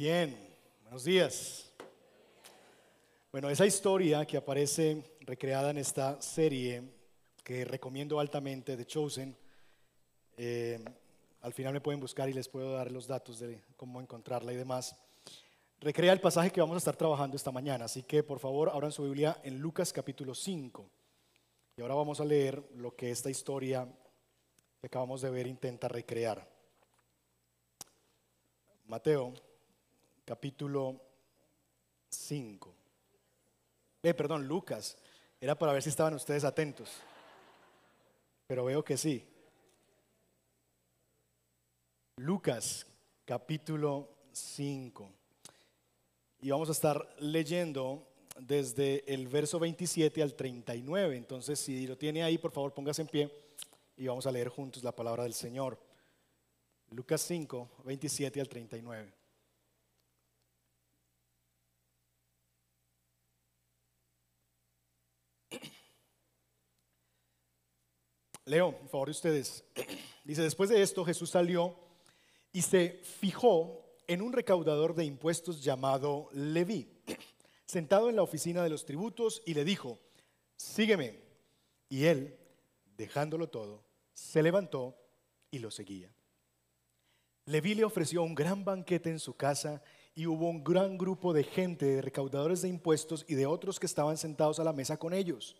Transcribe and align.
Bien, 0.00 0.38
buenos 0.82 1.02
días. 1.02 1.72
Bueno, 3.32 3.50
esa 3.50 3.66
historia 3.66 4.24
que 4.24 4.36
aparece 4.36 5.02
recreada 5.22 5.72
en 5.72 5.78
esta 5.78 6.22
serie, 6.22 6.84
que 7.42 7.64
recomiendo 7.64 8.20
altamente, 8.20 8.76
de 8.76 8.86
Chosen, 8.86 9.36
eh, 10.36 10.78
al 11.40 11.52
final 11.52 11.72
me 11.72 11.80
pueden 11.80 11.98
buscar 11.98 12.28
y 12.28 12.32
les 12.32 12.48
puedo 12.48 12.74
dar 12.74 12.92
los 12.92 13.08
datos 13.08 13.40
de 13.40 13.60
cómo 13.76 14.00
encontrarla 14.00 14.52
y 14.52 14.56
demás, 14.56 14.94
recrea 15.80 16.12
el 16.12 16.20
pasaje 16.20 16.52
que 16.52 16.60
vamos 16.60 16.76
a 16.76 16.78
estar 16.78 16.94
trabajando 16.94 17.36
esta 17.36 17.50
mañana. 17.50 17.86
Así 17.86 18.04
que 18.04 18.22
por 18.22 18.38
favor 18.38 18.70
abran 18.72 18.92
su 18.92 19.02
Biblia 19.02 19.40
en 19.42 19.58
Lucas 19.58 19.92
capítulo 19.92 20.32
5. 20.32 20.88
Y 21.76 21.80
ahora 21.80 21.96
vamos 21.96 22.20
a 22.20 22.24
leer 22.24 22.62
lo 22.76 22.94
que 22.94 23.10
esta 23.10 23.30
historia 23.30 23.84
que 24.80 24.86
acabamos 24.86 25.22
de 25.22 25.30
ver 25.30 25.48
intenta 25.48 25.88
recrear. 25.88 26.48
Mateo 28.86 29.47
capítulo 30.28 31.00
5. 32.10 32.74
Eh, 34.02 34.12
perdón, 34.12 34.46
Lucas. 34.46 34.98
Era 35.40 35.58
para 35.58 35.72
ver 35.72 35.82
si 35.82 35.88
estaban 35.88 36.12
ustedes 36.12 36.44
atentos. 36.44 36.90
Pero 38.46 38.66
veo 38.66 38.84
que 38.84 38.98
sí. 38.98 39.26
Lucas 42.16 42.86
capítulo 43.24 44.10
5. 44.32 45.10
Y 46.42 46.50
vamos 46.50 46.68
a 46.68 46.72
estar 46.72 47.08
leyendo 47.20 48.06
desde 48.38 49.10
el 49.10 49.28
verso 49.28 49.58
27 49.58 50.22
al 50.22 50.34
39. 50.34 51.16
Entonces, 51.16 51.58
si 51.58 51.86
lo 51.86 51.96
tiene 51.96 52.22
ahí, 52.22 52.36
por 52.36 52.52
favor, 52.52 52.74
póngase 52.74 53.00
en 53.00 53.08
pie 53.08 53.32
y 53.96 54.06
vamos 54.06 54.26
a 54.26 54.32
leer 54.32 54.50
juntos 54.50 54.82
la 54.84 54.94
palabra 54.94 55.22
del 55.22 55.32
Señor. 55.32 55.78
Lucas 56.90 57.22
5, 57.22 57.70
27 57.84 58.42
al 58.42 58.48
39. 58.50 59.17
Leo, 68.48 68.72
por 68.72 68.88
favor 68.88 69.08
de 69.08 69.12
ustedes. 69.12 69.62
Dice, 70.24 70.42
después 70.42 70.70
de 70.70 70.80
esto 70.80 71.04
Jesús 71.04 71.30
salió 71.30 71.76
y 72.52 72.62
se 72.62 73.00
fijó 73.20 73.84
en 74.06 74.22
un 74.22 74.32
recaudador 74.32 74.94
de 74.94 75.04
impuestos 75.04 75.62
llamado 75.62 76.30
Leví, 76.32 76.88
sentado 77.66 78.08
en 78.08 78.16
la 78.16 78.22
oficina 78.22 78.62
de 78.62 78.70
los 78.70 78.86
tributos, 78.86 79.42
y 79.44 79.52
le 79.52 79.64
dijo, 79.64 79.98
sígueme. 80.56 81.20
Y 81.90 82.04
él, 82.04 82.38
dejándolo 82.96 83.48
todo, 83.48 83.82
se 84.14 84.42
levantó 84.42 84.96
y 85.50 85.58
lo 85.58 85.70
seguía. 85.70 86.12
Leví 87.44 87.74
le 87.74 87.84
ofreció 87.84 88.22
un 88.22 88.34
gran 88.34 88.64
banquete 88.64 89.10
en 89.10 89.18
su 89.18 89.34
casa 89.34 89.82
y 90.14 90.26
hubo 90.26 90.48
un 90.48 90.64
gran 90.64 90.98
grupo 90.98 91.32
de 91.32 91.44
gente, 91.44 91.86
de 91.86 92.02
recaudadores 92.02 92.62
de 92.62 92.68
impuestos 92.68 93.24
y 93.28 93.34
de 93.34 93.46
otros 93.46 93.78
que 93.78 93.86
estaban 93.86 94.16
sentados 94.18 94.58
a 94.58 94.64
la 94.64 94.72
mesa 94.72 94.98
con 94.98 95.14
ellos. 95.14 95.56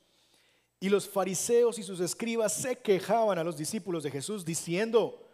Y 0.81 0.89
los 0.89 1.09
fariseos 1.09 1.79
y 1.79 1.83
sus 1.83 2.01
escribas 2.01 2.53
se 2.53 2.79
quejaban 2.79 3.39
a 3.39 3.45
los 3.45 3.57
discípulos 3.57 4.03
de 4.03 4.11
Jesús 4.11 4.45
diciendo, 4.45 5.29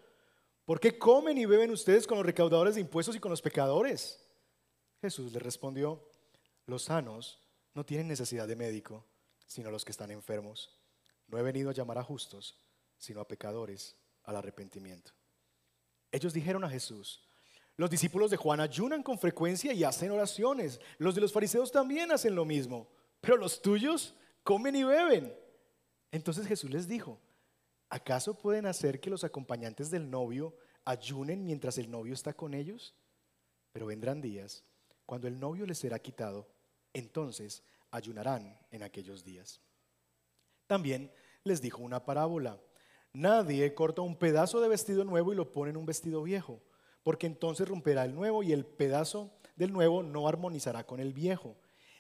¿por 0.65 0.81
qué 0.81 0.99
comen 0.99 1.37
y 1.37 1.45
beben 1.45 1.71
ustedes 1.71 2.07
con 2.07 2.17
los 2.17 2.27
recaudadores 2.27 2.77
de 2.77 2.81
impuestos 2.81 3.15
y 3.17 3.21
con 3.21 3.31
los 3.31 3.43
pecadores? 3.43 4.21
Jesús 5.03 5.33
les 5.33 5.43
respondió, 5.43 6.03
los 6.67 6.85
sanos 6.85 7.41
no 7.75 7.85
tienen 7.85 8.09
necesidad 8.09 8.49
de 8.49 8.57
médico, 8.57 9.05
sino 9.47 9.71
los 9.71 9.85
que 9.85 9.93
están 9.93 10.11
enfermos. 10.11 10.79
No 11.27 11.39
he 11.39 11.43
venido 11.43 11.71
a 11.71 11.75
llamar 11.75 11.99
a 11.99 12.03
justos, 12.03 12.59
sino 12.97 13.21
a 13.21 13.29
pecadores 13.29 13.97
al 14.25 14.37
arrepentimiento. 14.37 15.13
Ellos 16.11 16.33
dijeron 16.33 16.65
a 16.65 16.71
Jesús, 16.71 17.21
los 17.77 17.91
discípulos 17.91 18.31
de 18.31 18.37
Juan 18.37 18.61
ayunan 18.61 19.03
con 19.03 19.19
frecuencia 19.19 19.73
y 19.73 19.83
hacen 19.83 20.13
oraciones. 20.13 20.81
Los 20.99 21.15
de 21.15 21.21
los 21.21 21.33
fariseos 21.33 21.73
también 21.73 22.13
hacen 22.13 22.35
lo 22.35 22.45
mismo. 22.45 22.89
Pero 23.21 23.37
los 23.37 23.61
tuyos 23.61 24.15
comen 24.45 24.77
y 24.77 24.85
beben. 24.85 25.37
Entonces 26.13 26.47
Jesús 26.47 26.71
les 26.71 26.87
dijo, 26.87 27.21
¿acaso 27.89 28.39
pueden 28.39 28.67
hacer 28.67 29.01
que 29.01 29.11
los 29.11 29.25
acompañantes 29.25 29.91
del 29.91 30.09
novio 30.09 30.57
ayunen 30.85 31.45
mientras 31.45 31.79
el 31.79 31.91
novio 31.91 32.15
está 32.15 32.35
con 32.35 32.55
ellos? 32.55 32.95
Pero 33.73 33.87
vendrán 33.87 34.21
días 34.21 34.65
cuando 35.07 35.29
el 35.29 35.39
novio 35.39 35.67
les 35.67 35.79
será 35.79 35.99
quitado, 35.99 36.49
entonces 36.93 37.63
ayunarán 37.91 38.59
en 38.71 38.83
aquellos 38.83 39.25
días. 39.25 39.61
También 40.67 41.13
les 41.43 41.61
dijo 41.61 41.83
una 41.83 42.05
parábola. 42.05 42.59
Nadie 43.13 43.75
corta 43.75 44.03
un 44.03 44.17
pedazo 44.17 44.61
de 44.61 44.69
vestido 44.69 45.05
nuevo 45.05 45.33
y 45.33 45.37
lo 45.37 45.53
pone 45.53 45.71
en 45.71 45.77
un 45.77 45.87
vestido 45.87 46.23
viejo, 46.23 46.61
porque 47.03 47.27
entonces 47.27 47.69
romperá 47.69 48.05
el 48.05 48.15
nuevo 48.15 48.43
y 48.43 48.53
el 48.53 48.65
pedazo 48.65 49.31
del 49.57 49.73
nuevo 49.73 50.03
no 50.03 50.27
armonizará 50.27 50.85
con 50.87 51.01
el 51.01 51.13
viejo. 51.13 51.57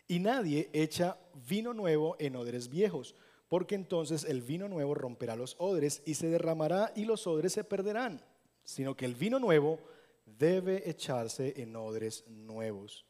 Y 0.06 0.18
nadie 0.18 0.70
echa 0.72 1.18
vino 1.48 1.72
nuevo 1.72 2.16
en 2.18 2.36
odres 2.36 2.68
viejos, 2.68 3.14
porque 3.48 3.74
entonces 3.74 4.24
el 4.24 4.42
vino 4.42 4.68
nuevo 4.68 4.94
romperá 4.94 5.36
los 5.36 5.56
odres 5.58 6.02
y 6.04 6.14
se 6.14 6.28
derramará 6.28 6.92
y 6.94 7.04
los 7.04 7.26
odres 7.26 7.52
se 7.52 7.64
perderán, 7.64 8.22
sino 8.64 8.96
que 8.96 9.06
el 9.06 9.14
vino 9.14 9.38
nuevo 9.38 9.78
debe 10.26 10.88
echarse 10.88 11.54
en 11.62 11.74
odres 11.76 12.26
nuevos. 12.28 13.06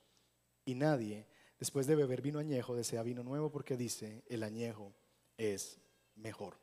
Y 0.65 0.75
nadie, 0.75 1.27
después 1.59 1.87
de 1.87 1.97
beber 1.97 2.23
vino 2.23 2.39
añejo, 2.39 2.75
desea 2.75 3.03
vino 3.03 3.23
nuevo 3.23 3.51
porque 3.51 3.77
dice, 3.77 4.23
el 4.29 4.43
añejo 4.43 4.93
es 5.37 5.79
mejor. 6.15 6.57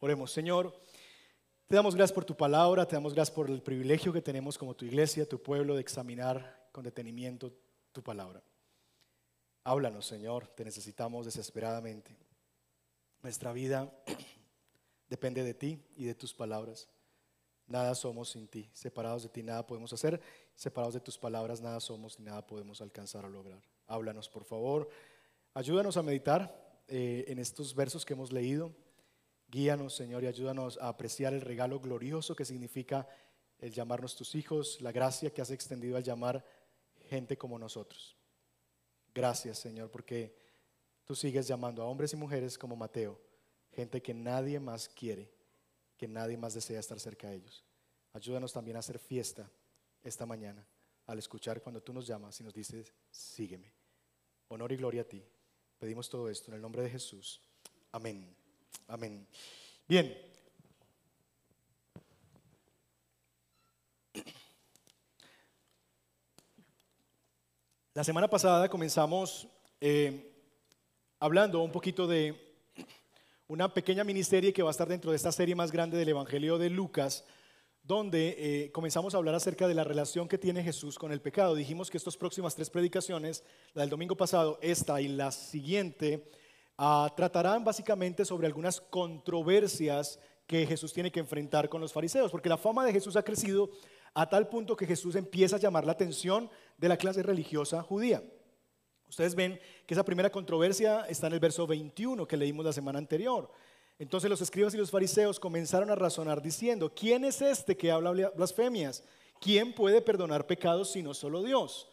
Oremos, 0.00 0.32
Señor, 0.32 0.74
te 1.66 1.76
damos 1.76 1.94
gracias 1.94 2.14
por 2.14 2.24
tu 2.24 2.36
palabra, 2.36 2.86
te 2.86 2.96
damos 2.96 3.14
gracias 3.14 3.34
por 3.34 3.48
el 3.48 3.62
privilegio 3.62 4.12
que 4.12 4.22
tenemos 4.22 4.58
como 4.58 4.74
tu 4.74 4.84
iglesia, 4.84 5.28
tu 5.28 5.40
pueblo, 5.40 5.74
de 5.74 5.80
examinar 5.80 6.68
con 6.72 6.84
detenimiento 6.84 7.52
tu 7.92 8.02
palabra. 8.02 8.42
Háblanos, 9.62 10.06
Señor, 10.06 10.48
te 10.48 10.64
necesitamos 10.64 11.26
desesperadamente. 11.26 12.16
Nuestra 13.22 13.52
vida 13.52 13.92
depende 15.08 15.44
de 15.44 15.52
ti 15.52 15.84
y 15.96 16.04
de 16.04 16.14
tus 16.14 16.32
palabras. 16.32 16.88
Nada 17.66 17.94
somos 17.94 18.30
sin 18.30 18.48
ti. 18.48 18.70
Separados 18.72 19.22
de 19.22 19.28
ti 19.28 19.42
nada 19.42 19.66
podemos 19.66 19.92
hacer. 19.92 20.20
Separados 20.54 20.94
de 20.94 21.00
tus 21.00 21.18
palabras 21.18 21.60
nada 21.60 21.78
somos 21.78 22.18
ni 22.18 22.24
nada 22.24 22.46
podemos 22.46 22.80
alcanzar 22.80 23.24
o 23.24 23.28
lograr. 23.28 23.62
Háblanos, 23.86 24.28
por 24.28 24.44
favor. 24.44 24.88
Ayúdanos 25.52 25.96
a 25.96 26.02
meditar 26.02 26.82
eh, 26.88 27.24
en 27.28 27.38
estos 27.38 27.74
versos 27.74 28.06
que 28.06 28.14
hemos 28.14 28.32
leído. 28.32 28.72
Guíanos, 29.48 29.94
Señor, 29.94 30.24
y 30.24 30.26
ayúdanos 30.26 30.78
a 30.78 30.88
apreciar 30.88 31.34
el 31.34 31.42
regalo 31.42 31.80
glorioso 31.80 32.34
que 32.34 32.44
significa 32.44 33.06
el 33.58 33.72
llamarnos 33.72 34.16
tus 34.16 34.34
hijos, 34.34 34.80
la 34.80 34.90
gracia 34.90 35.30
que 35.30 35.42
has 35.42 35.50
extendido 35.50 35.96
al 35.96 36.02
llamar 36.02 36.44
gente 37.08 37.36
como 37.36 37.58
nosotros. 37.58 38.19
Gracias, 39.20 39.58
Señor, 39.58 39.90
porque 39.90 40.34
tú 41.04 41.14
sigues 41.14 41.46
llamando 41.46 41.82
a 41.82 41.84
hombres 41.84 42.14
y 42.14 42.16
mujeres 42.16 42.56
como 42.56 42.74
Mateo, 42.74 43.20
gente 43.70 44.00
que 44.00 44.14
nadie 44.14 44.58
más 44.58 44.88
quiere, 44.88 45.30
que 45.98 46.08
nadie 46.08 46.38
más 46.38 46.54
desea 46.54 46.80
estar 46.80 46.98
cerca 46.98 47.28
de 47.28 47.36
ellos. 47.36 47.62
Ayúdanos 48.14 48.50
también 48.50 48.78
a 48.78 48.80
hacer 48.80 48.98
fiesta 48.98 49.50
esta 50.02 50.24
mañana 50.24 50.66
al 51.06 51.18
escuchar 51.18 51.60
cuando 51.60 51.82
tú 51.82 51.92
nos 51.92 52.06
llamas 52.06 52.40
y 52.40 52.44
nos 52.44 52.54
dices, 52.54 52.94
sígueme. 53.10 53.70
Honor 54.48 54.72
y 54.72 54.76
gloria 54.76 55.02
a 55.02 55.04
ti. 55.04 55.22
Pedimos 55.78 56.08
todo 56.08 56.30
esto 56.30 56.50
en 56.50 56.54
el 56.54 56.62
nombre 56.62 56.82
de 56.82 56.88
Jesús. 56.88 57.42
Amén. 57.92 58.34
Amén. 58.88 59.26
Bien. 59.86 60.29
La 67.92 68.04
semana 68.04 68.30
pasada 68.30 68.68
comenzamos 68.68 69.48
eh, 69.80 70.32
hablando 71.18 71.60
un 71.60 71.72
poquito 71.72 72.06
de 72.06 72.40
una 73.48 73.74
pequeña 73.74 74.04
miniserie 74.04 74.52
que 74.52 74.62
va 74.62 74.70
a 74.70 74.70
estar 74.70 74.86
dentro 74.86 75.10
de 75.10 75.16
esta 75.16 75.32
serie 75.32 75.56
más 75.56 75.72
grande 75.72 75.98
del 75.98 76.10
Evangelio 76.10 76.56
de 76.56 76.70
Lucas, 76.70 77.24
donde 77.82 78.36
eh, 78.38 78.70
comenzamos 78.70 79.12
a 79.12 79.16
hablar 79.16 79.34
acerca 79.34 79.66
de 79.66 79.74
la 79.74 79.82
relación 79.82 80.28
que 80.28 80.38
tiene 80.38 80.62
Jesús 80.62 81.00
con 81.00 81.10
el 81.10 81.20
pecado. 81.20 81.56
Dijimos 81.56 81.90
que 81.90 81.96
estas 81.96 82.16
próximas 82.16 82.54
tres 82.54 82.70
predicaciones, 82.70 83.42
la 83.74 83.82
del 83.82 83.90
domingo 83.90 84.16
pasado, 84.16 84.60
esta 84.62 85.00
y 85.00 85.08
la 85.08 85.32
siguiente, 85.32 86.30
ah, 86.78 87.12
tratarán 87.16 87.64
básicamente 87.64 88.24
sobre 88.24 88.46
algunas 88.46 88.80
controversias 88.80 90.20
que 90.46 90.64
Jesús 90.64 90.92
tiene 90.92 91.10
que 91.10 91.18
enfrentar 91.18 91.68
con 91.68 91.80
los 91.80 91.92
fariseos, 91.92 92.30
porque 92.30 92.48
la 92.48 92.56
fama 92.56 92.84
de 92.84 92.92
Jesús 92.92 93.16
ha 93.16 93.24
crecido 93.24 93.68
a 94.14 94.28
tal 94.28 94.48
punto 94.48 94.76
que 94.76 94.86
Jesús 94.86 95.14
empieza 95.14 95.56
a 95.56 95.60
llamar 95.60 95.84
la 95.84 95.92
atención 95.92 96.50
de 96.76 96.88
la 96.88 96.96
clase 96.96 97.22
religiosa 97.22 97.82
judía. 97.82 98.22
Ustedes 99.08 99.34
ven 99.34 99.60
que 99.86 99.94
esa 99.94 100.04
primera 100.04 100.30
controversia 100.30 101.04
está 101.08 101.26
en 101.26 101.32
el 101.34 101.40
verso 101.40 101.66
21 101.66 102.26
que 102.26 102.36
leímos 102.36 102.64
la 102.64 102.72
semana 102.72 102.98
anterior. 102.98 103.50
Entonces 103.98 104.30
los 104.30 104.40
escribas 104.40 104.72
y 104.72 104.78
los 104.78 104.90
fariseos 104.90 105.38
comenzaron 105.38 105.90
a 105.90 105.94
razonar 105.94 106.40
diciendo, 106.40 106.92
¿quién 106.94 107.24
es 107.24 107.42
este 107.42 107.76
que 107.76 107.90
habla 107.90 108.30
blasfemias? 108.34 109.02
¿Quién 109.40 109.74
puede 109.74 110.00
perdonar 110.00 110.46
pecados 110.46 110.92
sino 110.92 111.12
solo 111.12 111.42
Dios? 111.42 111.88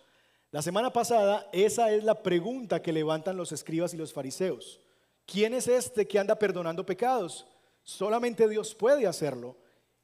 La 0.51 0.61
semana 0.61 0.93
pasada 0.93 1.49
esa 1.51 1.91
es 1.91 2.03
la 2.03 2.23
pregunta 2.23 2.81
que 2.81 2.93
levantan 2.93 3.35
los 3.35 3.51
escribas 3.51 3.93
y 3.93 3.97
los 3.97 4.13
fariseos. 4.13 4.79
¿Quién 5.25 5.53
es 5.53 5.67
este 5.67 6.07
que 6.07 6.19
anda 6.19 6.39
perdonando 6.39 6.85
pecados? 6.85 7.45
Solamente 7.83 8.47
Dios 8.47 8.73
puede 8.73 9.05
hacerlo. 9.07 9.57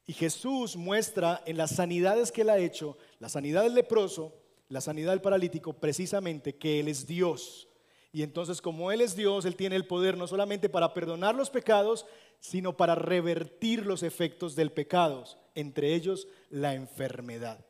Y 0.06 0.12
Jesús 0.12 0.76
muestra 0.76 1.42
en 1.46 1.56
las 1.56 1.70
sanidades 1.70 2.30
que 2.30 2.42
él 2.42 2.50
ha 2.50 2.58
hecho, 2.58 2.98
la 3.18 3.28
sanidad 3.28 3.62
del 3.62 3.74
leproso, 3.74 4.34
la 4.68 4.80
sanidad 4.80 5.12
del 5.12 5.20
paralítico 5.20 5.74
precisamente 5.74 6.56
que 6.56 6.80
Él 6.80 6.88
es 6.88 7.06
Dios. 7.06 7.68
Y 8.12 8.22
entonces 8.22 8.60
como 8.60 8.92
Él 8.92 9.00
es 9.00 9.16
Dios, 9.16 9.44
Él 9.44 9.56
tiene 9.56 9.76
el 9.76 9.86
poder 9.86 10.16
no 10.16 10.26
solamente 10.26 10.68
para 10.68 10.94
perdonar 10.94 11.34
los 11.34 11.50
pecados, 11.50 12.06
sino 12.40 12.76
para 12.76 12.94
revertir 12.94 13.86
los 13.86 14.02
efectos 14.02 14.54
del 14.54 14.72
pecado, 14.72 15.24
entre 15.54 15.94
ellos 15.94 16.28
la 16.50 16.74
enfermedad, 16.74 17.64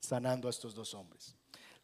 sanando 0.00 0.48
a 0.48 0.50
estos 0.50 0.74
dos 0.74 0.94
hombres. 0.94 1.36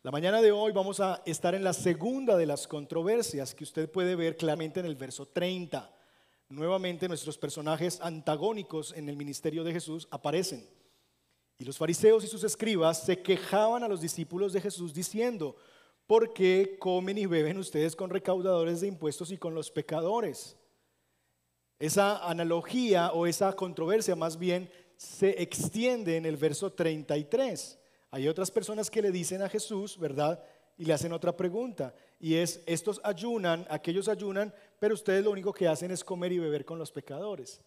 La 0.02 0.10
mañana 0.10 0.42
de 0.42 0.50
hoy 0.50 0.72
vamos 0.72 0.98
a 0.98 1.22
estar 1.26 1.54
en 1.54 1.62
la 1.62 1.72
segunda 1.72 2.36
de 2.36 2.46
las 2.46 2.66
controversias 2.66 3.54
que 3.54 3.64
usted 3.64 3.88
puede 3.90 4.16
ver 4.16 4.36
claramente 4.36 4.80
en 4.80 4.86
el 4.86 4.96
verso 4.96 5.26
30. 5.26 5.94
Nuevamente 6.52 7.08
nuestros 7.08 7.38
personajes 7.38 7.98
antagónicos 8.02 8.92
en 8.92 9.08
el 9.08 9.16
ministerio 9.16 9.64
de 9.64 9.72
Jesús 9.72 10.06
aparecen. 10.10 10.68
Y 11.56 11.64
los 11.64 11.78
fariseos 11.78 12.24
y 12.24 12.26
sus 12.26 12.44
escribas 12.44 13.02
se 13.06 13.22
quejaban 13.22 13.82
a 13.82 13.88
los 13.88 14.02
discípulos 14.02 14.52
de 14.52 14.60
Jesús 14.60 14.92
diciendo, 14.92 15.56
¿por 16.06 16.34
qué 16.34 16.76
comen 16.78 17.16
y 17.16 17.24
beben 17.24 17.56
ustedes 17.56 17.96
con 17.96 18.10
recaudadores 18.10 18.82
de 18.82 18.88
impuestos 18.88 19.32
y 19.32 19.38
con 19.38 19.54
los 19.54 19.70
pecadores? 19.70 20.58
Esa 21.78 22.18
analogía 22.28 23.12
o 23.12 23.26
esa 23.26 23.54
controversia 23.54 24.14
más 24.14 24.38
bien 24.38 24.70
se 24.98 25.42
extiende 25.42 26.18
en 26.18 26.26
el 26.26 26.36
verso 26.36 26.70
33. 26.70 27.78
Hay 28.10 28.28
otras 28.28 28.50
personas 28.50 28.90
que 28.90 29.00
le 29.00 29.10
dicen 29.10 29.40
a 29.40 29.48
Jesús, 29.48 29.98
¿verdad? 29.98 30.44
Y 30.76 30.84
le 30.84 30.92
hacen 30.92 31.14
otra 31.14 31.34
pregunta. 31.34 31.94
Y 32.22 32.36
es, 32.36 32.62
estos 32.66 33.00
ayunan, 33.02 33.66
aquellos 33.68 34.06
ayunan, 34.06 34.54
pero 34.78 34.94
ustedes 34.94 35.24
lo 35.24 35.32
único 35.32 35.52
que 35.52 35.66
hacen 35.66 35.90
es 35.90 36.04
comer 36.04 36.30
y 36.30 36.38
beber 36.38 36.64
con 36.64 36.78
los 36.78 36.92
pecadores. 36.92 37.60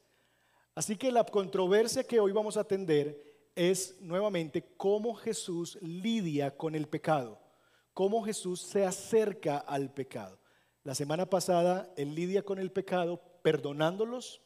Así 0.74 0.96
que 0.96 1.12
la 1.12 1.26
controversia 1.26 2.06
que 2.06 2.22
hoy 2.22 2.32
vamos 2.32 2.56
a 2.56 2.62
atender 2.62 3.22
es 3.54 4.00
nuevamente 4.00 4.64
cómo 4.78 5.14
Jesús 5.14 5.78
lidia 5.82 6.56
con 6.56 6.74
el 6.74 6.88
pecado, 6.88 7.38
cómo 7.94 8.24
Jesús 8.24 8.62
se 8.62 8.86
acerca 8.86 9.58
al 9.58 9.94
pecado. 9.94 10.40
La 10.86 10.96
semana 10.96 11.30
pasada 11.30 11.92
él 11.98 12.16
lidia 12.16 12.42
con 12.42 12.58
el 12.58 12.72
pecado 12.72 13.22
perdonándolos 13.42 14.42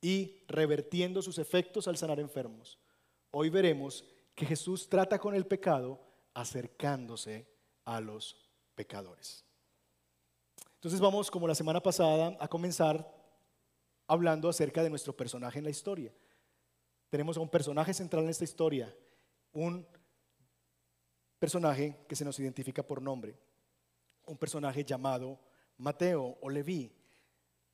y 0.00 0.44
revertiendo 0.48 1.20
sus 1.20 1.36
efectos 1.36 1.86
al 1.88 1.98
sanar 1.98 2.20
enfermos. 2.20 2.78
Hoy 3.30 3.50
veremos 3.50 4.02
que 4.34 4.46
Jesús 4.46 4.88
trata 4.88 5.18
con 5.18 5.34
el 5.34 5.44
pecado 5.44 6.00
acercándose 6.32 7.46
a 7.84 8.00
los 8.00 8.41
pecadores. 8.74 9.44
Entonces 10.74 11.00
vamos, 11.00 11.30
como 11.30 11.46
la 11.46 11.54
semana 11.54 11.82
pasada, 11.82 12.36
a 12.40 12.48
comenzar 12.48 13.08
hablando 14.06 14.48
acerca 14.48 14.82
de 14.82 14.90
nuestro 14.90 15.16
personaje 15.16 15.58
en 15.58 15.64
la 15.64 15.70
historia 15.70 16.12
tenemos 17.12 17.36
a 17.36 17.40
un 17.40 17.48
personaje 17.50 17.92
central 17.92 18.24
en 18.24 18.30
esta 18.30 18.44
historia, 18.44 18.90
un 19.52 19.86
personaje 21.38 21.94
que 22.08 22.16
se 22.16 22.24
nos 22.24 22.40
identifica 22.40 22.82
por 22.82 23.02
nombre, 23.02 23.38
un 24.24 24.38
personaje 24.38 24.82
llamado 24.82 25.38
Mateo 25.76 26.38
o 26.40 26.48
Leví. 26.48 26.90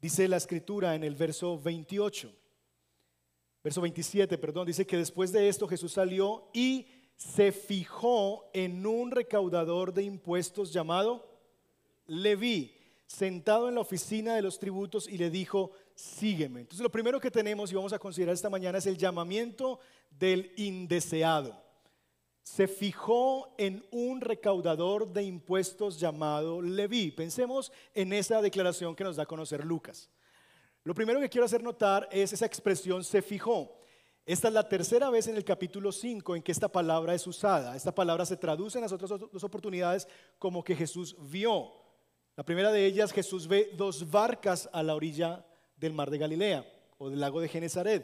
Dice 0.01 0.27
la 0.27 0.39
escritura 0.39 0.97
en 0.97 1.05
el 1.05 1.15
verso 1.15 1.57
28, 1.57 2.35
verso 3.63 3.81
27, 3.81 4.37
perdón, 4.39 4.67
dice 4.67 4.85
que 4.85 4.97
después 4.97 5.31
de 5.31 5.49
esto 5.49 5.69
Jesús 5.69 5.93
salió 5.93 6.51
y 6.53 6.89
se 7.19 7.51
fijó 7.51 8.49
en 8.53 8.87
un 8.87 9.11
recaudador 9.11 9.93
de 9.93 10.05
impuestos 10.05 10.73
llamado 10.73 11.29
Leví, 12.07 12.75
sentado 13.07 13.69
en 13.69 13.75
la 13.75 13.81
oficina 13.81 14.37
de 14.37 14.43
los 14.43 14.59
tributos 14.59 15.09
y 15.09 15.19
le 15.19 15.29
dijo, 15.29 15.73
sígueme. 15.97 16.61
Entonces 16.61 16.83
lo 16.83 16.93
primero 16.93 17.21
que 17.21 17.31
tenemos 17.31 17.73
y 17.73 17.75
vamos 17.75 17.93
a 17.93 17.99
considerar 17.99 18.35
esta 18.35 18.49
mañana 18.49 18.79
es 18.79 18.87
el 18.87 18.97
llamamiento 18.97 19.81
del 20.11 20.53
indeseado. 20.57 21.61
Se 22.45 22.69
fijó 22.69 23.53
en 23.59 23.85
un 23.91 24.21
recaudador 24.21 25.13
de 25.13 25.25
impuestos 25.25 25.99
llamado 25.99 26.63
Leví. 26.63 27.11
Pensemos 27.11 27.73
en 27.95 28.13
esa 28.13 28.41
declaración 28.41 28.95
que 28.95 29.05
nos 29.05 29.17
da 29.17 29.25
a 29.25 29.27
conocer 29.27 29.65
Lucas. 29.65 30.09
Lo 30.85 30.95
primero 30.95 31.21
que 31.21 31.29
quiero 31.29 31.45
hacer 31.45 31.65
notar 31.65 32.09
es 32.13 32.33
esa 32.33 32.47
expresión 32.47 33.03
se 33.03 33.23
fijó. 33.23 33.78
Esta 34.29 34.49
es 34.49 34.53
la 34.53 34.69
tercera 34.69 35.09
vez 35.09 35.27
en 35.27 35.37
el 35.37 35.45
capítulo 35.45 35.91
5 35.91 36.37
en 36.37 36.43
que 36.43 36.53
esta 36.53 36.69
palabra 36.69 37.15
es 37.15 37.27
usada. 37.27 37.75
Esta 37.75 37.95
palabra 37.95 38.27
se 38.27 38.37
traduce 38.37 38.77
en 38.77 38.83
las 38.83 38.93
otras 38.93 39.09
dos 39.09 39.43
oportunidades 39.43 40.07
como 40.39 40.63
que 40.63 40.77
Jesús 40.77 41.17
vio. 41.31 41.73
La 42.37 42.45
primera 42.45 42.71
de 42.71 42.85
ellas, 42.85 43.11
Jesús 43.11 43.49
ve 43.49 43.71
dos 43.75 44.11
barcas 44.11 44.69
a 44.71 44.83
la 44.83 44.95
orilla 44.95 45.47
del 45.79 45.95
mar 45.95 46.11
de 46.11 46.19
Galilea 46.19 46.71
o 46.99 47.09
del 47.09 47.21
lago 47.21 47.41
de 47.41 47.49
Genezaret. 47.49 48.03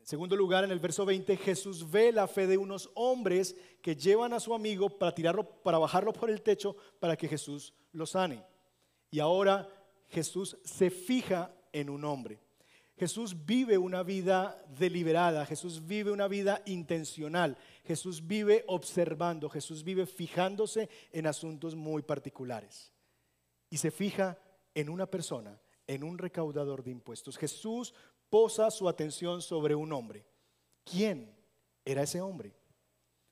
En 0.00 0.06
segundo 0.06 0.36
lugar, 0.36 0.64
en 0.64 0.70
el 0.70 0.80
verso 0.80 1.04
20, 1.04 1.36
Jesús 1.36 1.90
ve 1.90 2.12
la 2.12 2.28
fe 2.28 2.46
de 2.46 2.56
unos 2.56 2.88
hombres 2.94 3.54
que 3.82 3.94
llevan 3.94 4.32
a 4.32 4.40
su 4.40 4.54
amigo 4.54 4.88
para 4.88 5.14
tirarlo, 5.14 5.44
para 5.44 5.76
bajarlo 5.76 6.14
por 6.14 6.30
el 6.30 6.40
techo 6.40 6.76
para 6.98 7.14
que 7.14 7.28
Jesús 7.28 7.74
lo 7.92 8.06
sane. 8.06 8.42
Y 9.10 9.20
ahora 9.20 9.68
Jesús 10.08 10.56
se 10.64 10.88
fija 10.88 11.54
en 11.74 11.90
un 11.90 12.06
hombre. 12.06 12.45
Jesús 12.96 13.44
vive 13.44 13.76
una 13.76 14.02
vida 14.02 14.64
deliberada, 14.78 15.44
Jesús 15.44 15.86
vive 15.86 16.10
una 16.10 16.28
vida 16.28 16.62
intencional, 16.64 17.58
Jesús 17.84 18.26
vive 18.26 18.64
observando, 18.68 19.50
Jesús 19.50 19.84
vive 19.84 20.06
fijándose 20.06 20.88
en 21.12 21.26
asuntos 21.26 21.74
muy 21.74 22.02
particulares. 22.02 22.92
Y 23.68 23.76
se 23.76 23.90
fija 23.90 24.38
en 24.74 24.88
una 24.88 25.06
persona 25.06 25.60
en 25.86 26.02
un 26.02 26.18
recaudador 26.18 26.82
de 26.82 26.90
impuestos. 26.90 27.36
Jesús 27.36 27.94
posa 28.28 28.70
su 28.70 28.88
atención 28.88 29.40
sobre 29.40 29.74
un 29.74 29.92
hombre. 29.92 30.26
¿Quién 30.84 31.34
era 31.84 32.02
ese 32.02 32.20
hombre? 32.20 32.54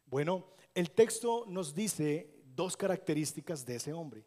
Bueno, 0.06 0.46
el 0.74 0.90
texto 0.90 1.44
nos 1.48 1.74
dice 1.74 2.42
dos 2.54 2.76
características 2.76 3.64
de 3.66 3.76
ese 3.76 3.92
hombre. 3.92 4.24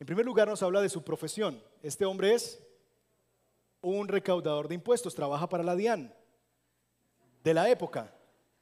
En 0.00 0.06
primer 0.06 0.24
lugar 0.24 0.48
nos 0.48 0.62
habla 0.62 0.82
de 0.82 0.88
su 0.88 1.02
profesión. 1.02 1.62
Este 1.82 2.04
hombre 2.04 2.34
es 2.34 2.60
un 3.84 4.08
recaudador 4.08 4.68
de 4.68 4.74
impuestos, 4.74 5.14
trabaja 5.14 5.48
para 5.48 5.62
la 5.62 5.76
DIAN 5.76 6.12
de 7.42 7.54
la 7.54 7.68
época. 7.68 8.12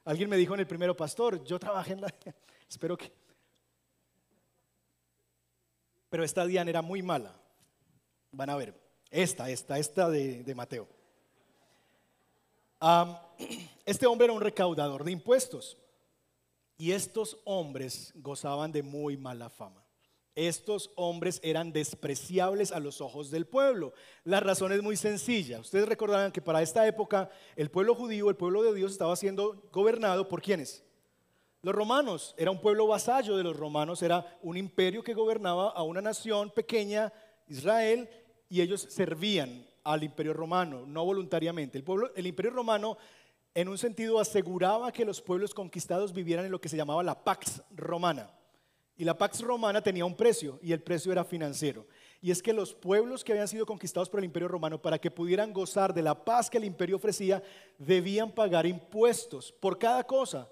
Alguien 0.04 0.28
me 0.28 0.36
dijo 0.36 0.54
en 0.54 0.60
el 0.60 0.66
primero, 0.66 0.96
pastor, 0.96 1.42
yo 1.44 1.58
trabajé 1.58 1.92
en 1.92 2.00
la... 2.00 2.14
Espero 2.68 2.96
que... 2.96 3.12
Pero 6.10 6.24
esta 6.24 6.44
DIAN 6.44 6.68
era 6.68 6.82
muy 6.82 7.02
mala. 7.02 7.34
Van 8.32 8.50
a 8.50 8.56
ver. 8.56 8.78
Esta, 9.10 9.48
esta, 9.50 9.78
esta 9.78 10.10
de, 10.10 10.52
Mateo. 10.54 10.88
este 13.86 14.06
hombre 14.06 14.24
era 14.24 14.34
un 14.34 14.40
recaudador 14.40 15.04
de 15.04 15.12
impuestos 15.12 15.78
y 16.76 16.92
estos 16.92 17.38
hombres 17.44 18.12
gozaban 18.16 18.72
de 18.72 18.82
muy 18.82 19.16
mala 19.16 19.48
fama. 19.48 19.81
Estos 20.34 20.90
hombres 20.96 21.40
eran 21.42 21.72
despreciables 21.72 22.72
a 22.72 22.80
los 22.80 23.02
ojos 23.02 23.30
del 23.30 23.46
pueblo. 23.46 23.92
La 24.24 24.40
razón 24.40 24.72
es 24.72 24.82
muy 24.82 24.96
sencilla. 24.96 25.60
Ustedes 25.60 25.86
recordarán 25.86 26.32
que 26.32 26.40
para 26.40 26.62
esta 26.62 26.86
época 26.86 27.30
el 27.54 27.70
pueblo 27.70 27.94
judío, 27.94 28.30
el 28.30 28.36
pueblo 28.36 28.62
de 28.62 28.72
Dios, 28.72 28.92
estaba 28.92 29.14
siendo 29.16 29.62
gobernado 29.70 30.28
por 30.28 30.40
quienes? 30.40 30.82
Los 31.60 31.74
romanos. 31.74 32.34
Era 32.38 32.50
un 32.50 32.60
pueblo 32.60 32.86
vasallo 32.86 33.36
de 33.36 33.44
los 33.44 33.56
romanos, 33.56 34.02
era 34.02 34.38
un 34.42 34.56
imperio 34.56 35.04
que 35.04 35.12
gobernaba 35.12 35.70
a 35.70 35.82
una 35.82 36.00
nación 36.00 36.50
pequeña, 36.50 37.12
Israel, 37.46 38.08
y 38.48 38.62
ellos 38.62 38.86
servían 38.88 39.66
al 39.84 40.02
imperio 40.02 40.32
romano, 40.32 40.86
no 40.86 41.04
voluntariamente. 41.04 41.76
El, 41.76 41.84
pueblo, 41.84 42.10
el 42.14 42.26
imperio 42.26 42.52
romano 42.52 42.96
en 43.54 43.68
un 43.68 43.76
sentido 43.76 44.18
aseguraba 44.18 44.92
que 44.92 45.04
los 45.04 45.20
pueblos 45.20 45.52
conquistados 45.52 46.14
vivieran 46.14 46.46
en 46.46 46.52
lo 46.52 46.60
que 46.60 46.70
se 46.70 46.76
llamaba 46.76 47.02
la 47.02 47.22
Pax 47.22 47.62
Romana. 47.76 48.30
Y 48.96 49.04
la 49.04 49.16
Pax 49.16 49.40
Romana 49.40 49.82
tenía 49.82 50.04
un 50.04 50.16
precio 50.16 50.58
y 50.62 50.72
el 50.72 50.82
precio 50.82 51.12
era 51.12 51.24
financiero. 51.24 51.86
Y 52.20 52.30
es 52.30 52.42
que 52.42 52.52
los 52.52 52.74
pueblos 52.74 53.24
que 53.24 53.32
habían 53.32 53.48
sido 53.48 53.66
conquistados 53.66 54.08
por 54.08 54.20
el 54.20 54.24
imperio 54.24 54.48
romano, 54.48 54.80
para 54.80 54.98
que 54.98 55.10
pudieran 55.10 55.52
gozar 55.52 55.92
de 55.92 56.02
la 56.02 56.24
paz 56.24 56.48
que 56.48 56.58
el 56.58 56.64
imperio 56.64 56.96
ofrecía, 56.96 57.42
debían 57.78 58.30
pagar 58.30 58.64
impuestos 58.66 59.50
por 59.50 59.78
cada 59.78 60.04
cosa. 60.04 60.48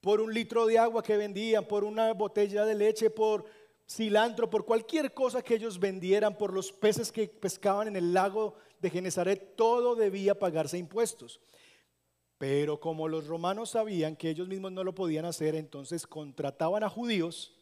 Por 0.00 0.20
un 0.20 0.34
litro 0.34 0.66
de 0.66 0.78
agua 0.78 1.02
que 1.02 1.16
vendían, 1.16 1.64
por 1.64 1.84
una 1.84 2.12
botella 2.12 2.64
de 2.64 2.74
leche, 2.74 3.08
por 3.08 3.44
cilantro, 3.88 4.50
por 4.50 4.64
cualquier 4.64 5.12
cosa 5.12 5.42
que 5.42 5.54
ellos 5.54 5.78
vendieran, 5.78 6.36
por 6.36 6.52
los 6.52 6.72
peces 6.72 7.12
que 7.12 7.28
pescaban 7.28 7.88
en 7.88 7.96
el 7.96 8.12
lago 8.12 8.56
de 8.80 8.90
Genezaret, 8.90 9.54
todo 9.56 9.94
debía 9.94 10.38
pagarse 10.38 10.76
impuestos. 10.76 11.40
Pero 12.38 12.80
como 12.80 13.08
los 13.08 13.26
romanos 13.26 13.70
sabían 13.70 14.16
que 14.16 14.30
ellos 14.30 14.48
mismos 14.48 14.72
no 14.72 14.84
lo 14.84 14.94
podían 14.94 15.24
hacer, 15.24 15.54
entonces 15.54 16.06
contrataban 16.06 16.82
a 16.82 16.88
judíos, 16.88 17.56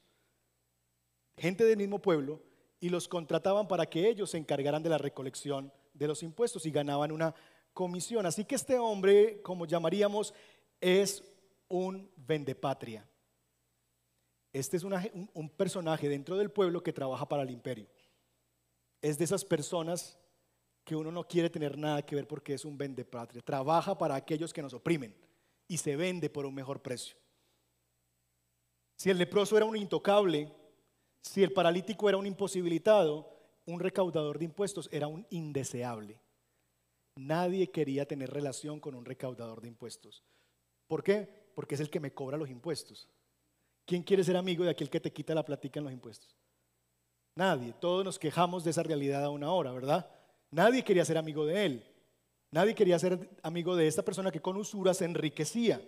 gente 1.36 1.64
del 1.64 1.76
mismo 1.78 2.00
pueblo, 2.00 2.42
y 2.80 2.88
los 2.88 3.06
contrataban 3.06 3.68
para 3.68 3.86
que 3.86 4.08
ellos 4.08 4.30
se 4.30 4.38
encargaran 4.38 4.82
de 4.82 4.90
la 4.90 4.98
recolección 4.98 5.72
de 5.94 6.08
los 6.08 6.22
impuestos 6.22 6.66
y 6.66 6.70
ganaban 6.70 7.12
una 7.12 7.34
comisión. 7.72 8.26
Así 8.26 8.44
que 8.44 8.56
este 8.56 8.78
hombre, 8.78 9.40
como 9.42 9.66
llamaríamos, 9.66 10.34
es 10.80 11.22
un 11.68 12.10
vendepatria. 12.16 13.06
Este 14.52 14.76
es 14.76 14.84
un, 14.84 15.48
personaje 15.56 16.08
dentro 16.08 16.36
del 16.36 16.50
pueblo 16.50 16.82
que 16.82 16.92
trabaja 16.92 17.26
para 17.26 17.42
el 17.42 17.50
imperio. 17.50 17.86
Es 19.00 19.16
de 19.16 19.24
esas 19.24 19.44
personas 19.44 20.18
que 20.84 20.96
uno 20.96 21.12
no 21.12 21.24
quiere 21.24 21.50
tener 21.50 21.78
nada 21.78 22.02
que 22.02 22.16
ver 22.16 22.26
porque 22.26 22.54
es 22.54 22.64
un 22.64 22.76
patria. 23.10 23.42
Trabaja 23.42 23.96
para 23.96 24.14
aquellos 24.14 24.52
que 24.52 24.62
nos 24.62 24.74
oprimen 24.74 25.14
y 25.68 25.78
se 25.78 25.96
vende 25.96 26.28
por 26.28 26.44
un 26.44 26.54
mejor 26.54 26.82
precio. 26.82 27.16
Si 28.96 29.10
el 29.10 29.18
leproso 29.18 29.56
era 29.56 29.66
un 29.66 29.76
intocable, 29.76 30.52
si 31.20 31.42
el 31.42 31.52
paralítico 31.52 32.08
era 32.08 32.18
un 32.18 32.26
imposibilitado, 32.26 33.28
un 33.66 33.80
recaudador 33.80 34.38
de 34.38 34.44
impuestos 34.44 34.88
era 34.92 35.06
un 35.06 35.26
indeseable. 35.30 36.20
Nadie 37.16 37.70
quería 37.70 38.06
tener 38.06 38.30
relación 38.30 38.80
con 38.80 38.94
un 38.94 39.04
recaudador 39.04 39.60
de 39.60 39.68
impuestos. 39.68 40.24
¿Por 40.86 41.02
qué? 41.02 41.28
Porque 41.54 41.74
es 41.74 41.80
el 41.80 41.90
que 41.90 42.00
me 42.00 42.12
cobra 42.12 42.36
los 42.36 42.50
impuestos. 42.50 43.08
¿Quién 43.84 44.02
quiere 44.02 44.24
ser 44.24 44.36
amigo 44.36 44.64
de 44.64 44.70
aquel 44.70 44.90
que 44.90 45.00
te 45.00 45.12
quita 45.12 45.34
la 45.34 45.44
platica 45.44 45.78
en 45.80 45.84
los 45.84 45.92
impuestos? 45.92 46.36
Nadie. 47.36 47.72
Todos 47.72 48.04
nos 48.04 48.18
quejamos 48.18 48.64
de 48.64 48.70
esa 48.70 48.82
realidad 48.82 49.24
a 49.24 49.30
una 49.30 49.52
hora, 49.52 49.72
¿verdad? 49.72 50.10
Nadie 50.52 50.84
quería 50.84 51.04
ser 51.04 51.16
amigo 51.16 51.46
de 51.46 51.64
él. 51.64 51.86
Nadie 52.50 52.74
quería 52.74 52.98
ser 52.98 53.30
amigo 53.42 53.74
de 53.74 53.86
esta 53.86 54.04
persona 54.04 54.30
que 54.30 54.42
con 54.42 54.58
usura 54.58 54.92
se 54.92 55.06
enriquecía. 55.06 55.80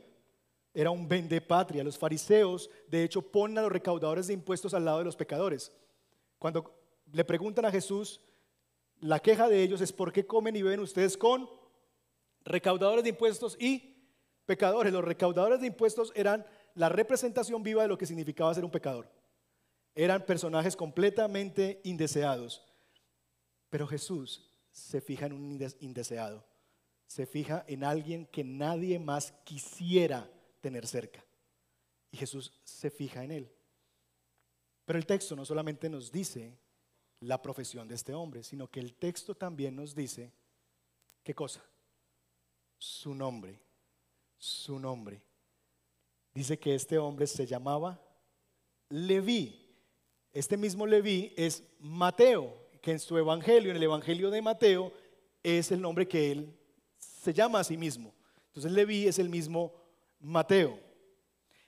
Era 0.72 0.90
un 0.90 1.06
patria. 1.46 1.84
Los 1.84 1.98
fariseos, 1.98 2.70
de 2.88 3.04
hecho, 3.04 3.20
ponen 3.20 3.58
a 3.58 3.62
los 3.62 3.70
recaudadores 3.70 4.26
de 4.26 4.32
impuestos 4.32 4.72
al 4.72 4.86
lado 4.86 4.98
de 4.98 5.04
los 5.04 5.16
pecadores. 5.16 5.70
Cuando 6.38 6.74
le 7.12 7.24
preguntan 7.26 7.66
a 7.66 7.70
Jesús, 7.70 8.22
la 9.00 9.20
queja 9.20 9.50
de 9.50 9.62
ellos 9.62 9.82
es 9.82 9.92
¿por 9.92 10.12
qué 10.12 10.26
comen 10.26 10.56
y 10.56 10.62
beben 10.62 10.80
ustedes 10.80 11.18
con 11.18 11.46
recaudadores 12.42 13.04
de 13.04 13.10
impuestos 13.10 13.58
y 13.60 13.98
pecadores? 14.46 14.94
Los 14.94 15.04
recaudadores 15.04 15.60
de 15.60 15.66
impuestos 15.66 16.10
eran 16.16 16.46
la 16.74 16.88
representación 16.88 17.62
viva 17.62 17.82
de 17.82 17.88
lo 17.88 17.98
que 17.98 18.06
significaba 18.06 18.54
ser 18.54 18.64
un 18.64 18.70
pecador. 18.70 19.06
Eran 19.94 20.24
personajes 20.24 20.74
completamente 20.74 21.82
indeseados. 21.84 22.64
Pero 23.68 23.86
Jesús 23.86 24.53
se 24.74 25.00
fija 25.00 25.26
en 25.26 25.32
un 25.32 25.72
indeseado. 25.78 26.44
Se 27.06 27.26
fija 27.26 27.64
en 27.68 27.84
alguien 27.84 28.26
que 28.26 28.42
nadie 28.42 28.98
más 28.98 29.32
quisiera 29.44 30.28
tener 30.60 30.86
cerca. 30.86 31.24
Y 32.10 32.16
Jesús 32.16 32.52
se 32.64 32.90
fija 32.90 33.22
en 33.22 33.30
él. 33.30 33.52
Pero 34.84 34.98
el 34.98 35.06
texto 35.06 35.36
no 35.36 35.44
solamente 35.44 35.88
nos 35.88 36.10
dice 36.10 36.58
la 37.20 37.40
profesión 37.40 37.86
de 37.86 37.94
este 37.94 38.14
hombre, 38.14 38.42
sino 38.42 38.68
que 38.68 38.80
el 38.80 38.94
texto 38.94 39.36
también 39.36 39.76
nos 39.76 39.94
dice, 39.94 40.32
¿qué 41.22 41.34
cosa? 41.34 41.64
Su 42.76 43.14
nombre, 43.14 43.60
su 44.36 44.80
nombre. 44.80 45.22
Dice 46.34 46.58
que 46.58 46.74
este 46.74 46.98
hombre 46.98 47.28
se 47.28 47.46
llamaba 47.46 48.02
Leví. 48.88 49.72
Este 50.32 50.56
mismo 50.56 50.84
Leví 50.84 51.32
es 51.36 51.62
Mateo, 51.78 52.63
que 52.84 52.92
en 52.92 53.00
su 53.00 53.16
evangelio, 53.16 53.70
en 53.70 53.78
el 53.78 53.82
evangelio 53.82 54.30
de 54.30 54.42
Mateo, 54.42 54.92
es 55.42 55.72
el 55.72 55.80
nombre 55.80 56.06
que 56.06 56.30
él 56.30 56.54
se 56.98 57.32
llama 57.32 57.60
a 57.60 57.64
sí 57.64 57.78
mismo. 57.78 58.12
Entonces 58.48 58.70
Leví 58.72 59.08
es 59.08 59.18
el 59.18 59.30
mismo 59.30 59.72
Mateo. 60.20 60.78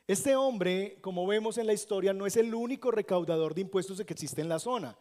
Este 0.06 0.37
hombre, 0.37 0.99
como 1.00 1.26
vemos 1.26 1.56
en 1.56 1.66
la 1.66 1.73
historia, 1.73 2.12
no 2.12 2.26
es 2.26 2.37
el 2.37 2.54
único 2.54 2.90
recaudador 2.90 3.54
de 3.54 3.62
impuestos 3.62 4.02
que 4.04 4.12
existe 4.12 4.42
en 4.42 4.50
la 4.50 4.58
zona. 4.58 4.94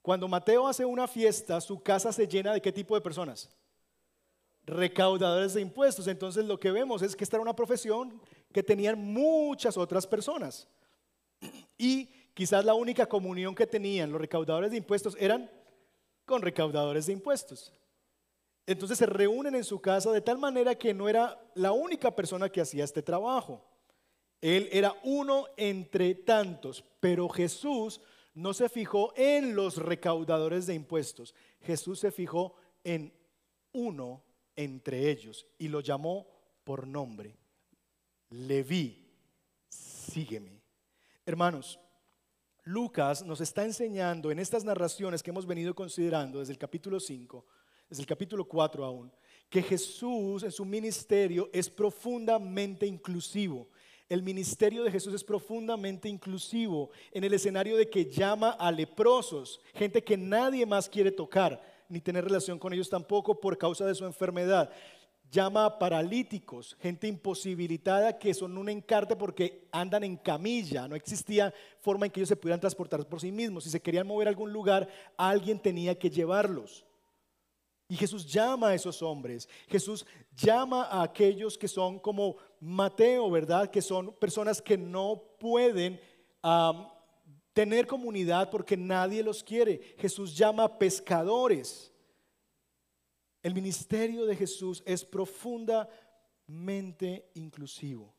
Cuando 0.00 0.28
Mateo 0.28 0.68
hace 0.68 0.84
una 0.84 1.08
fiesta, 1.08 1.60
su 1.60 1.82
casa 1.82 2.12
se 2.12 2.28
llena 2.28 2.52
de 2.52 2.62
qué 2.62 2.70
tipo 2.70 2.94
de 2.94 3.00
personas? 3.00 3.50
Recaudadores 4.64 5.54
de 5.54 5.60
impuestos. 5.60 6.06
Entonces 6.06 6.44
lo 6.44 6.60
que 6.60 6.70
vemos 6.70 7.02
es 7.02 7.16
que 7.16 7.24
esta 7.24 7.36
era 7.36 7.42
una 7.42 7.56
profesión 7.56 8.22
que 8.52 8.62
tenían 8.62 8.96
muchas 8.96 9.76
otras 9.76 10.06
personas. 10.06 10.68
Y 11.76 12.08
quizás 12.38 12.64
la 12.64 12.74
única 12.74 13.04
comunión 13.06 13.52
que 13.52 13.66
tenían 13.66 14.12
los 14.12 14.20
recaudadores 14.20 14.70
de 14.70 14.76
impuestos 14.76 15.16
eran 15.18 15.50
con 16.24 16.40
recaudadores 16.40 17.06
de 17.06 17.12
impuestos. 17.12 17.72
Entonces 18.64 18.96
se 18.96 19.06
reúnen 19.06 19.56
en 19.56 19.64
su 19.64 19.80
casa 19.80 20.12
de 20.12 20.20
tal 20.20 20.38
manera 20.38 20.76
que 20.76 20.94
no 20.94 21.08
era 21.08 21.36
la 21.56 21.72
única 21.72 22.14
persona 22.14 22.48
que 22.48 22.60
hacía 22.60 22.84
este 22.84 23.02
trabajo. 23.02 23.64
Él 24.40 24.68
era 24.70 24.94
uno 25.02 25.46
entre 25.56 26.14
tantos, 26.14 26.84
pero 27.00 27.28
Jesús 27.28 28.00
no 28.34 28.54
se 28.54 28.68
fijó 28.68 29.12
en 29.16 29.56
los 29.56 29.76
recaudadores 29.78 30.68
de 30.68 30.74
impuestos. 30.74 31.34
Jesús 31.62 31.98
se 31.98 32.12
fijó 32.12 32.54
en 32.84 33.12
uno 33.72 34.22
entre 34.54 35.10
ellos 35.10 35.44
y 35.58 35.66
lo 35.66 35.80
llamó 35.80 36.28
por 36.62 36.86
nombre. 36.86 37.36
Leví, 38.30 39.10
sígueme. 39.68 40.62
Hermanos, 41.26 41.80
Lucas 42.68 43.24
nos 43.24 43.40
está 43.40 43.64
enseñando 43.64 44.30
en 44.30 44.38
estas 44.38 44.62
narraciones 44.62 45.22
que 45.22 45.30
hemos 45.30 45.46
venido 45.46 45.74
considerando 45.74 46.40
desde 46.40 46.52
el 46.52 46.58
capítulo 46.58 47.00
5 47.00 47.42
desde 47.88 48.02
el 48.02 48.06
capítulo 48.06 48.46
4 48.46 48.84
aún, 48.84 49.10
que 49.48 49.62
Jesús 49.62 50.42
en 50.42 50.52
su 50.52 50.66
ministerio 50.66 51.48
es 51.50 51.70
profundamente 51.70 52.84
inclusivo. 52.84 53.68
El 54.06 54.22
ministerio 54.22 54.84
de 54.84 54.90
Jesús 54.90 55.14
es 55.14 55.24
profundamente 55.24 56.10
inclusivo 56.10 56.90
en 57.10 57.24
el 57.24 57.32
escenario 57.32 57.74
de 57.74 57.88
que 57.88 58.04
llama 58.04 58.50
a 58.50 58.70
leprosos, 58.70 59.62
gente 59.72 60.04
que 60.04 60.18
nadie 60.18 60.66
más 60.66 60.90
quiere 60.90 61.10
tocar, 61.10 61.62
ni 61.88 62.02
tener 62.02 62.24
relación 62.24 62.58
con 62.58 62.74
ellos 62.74 62.90
tampoco 62.90 63.40
por 63.40 63.56
causa 63.56 63.86
de 63.86 63.94
su 63.94 64.04
enfermedad. 64.04 64.70
Llama 65.30 65.66
a 65.66 65.78
paralíticos, 65.78 66.76
gente 66.80 67.06
imposibilitada 67.06 68.18
que 68.18 68.32
son 68.32 68.56
un 68.56 68.68
encarte 68.68 69.14
porque 69.14 69.68
andan 69.70 70.04
en 70.04 70.16
camilla. 70.16 70.88
No 70.88 70.96
existía 70.96 71.52
forma 71.80 72.06
en 72.06 72.12
que 72.12 72.20
ellos 72.20 72.30
se 72.30 72.36
pudieran 72.36 72.60
transportar 72.60 73.06
por 73.06 73.20
sí 73.20 73.30
mismos. 73.30 73.64
Si 73.64 73.70
se 73.70 73.82
querían 73.82 74.06
mover 74.06 74.28
a 74.28 74.30
algún 74.30 74.52
lugar, 74.52 74.88
alguien 75.16 75.58
tenía 75.60 75.98
que 75.98 76.08
llevarlos. 76.08 76.86
Y 77.90 77.96
Jesús 77.96 78.26
llama 78.26 78.68
a 78.68 78.74
esos 78.74 79.02
hombres. 79.02 79.48
Jesús 79.66 80.06
llama 80.36 80.84
a 80.84 81.02
aquellos 81.02 81.56
que 81.56 81.68
son 81.68 81.98
como 81.98 82.36
Mateo, 82.60 83.30
¿verdad? 83.30 83.70
Que 83.70 83.82
son 83.82 84.12
personas 84.12 84.60
que 84.60 84.76
no 84.76 85.22
pueden 85.38 86.00
tener 87.52 87.86
comunidad 87.86 88.50
porque 88.50 88.76
nadie 88.76 89.22
los 89.22 89.42
quiere. 89.42 89.94
Jesús 89.98 90.36
llama 90.36 90.64
a 90.64 90.78
pescadores. 90.78 91.92
El 93.42 93.54
ministerio 93.54 94.26
de 94.26 94.36
Jesús 94.36 94.82
es 94.84 95.04
profundamente 95.04 97.30
inclusivo. 97.34 98.14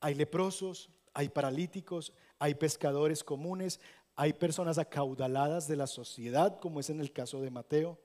Hay 0.00 0.14
leprosos, 0.14 0.90
hay 1.14 1.28
paralíticos, 1.28 2.12
hay 2.38 2.54
pescadores 2.54 3.24
comunes, 3.24 3.80
hay 4.14 4.32
personas 4.32 4.78
acaudaladas 4.78 5.68
de 5.68 5.76
la 5.76 5.86
sociedad, 5.86 6.58
como 6.60 6.80
es 6.80 6.90
en 6.90 7.00
el 7.00 7.12
caso 7.12 7.40
de 7.40 7.50
Mateo. 7.50 7.98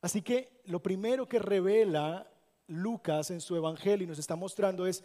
Así 0.00 0.22
que 0.22 0.60
lo 0.64 0.82
primero 0.82 1.28
que 1.28 1.38
revela 1.38 2.30
Lucas 2.66 3.30
en 3.30 3.40
su 3.40 3.56
evangelio 3.56 4.04
y 4.04 4.08
nos 4.08 4.18
está 4.18 4.36
mostrando 4.36 4.86
es 4.86 5.02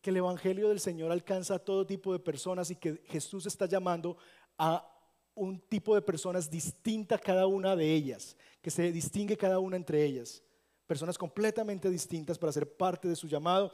que 0.00 0.10
el 0.10 0.16
evangelio 0.16 0.68
del 0.68 0.80
Señor 0.80 1.12
alcanza 1.12 1.54
a 1.54 1.58
todo 1.60 1.86
tipo 1.86 2.12
de 2.12 2.18
personas 2.18 2.70
y 2.70 2.76
que 2.76 3.02
Jesús 3.06 3.46
está 3.46 3.66
llamando 3.66 4.16
a 4.58 4.91
un 5.34 5.60
tipo 5.60 5.94
de 5.94 6.02
personas 6.02 6.50
distinta 6.50 7.18
cada 7.18 7.46
una 7.46 7.74
de 7.76 7.92
ellas, 7.92 8.36
que 8.60 8.70
se 8.70 8.92
distingue 8.92 9.36
cada 9.36 9.58
una 9.58 9.76
entre 9.76 10.04
ellas, 10.04 10.42
personas 10.86 11.16
completamente 11.16 11.88
distintas 11.90 12.38
para 12.38 12.52
ser 12.52 12.76
parte 12.76 13.08
de 13.08 13.16
su 13.16 13.26
llamado 13.26 13.72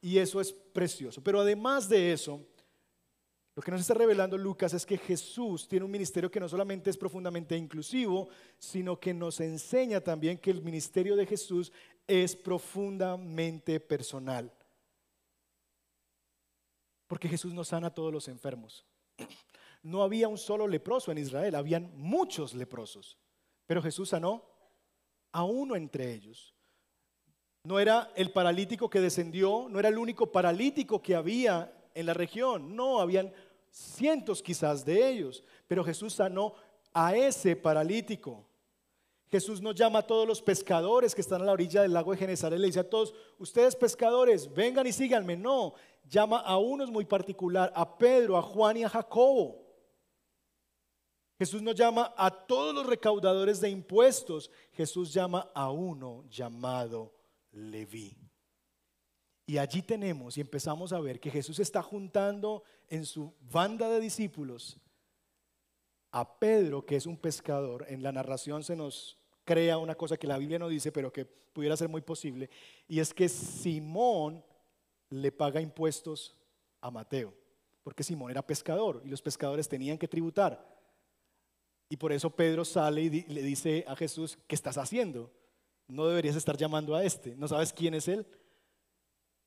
y 0.00 0.18
eso 0.18 0.40
es 0.40 0.52
precioso. 0.52 1.22
Pero 1.22 1.40
además 1.40 1.88
de 1.88 2.12
eso, 2.12 2.40
lo 3.58 3.62
que 3.62 3.70
nos 3.70 3.80
está 3.80 3.94
revelando 3.94 4.38
Lucas 4.38 4.72
es 4.74 4.86
que 4.86 4.98
Jesús 4.98 5.66
tiene 5.66 5.84
un 5.84 5.90
ministerio 5.90 6.30
que 6.30 6.38
no 6.38 6.48
solamente 6.48 6.90
es 6.90 6.96
profundamente 6.96 7.56
inclusivo, 7.56 8.28
sino 8.58 9.00
que 9.00 9.12
nos 9.12 9.40
enseña 9.40 10.00
también 10.00 10.38
que 10.38 10.50
el 10.50 10.62
ministerio 10.62 11.16
de 11.16 11.26
Jesús 11.26 11.72
es 12.06 12.36
profundamente 12.36 13.80
personal. 13.80 14.52
Porque 17.08 17.28
Jesús 17.28 17.52
no 17.52 17.64
sana 17.64 17.88
a 17.88 17.94
todos 17.94 18.12
los 18.12 18.28
enfermos. 18.28 18.84
No 19.88 20.02
había 20.02 20.28
un 20.28 20.36
solo 20.36 20.68
leproso 20.68 21.10
en 21.10 21.16
Israel, 21.16 21.54
habían 21.54 21.90
muchos 21.96 22.52
leprosos. 22.52 23.16
Pero 23.66 23.80
Jesús 23.80 24.10
sanó 24.10 24.44
a 25.32 25.44
uno 25.44 25.76
entre 25.76 26.12
ellos. 26.12 26.54
No 27.64 27.80
era 27.80 28.12
el 28.14 28.30
paralítico 28.30 28.90
que 28.90 29.00
descendió, 29.00 29.66
no 29.70 29.78
era 29.78 29.88
el 29.88 29.96
único 29.96 30.30
paralítico 30.30 31.00
que 31.00 31.14
había 31.14 31.72
en 31.94 32.04
la 32.04 32.12
región. 32.12 32.76
No, 32.76 33.00
habían 33.00 33.32
cientos 33.70 34.42
quizás 34.42 34.84
de 34.84 35.08
ellos, 35.08 35.42
pero 35.66 35.82
Jesús 35.82 36.12
sanó 36.12 36.52
a 36.92 37.16
ese 37.16 37.56
paralítico. 37.56 38.46
Jesús 39.30 39.62
no 39.62 39.72
llama 39.72 40.00
a 40.00 40.06
todos 40.06 40.28
los 40.28 40.42
pescadores 40.42 41.14
que 41.14 41.22
están 41.22 41.40
a 41.40 41.46
la 41.46 41.52
orilla 41.52 41.80
del 41.80 41.94
lago 41.94 42.12
de 42.12 42.18
Genesaret, 42.18 42.58
le 42.58 42.66
dice 42.66 42.80
a 42.80 42.90
todos, 42.90 43.14
ustedes 43.38 43.74
pescadores, 43.74 44.52
vengan 44.52 44.86
y 44.86 44.92
síganme. 44.92 45.34
No, 45.34 45.72
llama 46.06 46.40
a 46.40 46.58
unos 46.58 46.90
muy 46.90 47.06
particular, 47.06 47.72
a 47.74 47.96
Pedro, 47.96 48.36
a 48.36 48.42
Juan 48.42 48.76
y 48.76 48.84
a 48.84 48.90
Jacobo. 48.90 49.67
Jesús 51.38 51.62
no 51.62 51.72
llama 51.72 52.12
a 52.16 52.30
todos 52.30 52.74
los 52.74 52.84
recaudadores 52.86 53.60
de 53.60 53.70
impuestos, 53.70 54.50
Jesús 54.72 55.12
llama 55.12 55.50
a 55.54 55.70
uno 55.70 56.24
llamado 56.28 57.14
Leví. 57.52 58.16
Y 59.46 59.56
allí 59.56 59.80
tenemos 59.82 60.36
y 60.36 60.40
empezamos 60.40 60.92
a 60.92 61.00
ver 61.00 61.20
que 61.20 61.30
Jesús 61.30 61.60
está 61.60 61.80
juntando 61.80 62.64
en 62.88 63.06
su 63.06 63.34
banda 63.40 63.88
de 63.88 64.00
discípulos 64.00 64.78
a 66.10 66.38
Pedro, 66.38 66.84
que 66.84 66.96
es 66.96 67.06
un 67.06 67.16
pescador. 67.16 67.86
En 67.88 68.02
la 68.02 68.12
narración 68.12 68.64
se 68.64 68.76
nos 68.76 69.16
crea 69.44 69.78
una 69.78 69.94
cosa 69.94 70.16
que 70.16 70.26
la 70.26 70.38
Biblia 70.38 70.58
no 70.58 70.68
dice, 70.68 70.92
pero 70.92 71.12
que 71.12 71.24
pudiera 71.24 71.76
ser 71.76 71.88
muy 71.88 72.02
posible, 72.02 72.50
y 72.86 73.00
es 73.00 73.14
que 73.14 73.28
Simón 73.28 74.44
le 75.08 75.32
paga 75.32 75.60
impuestos 75.60 76.36
a 76.80 76.90
Mateo. 76.90 77.32
porque 77.82 78.02
Simón 78.02 78.30
era 78.30 78.46
pescador 78.46 79.00
y 79.02 79.08
los 79.08 79.22
pescadores 79.22 79.66
tenían 79.66 79.96
que 79.96 80.06
tributar. 80.06 80.77
Y 81.88 81.96
por 81.96 82.12
eso 82.12 82.30
Pedro 82.30 82.64
sale 82.64 83.02
y 83.02 83.10
le 83.10 83.42
dice 83.42 83.84
a 83.88 83.96
Jesús, 83.96 84.38
¿qué 84.46 84.54
estás 84.54 84.76
haciendo? 84.76 85.32
No 85.86 86.06
deberías 86.06 86.36
estar 86.36 86.56
llamando 86.56 86.94
a 86.94 87.02
este, 87.02 87.34
¿no 87.34 87.48
sabes 87.48 87.72
quién 87.72 87.94
es 87.94 88.08
él? 88.08 88.26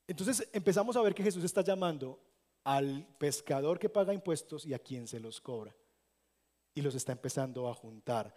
Entonces 0.08 0.50
empezamos 0.52 0.96
a 0.96 1.02
ver 1.02 1.14
que 1.14 1.24
Jesús 1.24 1.44
está 1.44 1.62
llamando 1.62 2.20
al 2.64 3.08
pescador 3.18 3.80
que 3.80 3.90
paga 3.90 4.14
impuestos 4.14 4.66
y 4.66 4.74
a 4.74 4.80
quien 4.80 5.08
se 5.08 5.20
los 5.20 5.40
cobra. 5.40 5.76
Y 6.74 6.82
los 6.82 6.96
está 6.96 7.12
empezando 7.12 7.70
a 7.70 7.74
juntar. 7.74 8.34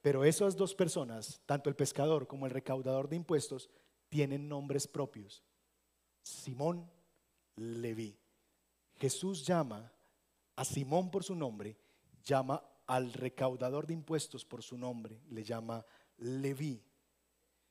Pero 0.00 0.24
esas 0.24 0.56
dos 0.56 0.74
personas, 0.74 1.40
tanto 1.46 1.70
el 1.70 1.76
pescador 1.76 2.26
como 2.26 2.46
el 2.46 2.52
recaudador 2.52 3.08
de 3.08 3.16
impuestos, 3.16 3.70
tienen 4.08 4.48
nombres 4.48 4.86
propios. 4.86 5.42
Simón, 6.22 6.90
Leví. 7.56 8.18
Jesús 8.96 9.46
llama 9.46 9.92
a 10.56 10.64
Simón 10.64 11.10
por 11.10 11.24
su 11.24 11.34
nombre, 11.34 11.76
llama 12.22 12.62
al 12.86 13.12
recaudador 13.12 13.86
de 13.86 13.94
impuestos 13.94 14.44
por 14.44 14.62
su 14.62 14.76
nombre, 14.76 15.20
le 15.30 15.44
llama 15.44 15.84
Leví. 16.18 16.82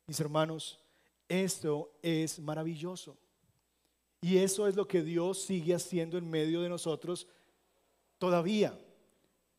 Mis 0.08 0.20
hermanos, 0.20 0.80
esto 1.28 1.92
es 2.02 2.40
maravilloso. 2.40 3.18
Y 4.22 4.38
eso 4.38 4.68
es 4.68 4.76
lo 4.76 4.88
que 4.88 5.02
Dios 5.02 5.42
sigue 5.42 5.76
haciendo 5.76 6.18
en 6.18 6.30
medio 6.30 6.62
de 6.62 6.70
nosotros 6.70 7.28
todavía. 8.18 8.78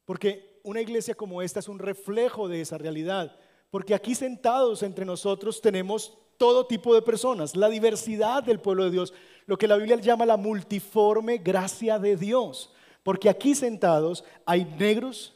Porque 0.04 0.60
una 0.62 0.80
iglesia 0.80 1.14
como 1.14 1.42
esta 1.42 1.60
es 1.60 1.68
un 1.68 1.78
reflejo 1.78 2.48
de 2.48 2.60
esa 2.60 2.78
realidad. 2.78 3.38
Porque 3.70 3.94
aquí 3.94 4.14
sentados 4.14 4.82
entre 4.82 5.04
nosotros 5.04 5.60
tenemos 5.60 6.16
todo 6.38 6.66
tipo 6.66 6.94
de 6.94 7.02
personas, 7.02 7.54
la 7.54 7.68
diversidad 7.68 8.42
del 8.42 8.60
pueblo 8.60 8.84
de 8.84 8.90
Dios, 8.90 9.14
lo 9.46 9.56
que 9.56 9.68
la 9.68 9.76
Biblia 9.76 9.96
llama 9.96 10.26
la 10.26 10.36
multiforme 10.36 11.38
gracia 11.38 11.98
de 11.98 12.16
Dios. 12.16 12.72
Porque 13.02 13.28
aquí 13.28 13.54
sentados 13.54 14.24
hay 14.46 14.64
negros 14.64 15.34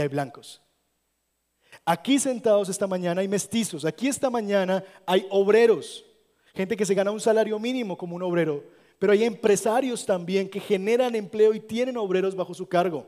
hay 0.00 0.08
blancos. 0.08 0.62
Aquí 1.84 2.18
sentados 2.18 2.68
esta 2.68 2.86
mañana 2.86 3.20
hay 3.20 3.28
mestizos, 3.28 3.84
aquí 3.84 4.08
esta 4.08 4.30
mañana 4.30 4.82
hay 5.06 5.26
obreros, 5.30 6.04
gente 6.54 6.76
que 6.76 6.86
se 6.86 6.94
gana 6.94 7.10
un 7.10 7.20
salario 7.20 7.58
mínimo 7.58 7.96
como 7.96 8.16
un 8.16 8.22
obrero, 8.22 8.64
pero 8.98 9.12
hay 9.12 9.24
empresarios 9.24 10.06
también 10.06 10.48
que 10.48 10.60
generan 10.60 11.14
empleo 11.14 11.52
y 11.54 11.60
tienen 11.60 11.96
obreros 11.96 12.34
bajo 12.34 12.54
su 12.54 12.66
cargo. 12.66 13.06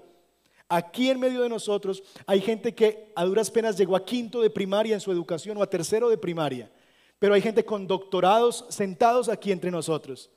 Aquí 0.69 1.09
en 1.09 1.19
medio 1.19 1.41
de 1.43 1.49
nosotros 1.49 2.03
hay 2.27 2.41
gente 2.41 2.75
que 2.75 3.11
a 3.17 3.25
duras 3.25 3.51
penas 3.51 3.77
llegó 3.79 3.97
a 3.97 4.05
quinto 4.05 4.43
de 4.43 4.51
primaria 4.51 4.95
en 4.95 5.01
su 5.01 5.11
educación 5.11 5.57
o 5.57 5.63
a 5.63 5.71
tercero 5.71 6.11
de 6.11 6.19
primaria, 6.19 6.71
pero 7.19 7.33
hay 7.33 7.41
gente 7.41 7.65
con 7.65 7.87
doctorados 7.87 8.67
sentados 8.69 9.31
aquí 9.31 9.51
entre 9.51 9.71
nosotros. 9.71 10.31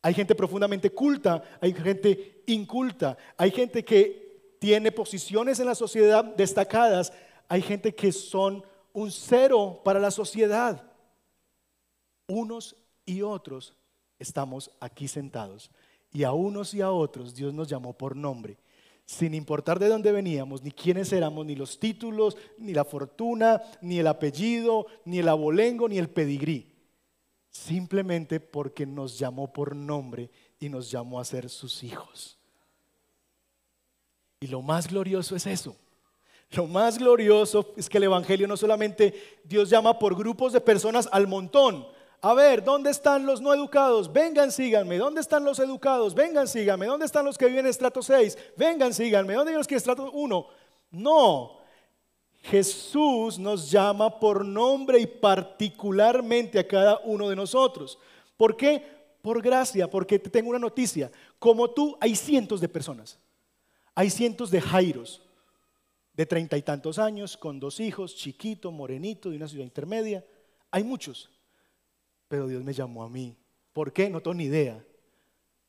Hay 0.00 0.14
gente 0.14 0.34
profundamente 0.34 0.90
culta, 0.90 1.42
hay 1.60 1.72
gente 1.72 2.42
inculta, 2.46 3.16
hay 3.36 3.50
gente 3.50 3.84
que 3.84 4.21
tiene 4.62 4.92
posiciones 4.92 5.58
en 5.58 5.66
la 5.66 5.74
sociedad 5.74 6.24
destacadas, 6.24 7.12
hay 7.48 7.62
gente 7.62 7.92
que 7.92 8.12
son 8.12 8.64
un 8.92 9.10
cero 9.10 9.80
para 9.84 9.98
la 9.98 10.12
sociedad 10.12 10.80
unos 12.28 12.76
y 13.04 13.22
otros 13.22 13.74
estamos 14.20 14.70
aquí 14.78 15.08
sentados. 15.08 15.68
Y 16.12 16.22
a 16.22 16.30
unos 16.30 16.74
y 16.74 16.80
a 16.80 16.92
otros 16.92 17.34
Dios 17.34 17.52
nos 17.52 17.66
llamó 17.66 17.92
por 17.92 18.14
nombre, 18.14 18.56
sin 19.04 19.34
importar 19.34 19.80
de 19.80 19.88
dónde 19.88 20.12
veníamos, 20.12 20.62
ni 20.62 20.70
quiénes 20.70 21.12
éramos, 21.12 21.44
ni 21.44 21.56
los 21.56 21.80
títulos, 21.80 22.36
ni 22.56 22.72
la 22.72 22.84
fortuna, 22.84 23.60
ni 23.80 23.98
el 23.98 24.06
apellido, 24.06 24.86
ni 25.04 25.18
el 25.18 25.28
abolengo, 25.28 25.88
ni 25.88 25.98
el 25.98 26.08
pedigrí. 26.08 26.72
Simplemente 27.50 28.38
porque 28.38 28.86
nos 28.86 29.18
llamó 29.18 29.52
por 29.52 29.74
nombre 29.74 30.30
y 30.60 30.68
nos 30.68 30.88
llamó 30.88 31.18
a 31.18 31.24
ser 31.24 31.50
sus 31.50 31.82
hijos. 31.82 32.38
Y 34.42 34.48
lo 34.48 34.60
más 34.60 34.88
glorioso 34.88 35.36
es 35.36 35.46
eso. 35.46 35.76
Lo 36.50 36.66
más 36.66 36.98
glorioso 36.98 37.72
es 37.76 37.88
que 37.88 37.98
el 37.98 38.04
Evangelio 38.04 38.48
no 38.48 38.56
solamente 38.56 39.38
Dios 39.44 39.70
llama 39.70 40.00
por 40.00 40.16
grupos 40.16 40.52
de 40.52 40.60
personas 40.60 41.08
al 41.12 41.28
montón, 41.28 41.86
a 42.20 42.34
ver, 42.34 42.64
¿dónde 42.64 42.90
están 42.90 43.24
los 43.24 43.40
no 43.40 43.54
educados? 43.54 44.12
Vengan, 44.12 44.50
síganme. 44.50 44.98
¿Dónde 44.98 45.20
están 45.20 45.44
los 45.44 45.60
educados? 45.60 46.12
Vengan, 46.12 46.48
síganme. 46.48 46.86
¿Dónde 46.86 47.06
están 47.06 47.24
los 47.24 47.38
que 47.38 47.46
viven 47.46 47.66
en 47.66 47.70
estrato 47.70 48.02
6? 48.02 48.36
Vengan, 48.56 48.92
síganme. 48.92 49.34
¿Dónde 49.34 49.50
viven 49.50 49.58
los 49.58 49.68
que 49.68 49.74
en 49.74 49.78
estrato 49.78 50.10
1? 50.10 50.46
No. 50.90 51.58
Jesús 52.42 53.38
nos 53.38 53.70
llama 53.70 54.18
por 54.18 54.44
nombre 54.44 54.98
y 54.98 55.06
particularmente 55.06 56.58
a 56.58 56.66
cada 56.66 56.98
uno 57.04 57.28
de 57.28 57.36
nosotros. 57.36 57.96
¿Por 58.36 58.56
qué? 58.56 58.84
Por 59.22 59.40
gracia, 59.40 59.88
porque 59.88 60.18
te 60.18 60.30
tengo 60.30 60.50
una 60.50 60.58
noticia. 60.58 61.12
Como 61.38 61.70
tú, 61.70 61.96
hay 62.00 62.16
cientos 62.16 62.60
de 62.60 62.68
personas. 62.68 63.20
Hay 63.94 64.10
cientos 64.10 64.50
de 64.50 64.60
Jairos, 64.60 65.22
de 66.14 66.26
treinta 66.26 66.56
y 66.56 66.62
tantos 66.62 66.98
años, 66.98 67.36
con 67.36 67.60
dos 67.60 67.80
hijos, 67.80 68.16
chiquito, 68.16 68.70
morenito, 68.70 69.30
de 69.30 69.36
una 69.36 69.48
ciudad 69.48 69.64
intermedia. 69.64 70.24
Hay 70.70 70.84
muchos 70.84 71.30
pero 72.32 72.48
Dios 72.48 72.64
me 72.64 72.72
llamó 72.72 73.02
a 73.02 73.10
mí. 73.10 73.36
¿Por 73.74 73.92
qué? 73.92 74.08
No 74.08 74.22
tengo 74.22 74.32
ni 74.32 74.44
idea, 74.44 74.82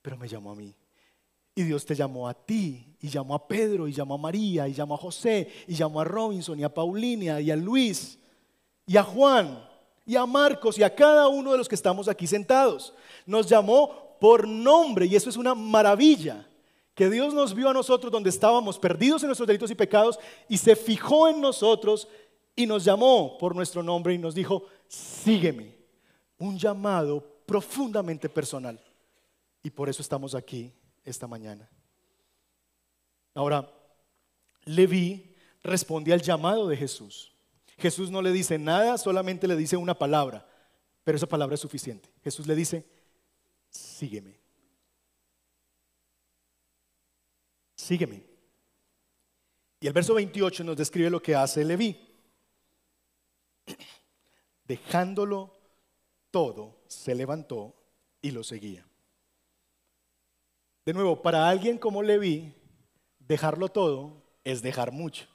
pero 0.01 0.15
me 0.15 0.29
llamó 0.29 0.51
a 0.51 0.55
mí. 0.55 0.73
Y 1.53 1.63
Dios 1.63 1.85
te 1.85 1.93
llamó 1.93 2.25
a 2.25 2.33
ti, 2.33 2.95
y 3.01 3.09
llamó 3.09 3.35
a 3.35 3.45
Pedro, 3.49 3.85
y 3.85 3.91
llamó 3.91 4.13
a 4.13 4.17
María, 4.17 4.65
y 4.69 4.73
llamó 4.73 4.95
a 4.95 4.97
José, 4.97 5.51
y 5.67 5.75
llamó 5.75 5.99
a 5.99 6.05
Robinson, 6.05 6.57
y 6.57 6.63
a 6.63 6.73
Paulina, 6.73 7.41
y 7.41 7.51
a 7.51 7.57
Luis, 7.57 8.17
y 8.87 8.95
a 8.95 9.03
Juan, 9.03 9.61
y 10.05 10.15
a 10.15 10.25
Marcos, 10.25 10.77
y 10.77 10.83
a 10.83 10.95
cada 10.95 11.27
uno 11.27 11.51
de 11.51 11.57
los 11.57 11.67
que 11.67 11.75
estamos 11.75 12.07
aquí 12.07 12.27
sentados. 12.27 12.93
Nos 13.25 13.49
llamó 13.49 14.15
por 14.21 14.47
nombre, 14.47 15.05
y 15.05 15.17
eso 15.17 15.29
es 15.29 15.35
una 15.35 15.53
maravilla. 15.53 16.47
Que 16.95 17.09
Dios 17.09 17.33
nos 17.33 17.53
vio 17.55 17.69
a 17.69 17.73
nosotros 17.73 18.11
donde 18.11 18.29
estábamos 18.29 18.77
perdidos 18.77 19.23
en 19.23 19.27
nuestros 19.27 19.47
delitos 19.47 19.71
y 19.71 19.75
pecados, 19.75 20.19
y 20.47 20.57
se 20.57 20.75
fijó 20.75 21.27
en 21.27 21.41
nosotros, 21.41 22.07
y 22.55 22.65
nos 22.65 22.83
llamó 22.83 23.37
por 23.37 23.55
nuestro 23.55 23.81
nombre, 23.81 24.13
y 24.13 24.17
nos 24.17 24.35
dijo, 24.35 24.65
sígueme 24.87 25.75
un 26.37 26.57
llamado 26.57 27.23
profundamente 27.45 28.29
personal. 28.29 28.79
Y 29.63 29.69
por 29.69 29.89
eso 29.89 30.01
estamos 30.01 30.35
aquí 30.35 30.71
esta 31.03 31.27
mañana. 31.27 31.69
Ahora, 33.33 33.71
Leví 34.65 35.35
responde 35.63 36.13
al 36.13 36.21
llamado 36.21 36.67
de 36.67 36.77
Jesús. 36.77 37.33
Jesús 37.77 38.11
no 38.11 38.21
le 38.21 38.31
dice 38.31 38.57
nada, 38.57 38.97
solamente 38.97 39.47
le 39.47 39.55
dice 39.55 39.75
una 39.75 39.97
palabra, 39.97 40.47
pero 41.03 41.17
esa 41.17 41.27
palabra 41.27 41.55
es 41.55 41.61
suficiente. 41.61 42.09
Jesús 42.23 42.47
le 42.47 42.55
dice, 42.55 42.85
sígueme. 43.69 44.42
Sígueme. 47.83 48.23
Y 49.81 49.87
el 49.87 49.93
verso 49.93 50.13
28 50.13 50.63
nos 50.63 50.77
describe 50.77 51.09
lo 51.09 51.21
que 51.21 51.35
hace 51.35 51.65
Leví. 51.65 51.99
Dejándolo 54.65 55.53
todo, 56.31 56.79
se 56.87 57.13
levantó 57.13 57.75
y 58.21 58.31
lo 58.31 58.45
seguía. 58.45 58.87
De 60.85 60.93
nuevo, 60.93 61.21
para 61.21 61.49
alguien 61.49 61.77
como 61.77 62.01
Leví, 62.01 62.53
dejarlo 63.19 63.67
todo 63.67 64.23
es 64.45 64.61
dejar 64.61 64.93
mucho. 64.93 65.27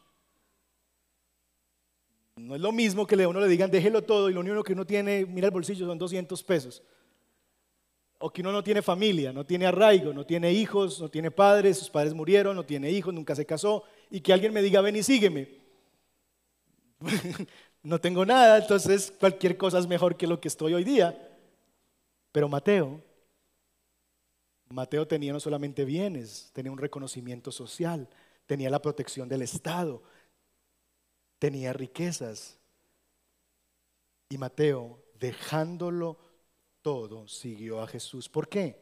No 2.37 2.55
es 2.55 2.61
lo 2.63 2.73
mismo 2.73 3.07
que 3.07 3.23
a 3.23 3.29
uno 3.29 3.41
le 3.41 3.49
digan 3.49 3.71
déjelo 3.71 4.03
todo 4.03 4.31
y 4.31 4.33
lo 4.33 4.41
único 4.41 4.63
que 4.63 4.73
uno 4.73 4.87
tiene, 4.87 5.27
mira 5.27 5.49
el 5.49 5.53
bolsillo, 5.53 5.87
son 5.87 5.99
200 5.99 6.43
pesos. 6.45 6.83
O 8.19 8.31
que 8.31 8.41
uno 8.41 8.51
no 8.51 8.65
tiene 8.65 8.83
familia, 8.83 9.33
no 9.33 9.47
tiene 9.47 9.67
arraigo, 9.67 10.13
no 10.13 10.27
tiene 10.27 10.53
hijos, 10.53 11.01
no 11.01 11.09
tiene 11.09 11.31
padres, 11.31 11.79
sus 11.79 11.89
padres 11.89 12.15
murieron, 12.15 12.57
no 12.57 12.65
tiene 12.65 12.91
hijos, 12.91 13.15
nunca 13.15 13.35
se 13.35 13.47
casó. 13.47 13.85
Y 14.11 14.21
que 14.21 14.33
alguien 14.33 14.53
me 14.53 14.63
diga 14.63 14.81
ven 14.81 14.97
y 14.97 15.03
sígueme. 15.03 15.49
no 17.83 18.01
tengo 18.01 18.27
nada, 18.27 18.59
entonces 18.59 19.13
cualquier 19.19 19.57
cosa 19.57 19.79
es 19.79 19.87
mejor 19.87 20.17
que 20.17 20.27
lo 20.27 20.41
que 20.41 20.49
estoy 20.49 20.75
hoy 20.75 20.85
día. 20.85 21.17
Pero 22.33 22.49
Mateo, 22.49 23.01
Mateo 24.69 25.07
tenía 25.07 25.33
no 25.33 25.41
solamente 25.41 25.85
bienes, 25.85 26.51
tenía 26.53 26.73
un 26.73 26.79
reconocimiento 26.79 27.51
social, 27.51 28.09
tenía 28.47 28.71
la 28.71 28.83
protección 28.83 29.29
del 29.29 29.43
Estado, 29.43 30.03
tenía 31.39 31.73
riquezas. 31.73 32.59
Y 34.29 34.37
Mateo, 34.37 35.03
dejándolo 35.19 36.19
todo, 36.89 37.29
siguió 37.29 37.83
a 37.83 37.87
Jesús. 37.87 38.31
¿Por 38.31 38.49
qué? 38.49 38.81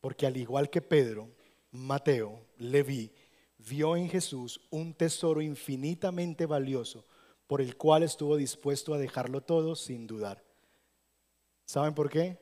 Porque 0.00 0.26
al 0.26 0.36
igual 0.36 0.68
que 0.68 0.82
Pedro, 0.82 1.30
Mateo, 1.70 2.44
Leví, 2.58 3.12
vio 3.56 3.94
en 3.94 4.08
Jesús 4.08 4.60
un 4.70 4.94
tesoro 4.94 5.40
infinitamente 5.40 6.44
valioso 6.44 7.04
por 7.46 7.60
el 7.60 7.76
cual 7.76 8.02
estuvo 8.02 8.36
dispuesto 8.36 8.94
a 8.94 8.98
dejarlo 8.98 9.42
todo 9.42 9.76
sin 9.76 10.08
dudar. 10.08 10.42
¿Saben 11.66 11.94
por 11.94 12.10
qué? 12.10 12.36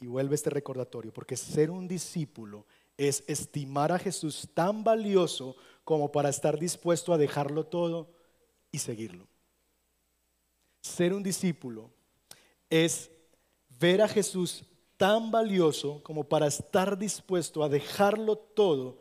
Y 0.00 0.08
vuelve 0.08 0.34
este 0.34 0.50
recordatorio, 0.50 1.12
porque 1.12 1.36
ser 1.36 1.70
un 1.70 1.86
discípulo 1.86 2.66
es 2.96 3.22
estimar 3.28 3.92
a 3.92 3.98
Jesús 4.00 4.48
tan 4.54 4.82
valioso 4.82 5.54
como 5.84 6.10
para 6.10 6.30
estar 6.30 6.58
dispuesto 6.58 7.12
a 7.12 7.18
dejarlo 7.18 7.64
todo 7.64 8.10
y 8.72 8.78
seguirlo. 8.78 9.28
Ser 10.80 11.14
un 11.14 11.22
discípulo 11.22 11.92
es 12.68 13.08
ver 13.82 14.00
a 14.00 14.08
Jesús 14.08 14.64
tan 14.96 15.32
valioso 15.32 16.00
como 16.04 16.22
para 16.22 16.46
estar 16.46 16.96
dispuesto 16.96 17.64
a 17.64 17.68
dejarlo 17.68 18.36
todo 18.36 18.98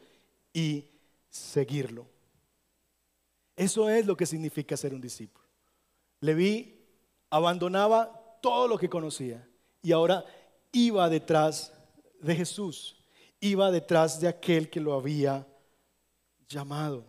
y 0.51 0.89
seguirlo. 1.29 2.07
Eso 3.55 3.87
es 3.87 4.07
lo 4.07 4.17
que 4.17 4.25
significa 4.25 4.75
ser 4.75 4.95
un 4.95 5.01
discípulo. 5.01 5.45
Leví 6.19 6.79
abandonaba 7.29 8.39
todo 8.41 8.67
lo 8.67 8.77
que 8.77 8.89
conocía 8.89 9.47
y 9.83 9.91
ahora 9.91 10.25
iba 10.71 11.07
detrás 11.09 11.71
de 12.19 12.35
Jesús, 12.35 12.95
iba 13.39 13.69
detrás 13.69 14.19
de 14.19 14.27
aquel 14.27 14.67
que 14.69 14.79
lo 14.79 14.93
había 14.93 15.47
llamado. 16.47 17.05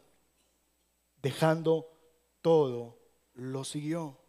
Dejando 1.23 1.89
todo, 2.43 2.99
lo 3.33 3.65
siguió. 3.65 4.22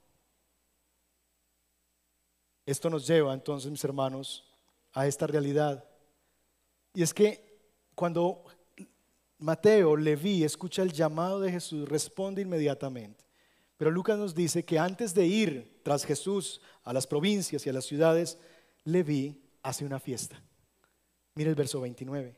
Esto 2.66 2.90
nos 2.90 3.06
lleva 3.06 3.34
entonces, 3.34 3.70
mis 3.70 3.84
hermanos, 3.84 4.46
a 4.94 5.08
esta 5.08 5.28
realidad. 5.28 5.84
Y 6.94 7.02
es 7.02 7.14
que 7.14 7.60
cuando 7.96 8.46
Mateo, 9.40 9.98
Leví, 9.98 10.44
escucha 10.44 10.84
el 10.84 10.94
llamado 10.94 11.40
de 11.40 11.52
Jesús, 11.52 11.88
responde 11.88 12.42
inmediatamente. 12.42 13.24
Pero 13.78 13.92
Lucas 13.92 14.18
nos 14.18 14.34
dice 14.34 14.64
que 14.64 14.80
antes 14.80 15.14
de 15.14 15.26
ir 15.26 15.82
tras 15.84 16.06
Jesús 16.06 16.62
a 16.84 16.94
las 16.94 17.06
provincias 17.06 17.66
y 17.66 17.70
a 17.70 17.74
las 17.74 17.86
ciudades, 17.86 18.38
Leví 18.86 19.42
hace 19.62 19.84
una 19.86 20.00
fiesta. 20.00 20.42
Mire 21.36 21.50
el 21.50 21.56
verso 21.56 21.82
29. 21.82 22.36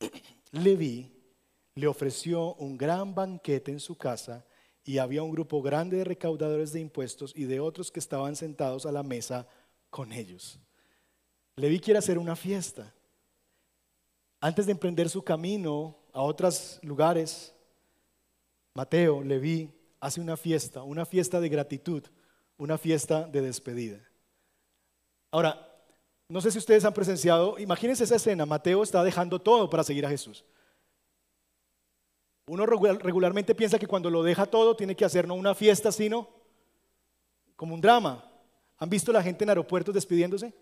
Leví 0.52 1.12
le 1.74 1.86
ofreció 1.86 2.54
un 2.54 2.76
gran 2.76 3.14
banquete 3.14 3.70
en 3.70 3.80
su 3.80 3.96
casa 3.96 4.44
y 4.86 4.98
había 4.98 5.24
un 5.24 5.32
grupo 5.32 5.60
grande 5.60 5.96
de 5.96 6.04
recaudadores 6.04 6.72
de 6.72 6.78
impuestos 6.78 7.32
y 7.34 7.44
de 7.44 7.58
otros 7.58 7.90
que 7.90 7.98
estaban 7.98 8.36
sentados 8.36 8.86
a 8.86 8.92
la 8.92 9.02
mesa 9.02 9.48
con 9.90 10.12
ellos. 10.12 10.60
Leví 11.56 11.80
quiere 11.80 11.98
hacer 11.98 12.18
una 12.18 12.36
fiesta. 12.36 12.94
Antes 14.40 14.64
de 14.64 14.72
emprender 14.72 15.08
su 15.10 15.24
camino 15.24 15.98
a 16.12 16.22
otros 16.22 16.78
lugares, 16.82 17.52
Mateo, 18.74 19.24
Leví, 19.24 19.68
hace 19.98 20.20
una 20.20 20.36
fiesta, 20.36 20.84
una 20.84 21.04
fiesta 21.04 21.40
de 21.40 21.48
gratitud, 21.48 22.04
una 22.56 22.78
fiesta 22.78 23.26
de 23.26 23.40
despedida. 23.40 23.98
Ahora, 25.32 25.68
no 26.28 26.40
sé 26.40 26.52
si 26.52 26.58
ustedes 26.58 26.84
han 26.84 26.94
presenciado, 26.94 27.58
imagínense 27.58 28.04
esa 28.04 28.16
escena, 28.16 28.46
Mateo 28.46 28.84
está 28.84 29.02
dejando 29.02 29.40
todo 29.40 29.68
para 29.68 29.82
seguir 29.82 30.06
a 30.06 30.10
Jesús. 30.10 30.44
Uno 32.48 32.64
regularmente 32.64 33.54
piensa 33.56 33.78
que 33.78 33.88
cuando 33.88 34.08
lo 34.08 34.22
deja 34.22 34.46
todo 34.46 34.76
tiene 34.76 34.94
que 34.94 35.04
hacer 35.04 35.26
no 35.26 35.34
una 35.34 35.54
fiesta, 35.54 35.90
sino 35.90 36.28
como 37.56 37.74
un 37.74 37.80
drama. 37.80 38.24
¿Han 38.78 38.88
visto 38.88 39.10
la 39.12 39.22
gente 39.22 39.42
en 39.42 39.50
aeropuertos 39.50 39.94
despidiéndose? 39.94 40.54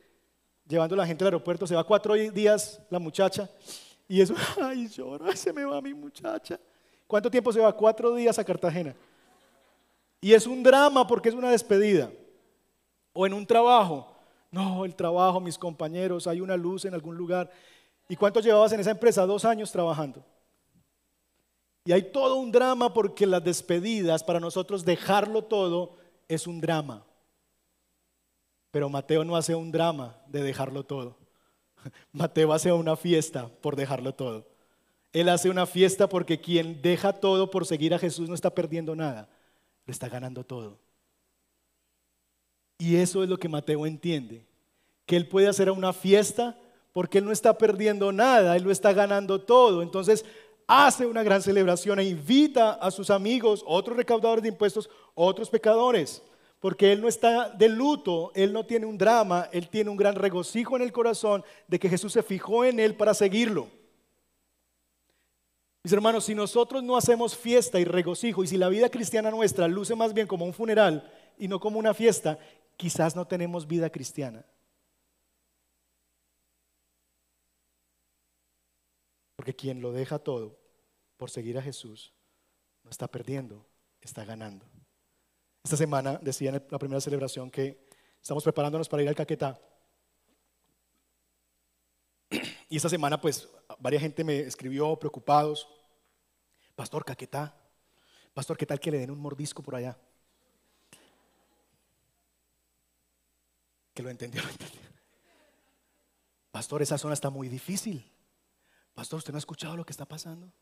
Llevando 0.66 0.94
a 0.94 0.98
la 0.98 1.06
gente 1.06 1.24
al 1.24 1.28
aeropuerto, 1.28 1.66
se 1.66 1.74
va 1.74 1.84
cuatro 1.84 2.14
días 2.14 2.80
la 2.88 2.98
muchacha 2.98 3.50
y 4.08 4.20
eso, 4.20 4.34
ay, 4.62 4.88
llora, 4.88 5.36
se 5.36 5.52
me 5.52 5.64
va 5.64 5.80
mi 5.82 5.92
muchacha. 5.92 6.58
¿Cuánto 7.06 7.30
tiempo 7.30 7.52
se 7.52 7.60
va? 7.60 7.72
Cuatro 7.72 8.14
días 8.14 8.38
a 8.38 8.44
Cartagena. 8.44 8.94
Y 10.20 10.32
es 10.32 10.46
un 10.46 10.62
drama 10.62 11.06
porque 11.06 11.28
es 11.28 11.34
una 11.34 11.50
despedida. 11.50 12.10
O 13.12 13.26
en 13.26 13.34
un 13.34 13.46
trabajo. 13.46 14.10
No, 14.50 14.86
el 14.86 14.94
trabajo, 14.94 15.38
mis 15.38 15.58
compañeros, 15.58 16.26
hay 16.26 16.40
una 16.40 16.56
luz 16.56 16.86
en 16.86 16.94
algún 16.94 17.16
lugar. 17.16 17.50
¿Y 18.08 18.16
cuánto 18.16 18.40
llevabas 18.40 18.72
en 18.72 18.80
esa 18.80 18.90
empresa? 18.90 19.26
Dos 19.26 19.44
años 19.44 19.70
trabajando. 19.70 20.24
Y 21.84 21.92
hay 21.92 22.02
todo 22.10 22.36
un 22.36 22.50
drama 22.50 22.92
porque 22.92 23.26
las 23.26 23.44
despedidas, 23.44 24.24
para 24.24 24.40
nosotros 24.40 24.84
dejarlo 24.84 25.44
todo, 25.44 25.96
es 26.28 26.46
un 26.46 26.60
drama. 26.60 27.04
Pero 28.70 28.88
Mateo 28.88 29.24
no 29.24 29.36
hace 29.36 29.54
un 29.54 29.70
drama 29.70 30.16
de 30.26 30.42
dejarlo 30.42 30.84
todo. 30.84 31.16
Mateo 32.12 32.52
hace 32.52 32.72
una 32.72 32.96
fiesta 32.96 33.48
por 33.60 33.76
dejarlo 33.76 34.14
todo. 34.14 34.46
Él 35.12 35.28
hace 35.28 35.50
una 35.50 35.66
fiesta 35.66 36.08
porque 36.08 36.40
quien 36.40 36.82
deja 36.82 37.12
todo 37.12 37.50
por 37.50 37.66
seguir 37.66 37.94
a 37.94 37.98
Jesús 37.98 38.28
no 38.28 38.34
está 38.34 38.50
perdiendo 38.50 38.96
nada, 38.96 39.28
le 39.86 39.92
está 39.92 40.08
ganando 40.08 40.42
todo. 40.42 40.80
Y 42.78 42.96
eso 42.96 43.22
es 43.22 43.28
lo 43.28 43.38
que 43.38 43.48
Mateo 43.48 43.86
entiende, 43.86 44.44
que 45.06 45.16
él 45.16 45.28
puede 45.28 45.48
hacer 45.48 45.70
una 45.70 45.92
fiesta 45.92 46.58
porque 46.92 47.18
él 47.18 47.24
no 47.24 47.32
está 47.32 47.58
perdiendo 47.58 48.10
nada, 48.12 48.56
él 48.56 48.64
lo 48.64 48.70
está 48.70 48.92
ganando 48.92 49.40
todo. 49.40 49.82
Entonces, 49.82 50.24
hace 50.66 51.06
una 51.06 51.22
gran 51.22 51.42
celebración 51.42 51.98
e 51.98 52.04
invita 52.04 52.72
a 52.72 52.90
sus 52.90 53.10
amigos, 53.10 53.64
otros 53.66 53.96
recaudadores 53.96 54.42
de 54.42 54.48
impuestos, 54.48 54.88
otros 55.14 55.50
pecadores, 55.50 56.22
porque 56.60 56.92
él 56.92 57.00
no 57.00 57.08
está 57.08 57.50
de 57.50 57.68
luto, 57.68 58.32
él 58.34 58.52
no 58.52 58.64
tiene 58.64 58.86
un 58.86 58.96
drama, 58.96 59.48
él 59.52 59.68
tiene 59.68 59.90
un 59.90 59.96
gran 59.96 60.14
regocijo 60.14 60.76
en 60.76 60.82
el 60.82 60.92
corazón 60.92 61.44
de 61.68 61.78
que 61.78 61.88
Jesús 61.88 62.12
se 62.12 62.22
fijó 62.22 62.64
en 62.64 62.80
él 62.80 62.94
para 62.94 63.14
seguirlo. 63.14 63.68
Mis 65.82 65.92
hermanos, 65.92 66.24
si 66.24 66.34
nosotros 66.34 66.82
no 66.82 66.96
hacemos 66.96 67.36
fiesta 67.36 67.78
y 67.78 67.84
regocijo, 67.84 68.42
y 68.42 68.46
si 68.46 68.56
la 68.56 68.70
vida 68.70 68.88
cristiana 68.88 69.30
nuestra 69.30 69.68
luce 69.68 69.94
más 69.94 70.14
bien 70.14 70.26
como 70.26 70.46
un 70.46 70.54
funeral 70.54 71.12
y 71.36 71.46
no 71.46 71.60
como 71.60 71.78
una 71.78 71.92
fiesta, 71.92 72.38
quizás 72.78 73.14
no 73.14 73.26
tenemos 73.26 73.66
vida 73.66 73.90
cristiana. 73.90 74.46
Porque 79.44 79.56
quien 79.56 79.82
lo 79.82 79.92
deja 79.92 80.18
todo 80.18 80.58
por 81.18 81.28
seguir 81.28 81.58
a 81.58 81.62
Jesús 81.62 82.14
no 82.82 82.88
está 82.88 83.08
perdiendo, 83.08 83.66
está 84.00 84.24
ganando. 84.24 84.64
Esta 85.62 85.76
semana 85.76 86.18
decía 86.22 86.48
en 86.48 86.66
la 86.70 86.78
primera 86.78 86.98
celebración 86.98 87.50
que 87.50 87.86
estamos 88.22 88.42
preparándonos 88.42 88.88
para 88.88 89.02
ir 89.02 89.08
al 89.10 89.14
Caquetá. 89.14 89.60
Y 92.70 92.78
esta 92.78 92.88
semana 92.88 93.20
pues 93.20 93.46
varias 93.80 94.00
gente 94.00 94.24
me 94.24 94.40
escribió 94.40 94.98
preocupados. 94.98 95.68
Pastor, 96.74 97.04
Caquetá. 97.04 97.54
Pastor, 98.32 98.56
¿qué 98.56 98.64
tal 98.64 98.80
que 98.80 98.92
le 98.92 98.98
den 98.98 99.10
un 99.10 99.20
mordisco 99.20 99.62
por 99.62 99.74
allá? 99.74 99.98
Que 103.92 104.02
lo 104.02 104.08
entendió, 104.08 104.42
lo 104.42 104.48
entendió. 104.48 104.80
Pastor, 106.50 106.80
esa 106.80 106.96
zona 106.96 107.12
está 107.12 107.28
muy 107.28 107.50
difícil. 107.50 108.10
Pastor, 108.94 109.18
¿usted 109.18 109.32
no 109.32 109.36
ha 109.36 109.38
escuchado 109.38 109.76
lo 109.76 109.84
que 109.84 109.92
está 109.92 110.06
pasando? 110.06 110.52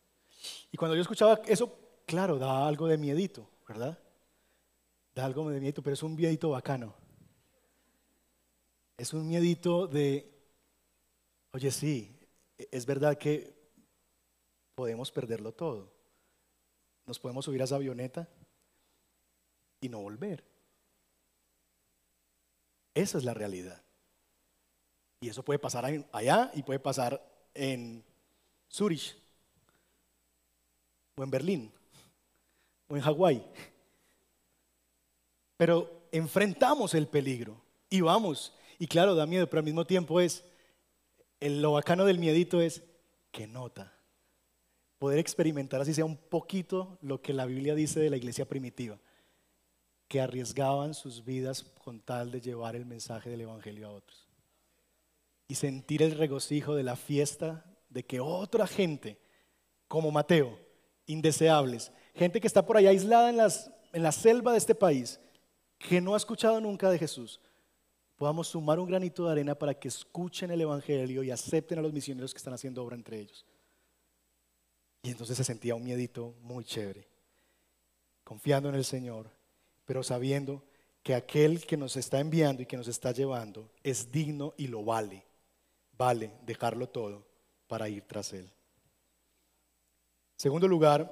Y 0.71 0.77
cuando 0.77 0.97
yo 0.97 1.03
escuchaba 1.03 1.41
eso, 1.47 1.79
claro, 2.07 2.39
da 2.39 2.67
algo 2.67 2.89
de 2.89 2.97
miedito, 2.97 3.49
¿verdad? 3.69 3.99
Da 5.15 5.25
algo 5.25 5.49
de 5.51 5.61
miedito, 5.61 5.83
pero 5.83 5.95
es 5.95 6.03
un 6.03 6.17
miedito 6.17 6.51
bacano. 6.51 6.95
Es 8.97 9.13
un 9.13 9.29
miedito 9.29 9.87
de, 9.87 10.33
oye, 11.53 11.71
sí, 11.71 12.19
es 12.57 12.87
verdad 12.87 13.19
que 13.19 13.55
podemos 14.75 15.11
perderlo 15.11 15.53
todo. 15.53 15.93
Nos 17.05 17.19
podemos 17.19 17.45
subir 17.45 17.61
a 17.61 17.65
esa 17.65 17.77
avioneta 17.77 18.29
y 19.81 19.89
no 19.89 20.01
volver. 20.01 20.45
Esa 22.95 23.19
es 23.19 23.25
la 23.25 23.35
realidad. 23.35 23.83
Y 25.21 25.29
eso 25.29 25.45
puede 25.45 25.59
pasar 25.59 25.85
allá 26.13 26.51
y 26.55 26.63
puede 26.63 26.81
pasar 26.81 27.23
en 27.55 28.05
Zurich, 28.73 29.15
o 31.17 31.23
en 31.23 31.31
Berlín, 31.31 31.73
o 32.89 32.97
en 32.97 33.03
Hawái. 33.03 33.45
Pero 35.57 36.09
enfrentamos 36.11 36.95
el 36.95 37.07
peligro 37.07 37.61
y 37.91 38.01
vamos. 38.01 38.55
Y 38.79 38.87
claro, 38.87 39.15
da 39.15 39.27
miedo, 39.27 39.49
pero 39.49 39.61
al 39.61 39.65
mismo 39.65 39.85
tiempo 39.85 40.21
es, 40.21 40.45
el, 41.41 41.61
lo 41.61 41.73
bacano 41.73 42.05
del 42.05 42.19
miedito 42.19 42.61
es 42.61 42.83
que 43.31 43.47
nota. 43.47 43.93
Poder 44.99 45.19
experimentar 45.19 45.81
así 45.81 45.93
sea 45.93 46.05
un 46.05 46.17
poquito 46.17 46.99
lo 47.03 47.21
que 47.21 47.35
la 47.35 47.45
Biblia 47.45 47.75
dice 47.75 48.01
de 48.01 48.11
la 48.11 48.17
iglesia 48.17 48.49
primitiva, 48.49 48.99
que 50.09 50.21
arriesgaban 50.21 50.95
sus 50.95 51.25
vidas 51.25 51.63
con 51.63 52.01
tal 52.01 52.31
de 52.31 52.41
llevar 52.41 52.75
el 52.75 52.87
mensaje 52.87 53.29
del 53.29 53.43
Evangelio 53.43 53.89
a 53.89 53.93
otros. 53.93 54.29
Y 55.49 55.57
sentir 55.57 56.03
el 56.03 56.17
regocijo 56.17 56.75
de 56.75 56.85
la 56.85 56.97
fiesta 56.97 57.72
de 57.93 58.03
que 58.05 58.21
otra 58.21 58.67
gente, 58.67 59.19
como 59.87 60.11
Mateo, 60.11 60.59
indeseables, 61.07 61.93
gente 62.15 62.41
que 62.41 62.47
está 62.47 62.65
por 62.65 62.77
allá 62.77 62.91
aislada 62.91 63.29
en, 63.31 64.03
la 64.03 64.13
selva 64.13 64.53
de 64.53 64.59
este 64.59 64.75
país, 64.75 65.21
que 65.79 66.01
no 66.01 66.15
ha 66.15 66.17
escuchado 66.17 66.61
nunca 66.61 66.91
de 66.91 66.99
Jesús, 66.99 67.41
podamos 68.17 68.49
sumar 68.49 68.79
un 68.79 68.89
granito 68.89 69.27
de 69.27 69.33
arena 69.33 69.55
para 69.55 69.75
que 69.75 69.89
escuchen 69.89 70.51
el 70.51 70.61
Evangelio 70.61 71.23
y 71.23 71.31
acepten 71.31 71.79
a 71.79 71.83
los 71.83 71.93
misioneros 71.93 72.33
que 72.33 72.39
están 72.39 72.55
haciendo 72.55 72.83
obra 72.83 72.97
entre 72.97 73.21
ellos. 73.21 73.45
Y 75.03 75.11
entonces 75.11 75.37
se 75.37 75.45
sentía 75.45 75.75
un 75.75 75.85
miedito 75.85 76.35
muy 76.41 76.65
chévere, 76.65 77.09
confiando 78.25 78.69
en 78.69 78.77
el 78.77 78.85
Señor, 78.85 79.29
pero 79.85 80.03
sabiendo 80.03 80.65
que 81.03 81.15
aquel 81.15 81.67
que 81.67 81.77
nos 81.77 81.97
está 81.97 82.21
enviando 82.21 82.63
y 82.63 82.67
que 82.67 82.77
nos 82.77 82.87
está 82.87 83.11
llevando 83.11 83.71
es 83.83 84.13
digno 84.13 84.55
y 84.57 84.69
lo 84.69 84.85
vale. 84.85 85.27
Vale 85.99 86.33
dejarlo 86.47 86.89
todo 86.89 87.32
para 87.73 87.89
ir 87.89 88.03
tras 88.03 88.35
Él. 88.35 88.53
Segundo 90.37 90.69
lugar, 90.69 91.11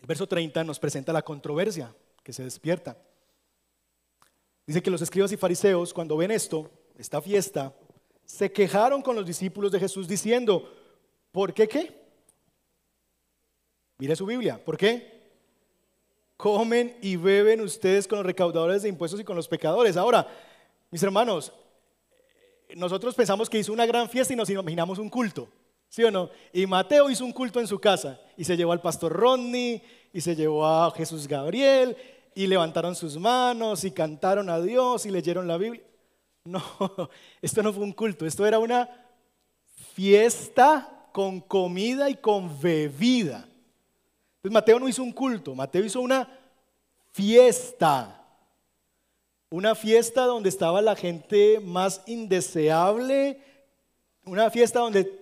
el 0.00 0.06
verso 0.06 0.26
30 0.26 0.64
nos 0.64 0.78
presenta 0.78 1.12
la 1.12 1.20
controversia 1.20 1.94
que 2.22 2.32
se 2.32 2.42
despierta. 2.42 2.96
Dice 4.66 4.82
que 4.82 4.90
los 4.90 5.02
escribas 5.02 5.32
y 5.32 5.36
fariseos, 5.36 5.92
cuando 5.92 6.16
ven 6.16 6.30
esto, 6.30 6.70
esta 6.96 7.20
fiesta, 7.20 7.76
se 8.24 8.50
quejaron 8.50 9.02
con 9.02 9.14
los 9.14 9.26
discípulos 9.26 9.70
de 9.70 9.80
Jesús 9.80 10.08
diciendo, 10.08 10.66
¿por 11.30 11.52
qué 11.52 11.68
qué? 11.68 11.94
Mire 13.98 14.16
su 14.16 14.24
Biblia, 14.24 14.64
¿por 14.64 14.78
qué? 14.78 15.34
Comen 16.38 16.96
y 17.02 17.16
beben 17.16 17.60
ustedes 17.60 18.08
con 18.08 18.16
los 18.16 18.24
recaudadores 18.24 18.80
de 18.80 18.88
impuestos 18.88 19.20
y 19.20 19.24
con 19.24 19.36
los 19.36 19.46
pecadores. 19.46 19.98
Ahora, 19.98 20.26
mis 20.90 21.02
hermanos, 21.02 21.52
nosotros 22.76 23.14
pensamos 23.14 23.48
que 23.48 23.58
hizo 23.58 23.72
una 23.72 23.86
gran 23.86 24.08
fiesta 24.08 24.32
y 24.32 24.36
nos 24.36 24.50
imaginamos 24.50 24.98
un 24.98 25.08
culto, 25.08 25.48
¿sí 25.88 26.02
o 26.04 26.10
no? 26.10 26.30
Y 26.52 26.66
Mateo 26.66 27.10
hizo 27.10 27.24
un 27.24 27.32
culto 27.32 27.60
en 27.60 27.66
su 27.66 27.78
casa 27.78 28.20
y 28.36 28.44
se 28.44 28.56
llevó 28.56 28.72
al 28.72 28.80
pastor 28.80 29.12
Rodney 29.12 29.82
y 30.12 30.20
se 30.20 30.34
llevó 30.34 30.66
a 30.66 30.90
Jesús 30.92 31.26
Gabriel 31.28 31.96
y 32.34 32.46
levantaron 32.46 32.94
sus 32.94 33.16
manos 33.18 33.84
y 33.84 33.90
cantaron 33.90 34.48
a 34.48 34.60
Dios 34.60 35.06
y 35.06 35.10
leyeron 35.10 35.46
la 35.46 35.56
Biblia. 35.56 35.82
No, 36.42 36.62
esto 37.42 37.62
no 37.62 37.70
fue 37.70 37.84
un 37.84 37.92
culto, 37.92 38.24
esto 38.24 38.46
era 38.46 38.58
una 38.58 38.88
fiesta 39.94 41.08
con 41.12 41.38
comida 41.40 42.08
y 42.08 42.14
con 42.14 42.58
bebida. 42.60 43.46
Entonces 44.36 44.52
Mateo 44.52 44.80
no 44.80 44.88
hizo 44.88 45.02
un 45.02 45.12
culto, 45.12 45.54
Mateo 45.54 45.84
hizo 45.84 46.00
una 46.00 46.26
fiesta. 47.12 48.19
Una 49.50 49.74
fiesta 49.74 50.26
donde 50.26 50.48
estaba 50.48 50.80
la 50.80 50.94
gente 50.94 51.58
más 51.60 52.02
indeseable, 52.06 53.40
una 54.24 54.48
fiesta 54.50 54.78
donde 54.78 55.20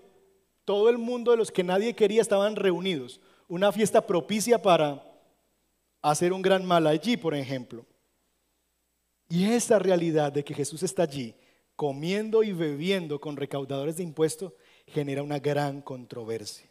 todo 0.67 0.91
el 0.91 0.99
mundo 0.99 1.31
de 1.31 1.39
los 1.39 1.51
que 1.51 1.65
nadie 1.65 1.95
quería 1.95 2.21
estaban 2.21 2.55
reunidos, 2.55 3.21
una 3.49 3.73
fiesta 3.73 4.07
propicia 4.07 4.61
para 4.61 5.03
hacer 6.03 6.35
un 6.35 6.43
gran 6.43 6.65
mal 6.67 6.87
allí, 6.87 7.17
por 7.17 7.35
ejemplo. 7.35 7.87
Y 9.31 9.47
esa 9.51 9.79
realidad 9.79 10.31
de 10.31 10.45
que 10.45 10.55
Jesús 10.55 10.83
está 10.83 11.05
allí 11.05 11.35
comiendo 11.75 12.43
y 12.43 12.53
bebiendo 12.53 13.21
con 13.21 13.37
recaudadores 13.37 13.97
de 13.97 14.03
impuestos 14.03 14.53
genera 14.89 15.23
una 15.23 15.39
gran 15.39 15.81
controversia. 15.81 16.69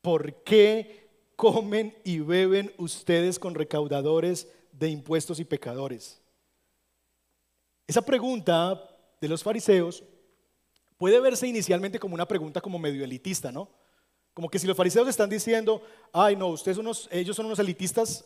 ¿Por 0.00 0.42
qué 0.44 1.08
comen 1.36 1.94
y 2.04 2.20
beben 2.20 2.72
ustedes 2.78 3.38
con 3.38 3.54
recaudadores 3.54 4.48
de 4.72 4.88
impuestos 4.88 5.40
y 5.40 5.44
pecadores? 5.44 6.20
Esa 7.90 8.02
pregunta 8.02 8.80
de 9.20 9.26
los 9.26 9.42
fariseos 9.42 10.04
puede 10.96 11.18
verse 11.18 11.48
inicialmente 11.48 11.98
como 11.98 12.14
una 12.14 12.28
pregunta 12.28 12.60
como 12.60 12.78
medio 12.78 13.02
elitista, 13.02 13.50
¿no? 13.50 13.68
Como 14.32 14.48
que 14.48 14.60
si 14.60 14.68
los 14.68 14.76
fariseos 14.76 15.08
están 15.08 15.28
diciendo, 15.28 15.82
ay 16.12 16.36
no, 16.36 16.46
ustedes 16.50 16.76
son 16.76 16.86
unos, 16.86 17.08
ellos 17.10 17.34
son 17.34 17.46
unos 17.46 17.58
elitistas 17.58 18.24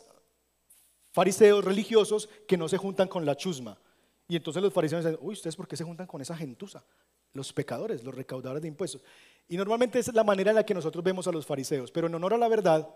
fariseos 1.13 1.65
religiosos 1.65 2.29
que 2.47 2.59
no 2.59 2.69
se 2.69 2.77
juntan 2.77 3.09
con 3.09 3.25
la 3.25 3.39
chusma. 3.39 3.79
Y 4.29 4.37
entonces 4.37 4.63
los 4.63 4.71
fariseos 4.71 5.03
dicen, 5.03 5.19
uy, 5.23 5.33
¿ustedes 5.33 5.57
por 5.57 5.67
qué 5.67 5.79
se 5.79 5.85
juntan 5.85 6.07
con 6.07 6.21
esa 6.21 6.37
gentuza? 6.37 6.85
Los 7.33 7.51
pecadores, 7.55 8.05
los 8.05 8.15
recaudadores 8.15 8.61
de 8.61 8.69
impuestos. 8.69 9.03
Y 9.49 9.57
normalmente 9.57 9.99
es 9.99 10.13
la 10.13 10.25
manera 10.25 10.51
en 10.51 10.57
la 10.57 10.67
que 10.67 10.75
nosotros 10.75 11.03
vemos 11.03 11.27
a 11.27 11.33
los 11.33 11.47
fariseos. 11.47 11.91
Pero 11.91 12.09
en 12.09 12.15
honor 12.15 12.35
a 12.35 12.37
la 12.37 12.49
verdad, 12.49 12.87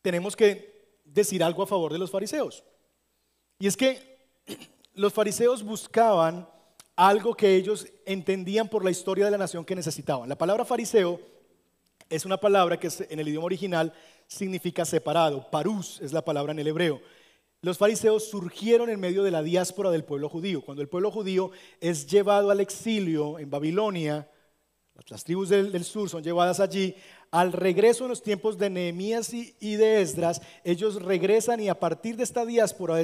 tenemos 0.00 0.36
que 0.36 1.00
decir 1.04 1.42
algo 1.42 1.64
a 1.64 1.66
favor 1.66 1.92
de 1.92 1.98
los 1.98 2.12
fariseos. 2.12 2.62
Y 3.58 3.66
es 3.66 3.76
que 3.76 4.18
los 4.94 5.12
fariseos 5.12 5.62
buscaban 5.62 6.48
algo 6.94 7.34
que 7.34 7.54
ellos 7.54 7.86
entendían 8.04 8.68
por 8.68 8.84
la 8.84 8.90
historia 8.90 9.24
de 9.24 9.30
la 9.30 9.38
nación 9.38 9.64
que 9.64 9.76
necesitaban. 9.76 10.28
La 10.28 10.38
palabra 10.38 10.64
fariseo 10.64 11.20
es 12.08 12.24
una 12.24 12.38
palabra 12.38 12.78
que 12.78 12.88
en 13.08 13.20
el 13.20 13.28
idioma 13.28 13.46
original 13.46 13.92
significa 14.26 14.84
separado. 14.84 15.50
Parús 15.50 16.00
es 16.00 16.12
la 16.12 16.24
palabra 16.24 16.52
en 16.52 16.58
el 16.58 16.66
hebreo. 16.66 17.00
Los 17.60 17.78
fariseos 17.78 18.28
surgieron 18.28 18.88
en 18.88 19.00
medio 19.00 19.24
de 19.24 19.32
la 19.32 19.42
diáspora 19.42 19.90
del 19.90 20.04
pueblo 20.04 20.28
judío. 20.28 20.62
Cuando 20.62 20.82
el 20.82 20.88
pueblo 20.88 21.10
judío 21.10 21.50
es 21.80 22.06
llevado 22.06 22.50
al 22.50 22.60
exilio 22.60 23.38
en 23.38 23.50
Babilonia, 23.50 24.28
las 25.08 25.24
tribus 25.24 25.48
del, 25.48 25.84
sur 25.84 26.08
son 26.08 26.22
llevadas 26.22 26.60
allí, 26.60 26.94
al 27.30 27.52
regreso 27.52 28.04
en 28.04 28.10
los 28.10 28.22
tiempos 28.22 28.56
de 28.58 28.70
Nehemías 28.70 29.32
y, 29.34 29.76
de 29.76 30.00
Esdras, 30.00 30.40
ellos 30.64 31.02
regresan 31.02 31.60
y 31.60 31.68
a 31.68 31.78
partir 31.78 32.16
de 32.16 32.24
esta 32.24 32.46
diáspora, 32.46 32.96
de, 32.96 33.02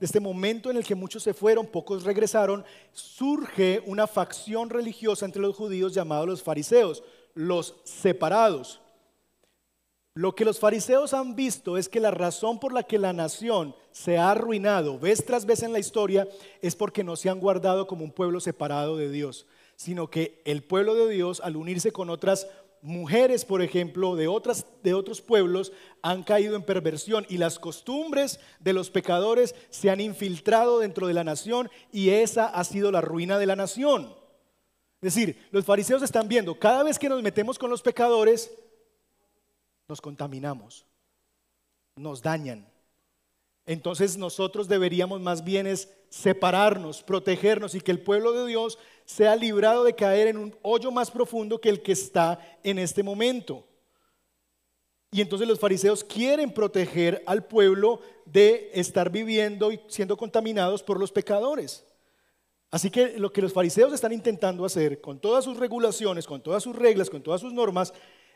este 0.00 0.20
momento 0.20 0.70
en 0.70 0.76
el 0.76 0.84
que 0.84 0.94
muchos 0.94 1.22
se 1.22 1.34
fueron, 1.34 1.66
pocos 1.66 2.04
regresaron, 2.04 2.64
surge 2.92 3.82
una 3.86 4.06
facción 4.06 4.70
religiosa 4.70 5.24
entre 5.24 5.42
los 5.42 5.56
judíos 5.56 5.94
llamados 5.94 6.26
los 6.26 6.42
fariseos, 6.42 7.02
los 7.34 7.76
separados. 7.84 8.80
Lo 10.14 10.34
que 10.34 10.44
los 10.44 10.58
fariseos 10.58 11.14
han 11.14 11.36
visto 11.36 11.76
es 11.76 11.88
que 11.88 12.00
la 12.00 12.10
razón 12.10 12.58
por 12.58 12.72
la 12.72 12.82
que 12.82 12.98
la 12.98 13.12
nación 13.12 13.76
se 13.92 14.18
ha 14.18 14.32
arruinado 14.32 14.98
vez 14.98 15.24
tras 15.24 15.46
vez 15.46 15.62
en 15.62 15.72
la 15.72 15.78
historia 15.78 16.28
es 16.60 16.74
porque 16.74 17.04
no 17.04 17.14
se 17.14 17.30
han 17.30 17.38
guardado 17.38 17.86
como 17.86 18.04
un 18.04 18.10
pueblo 18.10 18.40
separado 18.40 18.96
de 18.96 19.08
Dios, 19.08 19.46
sino 19.76 20.10
que 20.10 20.42
el 20.44 20.64
pueblo 20.64 20.96
de 20.96 21.08
Dios 21.08 21.40
al 21.44 21.56
unirse 21.56 21.92
con 21.92 22.10
otras 22.10 22.48
mujeres, 22.82 23.44
por 23.44 23.62
ejemplo, 23.62 24.16
de, 24.16 24.28
otras, 24.28 24.66
de 24.82 24.94
otros 24.94 25.20
pueblos, 25.20 25.72
han 26.02 26.22
caído 26.22 26.56
en 26.56 26.62
perversión 26.62 27.26
y 27.28 27.38
las 27.38 27.58
costumbres 27.58 28.40
de 28.58 28.72
los 28.72 28.90
pecadores 28.90 29.54
se 29.70 29.90
han 29.90 30.00
infiltrado 30.00 30.78
dentro 30.78 31.06
de 31.06 31.14
la 31.14 31.24
nación 31.24 31.70
y 31.92 32.10
esa 32.10 32.46
ha 32.46 32.64
sido 32.64 32.90
la 32.90 33.00
ruina 33.00 33.38
de 33.38 33.46
la 33.46 33.56
nación. 33.56 34.14
Es 35.02 35.14
decir, 35.14 35.48
los 35.50 35.64
fariseos 35.64 36.02
están 36.02 36.28
viendo, 36.28 36.58
cada 36.58 36.82
vez 36.82 36.98
que 36.98 37.08
nos 37.08 37.22
metemos 37.22 37.58
con 37.58 37.70
los 37.70 37.82
pecadores, 37.82 38.52
nos 39.88 40.00
contaminamos, 40.00 40.86
nos 41.96 42.22
dañan. 42.22 42.70
Entonces 43.66 44.16
nosotros 44.16 44.68
deberíamos 44.68 45.20
más 45.20 45.44
bien 45.44 45.66
es 45.66 45.88
separarnos, 46.10 47.02
protegernos 47.02 47.74
y 47.74 47.80
que 47.80 47.92
el 47.92 48.00
pueblo 48.00 48.32
de 48.32 48.46
Dios 48.48 48.78
sea 49.10 49.34
librado 49.34 49.82
de 49.82 49.94
caer 49.94 50.28
en 50.28 50.36
un 50.36 50.56
hoyo 50.62 50.92
más 50.92 51.10
profundo 51.10 51.60
que 51.60 51.68
el 51.68 51.82
que 51.82 51.92
está 51.92 52.38
en 52.62 52.78
este 52.78 53.02
momento. 53.02 53.66
Y 55.10 55.20
entonces 55.20 55.48
los 55.48 55.58
fariseos 55.58 56.04
quieren 56.04 56.52
proteger 56.52 57.20
al 57.26 57.44
pueblo 57.44 58.00
de 58.24 58.70
estar 58.72 59.10
viviendo 59.10 59.72
y 59.72 59.80
siendo 59.88 60.16
contaminados 60.16 60.84
por 60.84 61.00
los 61.00 61.10
pecadores. 61.10 61.84
Así 62.70 62.88
que 62.88 63.18
lo 63.18 63.32
que 63.32 63.42
los 63.42 63.52
fariseos 63.52 63.92
están 63.92 64.12
intentando 64.12 64.64
hacer 64.64 65.00
con 65.00 65.18
todas 65.18 65.44
sus 65.44 65.56
regulaciones, 65.56 66.26
con 66.26 66.40
todas 66.40 66.62
sus 66.62 66.76
reglas, 66.76 67.10
con 67.10 67.20
todas 67.20 67.40
sus 67.40 67.52
normas, 67.52 67.92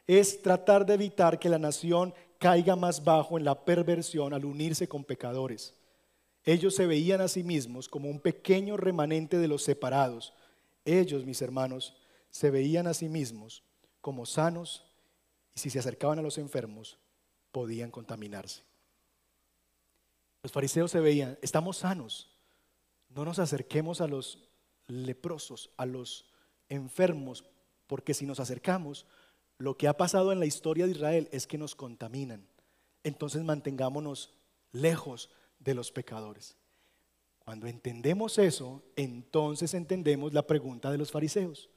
es 0.09 0.43
tratar 0.43 0.85
de 0.85 0.95
evitar 0.95 1.39
que 1.39 1.49
la 1.49 1.59
nación 1.59 2.13
caiga 2.39 2.75
más 2.75 3.05
bajo 3.05 3.39
en 3.39 3.45
la 3.45 3.65
perversión 3.65 4.35
al 4.35 4.45
unirse 4.45 4.89
con 4.89 5.05
pecadores. 5.05 5.73
Ellos 6.43 6.75
se 6.75 6.87
veían 6.87 7.21
a 7.21 7.29
sí 7.29 7.45
mismos 7.45 7.89
como 7.89 8.11
un 8.11 8.19
pequeño 8.19 8.77
remanente 8.77 9.39
de 9.39 9.47
los 9.47 9.63
separados. 9.63 10.35
Ellos, 10.85 11.25
mis 11.25 11.40
hermanos, 11.42 11.97
se 12.31 12.51
veían 12.51 12.87
a 12.87 12.94
sí 12.94 13.09
mismos 13.09 13.62
como 14.01 14.27
sanos 14.27 14.85
y 15.55 15.61
si 15.61 15.70
se 15.70 15.79
acercaban 15.79 16.18
a 16.18 16.23
los 16.23 16.38
enfermos 16.38 16.99
podían 17.53 17.90
contaminarse. 17.90 18.62
Los 20.42 20.53
fariseos 20.53 20.90
se 20.90 21.01
veían, 21.01 21.38
estamos 21.40 21.79
sanos, 21.79 22.31
no 23.09 23.25
nos 23.25 23.38
acerquemos 23.38 24.01
a 24.01 24.09
los 24.09 24.49
leprosos, 24.88 25.70
a 25.77 25.87
los 25.87 26.27
enfermos, 26.68 27.44
porque 27.87 28.12
si 28.12 28.27
nos 28.27 28.40
acercamos 28.40 29.07
lo 29.59 29.77
que 29.77 29.88
ha 29.88 29.97
pasado 29.97 30.33
en 30.33 30.40
la 30.40 30.47
historia 30.47 30.87
de 30.87 30.92
Israel 30.92 31.29
es 31.33 31.47
que 31.47 31.59
nos 31.59 31.75
contaminan. 31.75 32.47
Entonces 33.05 33.44
mantengámonos 33.44 34.35
lejos 34.73 35.31
de 35.61 35.75
los 35.75 35.92
pecadores. 35.92 36.57
Cuando 37.44 37.66
entendemos 37.66 38.38
eso, 38.38 38.83
entonces 38.96 39.74
entendemos 39.74 40.33
la 40.33 40.46
pregunta 40.46 40.90
de 40.90 40.98
los 40.98 41.12
fariseos. 41.12 41.68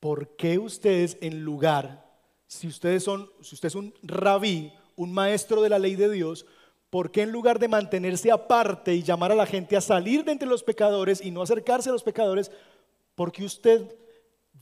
¿Por 0.00 0.36
qué 0.36 0.58
ustedes 0.58 1.16
en 1.20 1.44
lugar, 1.44 2.04
si 2.46 2.66
ustedes 2.66 3.04
son, 3.04 3.30
si 3.40 3.54
usted 3.54 3.68
es 3.68 3.74
un 3.76 3.94
rabí, 4.02 4.72
un 4.96 5.12
maestro 5.12 5.62
de 5.62 5.68
la 5.68 5.78
ley 5.78 5.94
de 5.94 6.10
Dios, 6.10 6.46
¿por 6.90 7.12
qué 7.12 7.22
en 7.22 7.30
lugar 7.30 7.60
de 7.60 7.68
mantenerse 7.68 8.32
aparte 8.32 8.94
y 8.94 9.02
llamar 9.02 9.30
a 9.30 9.36
la 9.36 9.46
gente 9.46 9.76
a 9.76 9.80
salir 9.80 10.24
de 10.24 10.32
entre 10.32 10.48
los 10.48 10.64
pecadores 10.64 11.24
y 11.24 11.30
no 11.30 11.42
acercarse 11.42 11.90
a 11.90 11.92
los 11.92 12.02
pecadores, 12.02 12.50
por 13.14 13.30
qué 13.30 13.44
usted 13.44 13.96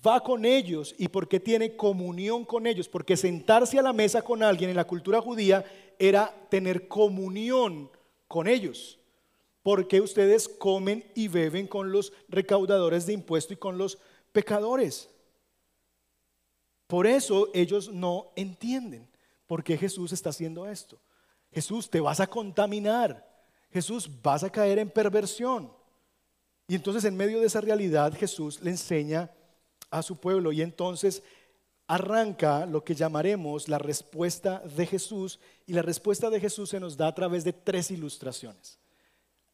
va 0.06 0.20
con 0.22 0.44
ellos 0.44 0.94
y 0.98 1.08
porque 1.08 1.40
tiene 1.40 1.76
comunión 1.76 2.44
con 2.44 2.66
ellos, 2.66 2.88
porque 2.88 3.16
sentarse 3.16 3.78
a 3.78 3.82
la 3.82 3.94
mesa 3.94 4.20
con 4.20 4.42
alguien 4.42 4.68
en 4.68 4.76
la 4.76 4.86
cultura 4.86 5.22
judía 5.22 5.64
era 5.98 6.34
tener 6.50 6.88
comunión 6.88 7.90
con 8.28 8.48
ellos, 8.48 8.98
porque 9.66 10.00
ustedes 10.00 10.48
comen 10.48 11.04
y 11.16 11.26
beben 11.26 11.66
con 11.66 11.90
los 11.90 12.12
recaudadores 12.28 13.04
de 13.04 13.14
impuestos 13.14 13.54
y 13.54 13.56
con 13.56 13.76
los 13.76 13.98
pecadores. 14.30 15.10
Por 16.86 17.04
eso 17.04 17.48
ellos 17.52 17.92
no 17.92 18.30
entienden 18.36 19.10
por 19.44 19.64
qué 19.64 19.76
Jesús 19.76 20.12
está 20.12 20.30
haciendo 20.30 20.68
esto. 20.68 21.00
Jesús, 21.50 21.90
te 21.90 21.98
vas 21.98 22.20
a 22.20 22.28
contaminar. 22.28 23.28
Jesús, 23.72 24.08
vas 24.22 24.44
a 24.44 24.50
caer 24.50 24.78
en 24.78 24.88
perversión. 24.88 25.72
Y 26.68 26.76
entonces 26.76 27.02
en 27.02 27.16
medio 27.16 27.40
de 27.40 27.46
esa 27.48 27.60
realidad 27.60 28.14
Jesús 28.16 28.60
le 28.62 28.70
enseña 28.70 29.32
a 29.90 30.00
su 30.04 30.14
pueblo. 30.16 30.52
Y 30.52 30.62
entonces 30.62 31.24
arranca 31.88 32.66
lo 32.66 32.84
que 32.84 32.94
llamaremos 32.94 33.68
la 33.68 33.78
respuesta 33.78 34.60
de 34.60 34.86
Jesús 34.86 35.40
y 35.66 35.72
la 35.72 35.82
respuesta 35.82 36.30
de 36.30 36.38
Jesús 36.38 36.70
se 36.70 36.78
nos 36.78 36.96
da 36.96 37.08
a 37.08 37.14
través 37.16 37.42
de 37.42 37.52
tres 37.52 37.90
ilustraciones. 37.90 38.78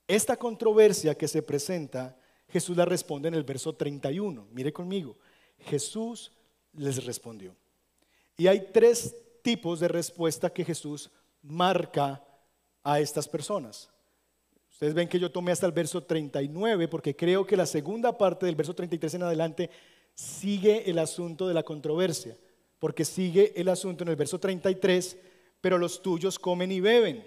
Esta 0.07 0.37
controversia 0.37 1.15
que 1.15 1.29
se 1.29 1.43
presenta, 1.43 2.17
Jesús 2.49 2.77
la 2.77 2.85
responde 2.85 3.29
en 3.29 3.35
el 3.35 3.45
verso 3.45 3.75
31. 3.75 4.49
Mire 4.53 4.73
conmigo, 4.73 5.17
Jesús 5.59 6.33
les 6.75 7.05
respondió. 7.05 7.55
Y 8.37 8.47
hay 8.47 8.69
tres 8.73 9.15
tipos 9.43 9.81
de 9.81 9.89
respuesta 9.89 10.51
que 10.51 10.65
Jesús 10.65 11.11
marca 11.43 12.25
a 12.83 13.01
estas 13.01 13.29
personas. 13.29 13.89
Ustedes 14.71 14.95
ven 14.95 15.09
que 15.09 15.19
yo 15.19 15.31
tomé 15.31 15.53
hasta 15.53 15.67
el 15.67 15.73
verso 15.73 16.03
39 16.03 16.89
porque 16.89 17.15
creo 17.15 17.47
que 17.47 17.57
la 17.57 17.67
segunda 17.67 18.17
parte 18.17 18.47
del 18.47 18.57
verso 18.57 18.75
33 18.75 19.15
en 19.15 19.23
adelante 19.23 19.71
sigue 20.15 20.89
el 20.91 20.99
asunto 20.99 21.47
de 21.47 21.55
la 21.55 21.63
controversia, 21.63 22.37
porque 22.79 23.05
sigue 23.05 23.53
el 23.55 23.69
asunto 23.69 24.03
en 24.03 24.09
el 24.09 24.17
verso 24.17 24.39
33, 24.39 25.17
pero 25.61 25.79
los 25.79 26.03
tuyos 26.03 26.39
comen 26.39 26.73
y 26.73 26.81
beben. 26.81 27.25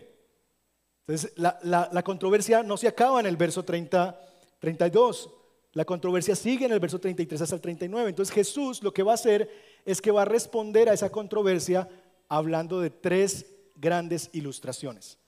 Entonces, 1.07 1.33
la, 1.37 2.01
controversia 2.03 2.63
no 2.63 2.77
se 2.77 2.87
acaba 2.87 3.19
en 3.19 3.27
el 3.27 3.37
verso 3.37 3.63
30, 3.63 4.19
32, 4.59 5.29
la 5.73 5.85
controversia 5.85 6.35
sigue 6.35 6.65
en 6.65 6.71
el 6.71 6.79
verso 6.79 6.99
33 6.99 7.41
hasta 7.41 7.55
el 7.55 7.61
39. 7.61 8.09
Entonces 8.09 8.33
Jesús 8.33 8.81
lo 8.81 8.93
que 8.93 9.03
va 9.03 9.11
a 9.11 9.15
hacer 9.15 9.49
es 9.85 10.01
que 10.01 10.09
va 10.09 10.23
a 10.23 10.25
responder 10.25 10.89
a 10.89 10.93
esa 10.93 11.11
controversia 11.11 11.87
hablando 12.29 12.79
de 12.79 12.89
tres 12.89 13.45
grandes 13.75 14.29
ilustraciones. 14.33 15.19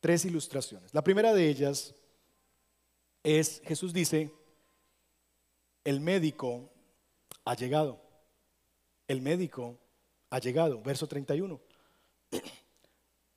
Tres 0.00 0.24
ilustraciones. 0.24 0.94
La 0.94 1.02
primera 1.02 1.34
de 1.34 1.48
ellas 1.48 1.94
es, 3.22 3.60
Jesús 3.64 3.92
dice, 3.92 4.30
el 5.82 6.00
médico 6.00 6.70
ha 7.44 7.54
llegado. 7.54 8.00
El 9.08 9.20
médico 9.20 9.76
ha 10.30 10.38
llegado. 10.38 10.80
Verso 10.82 11.06
31. 11.06 11.60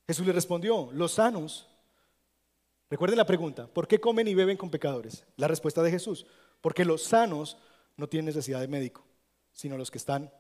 Jesús 0.08 0.26
le 0.26 0.32
respondió, 0.32 0.89
los 0.93 1.13
sanos, 1.13 1.67
recuerden 2.89 3.17
la 3.17 3.26
pregunta, 3.26 3.67
¿por 3.67 3.88
qué 3.88 4.00
comen 4.00 4.28
y 4.28 4.36
beben 4.36 4.56
con 4.56 4.70
pecadores? 4.70 5.26
La 5.36 5.50
respuesta 5.50 5.84
de 5.84 5.91
Jesús, 5.91 6.26
porque 6.62 6.86
los 6.86 7.04
sanos 7.04 7.58
no 7.98 8.08
tienen 8.08 8.28
necesidad 8.28 8.62
de 8.62 8.70
médico, 8.70 9.04
sino 9.52 9.78
los 9.78 9.91
que 9.91 9.98
están 9.98 10.32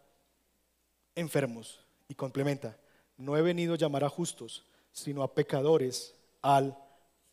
enfermos. 1.15 1.81
Y 2.07 2.15
complementa, 2.15 2.77
no 3.17 3.35
he 3.35 3.41
venido 3.41 3.73
a 3.73 3.77
llamar 3.77 4.05
a 4.05 4.09
justos, 4.09 4.63
sino 4.93 5.21
a 5.21 5.33
pecadores 5.33 6.15
al 6.41 6.77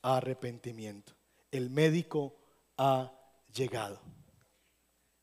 arrepentimiento. 0.03 1.13
El 1.53 1.71
médico 1.71 2.35
ha 2.77 3.13
llegado. 3.55 4.01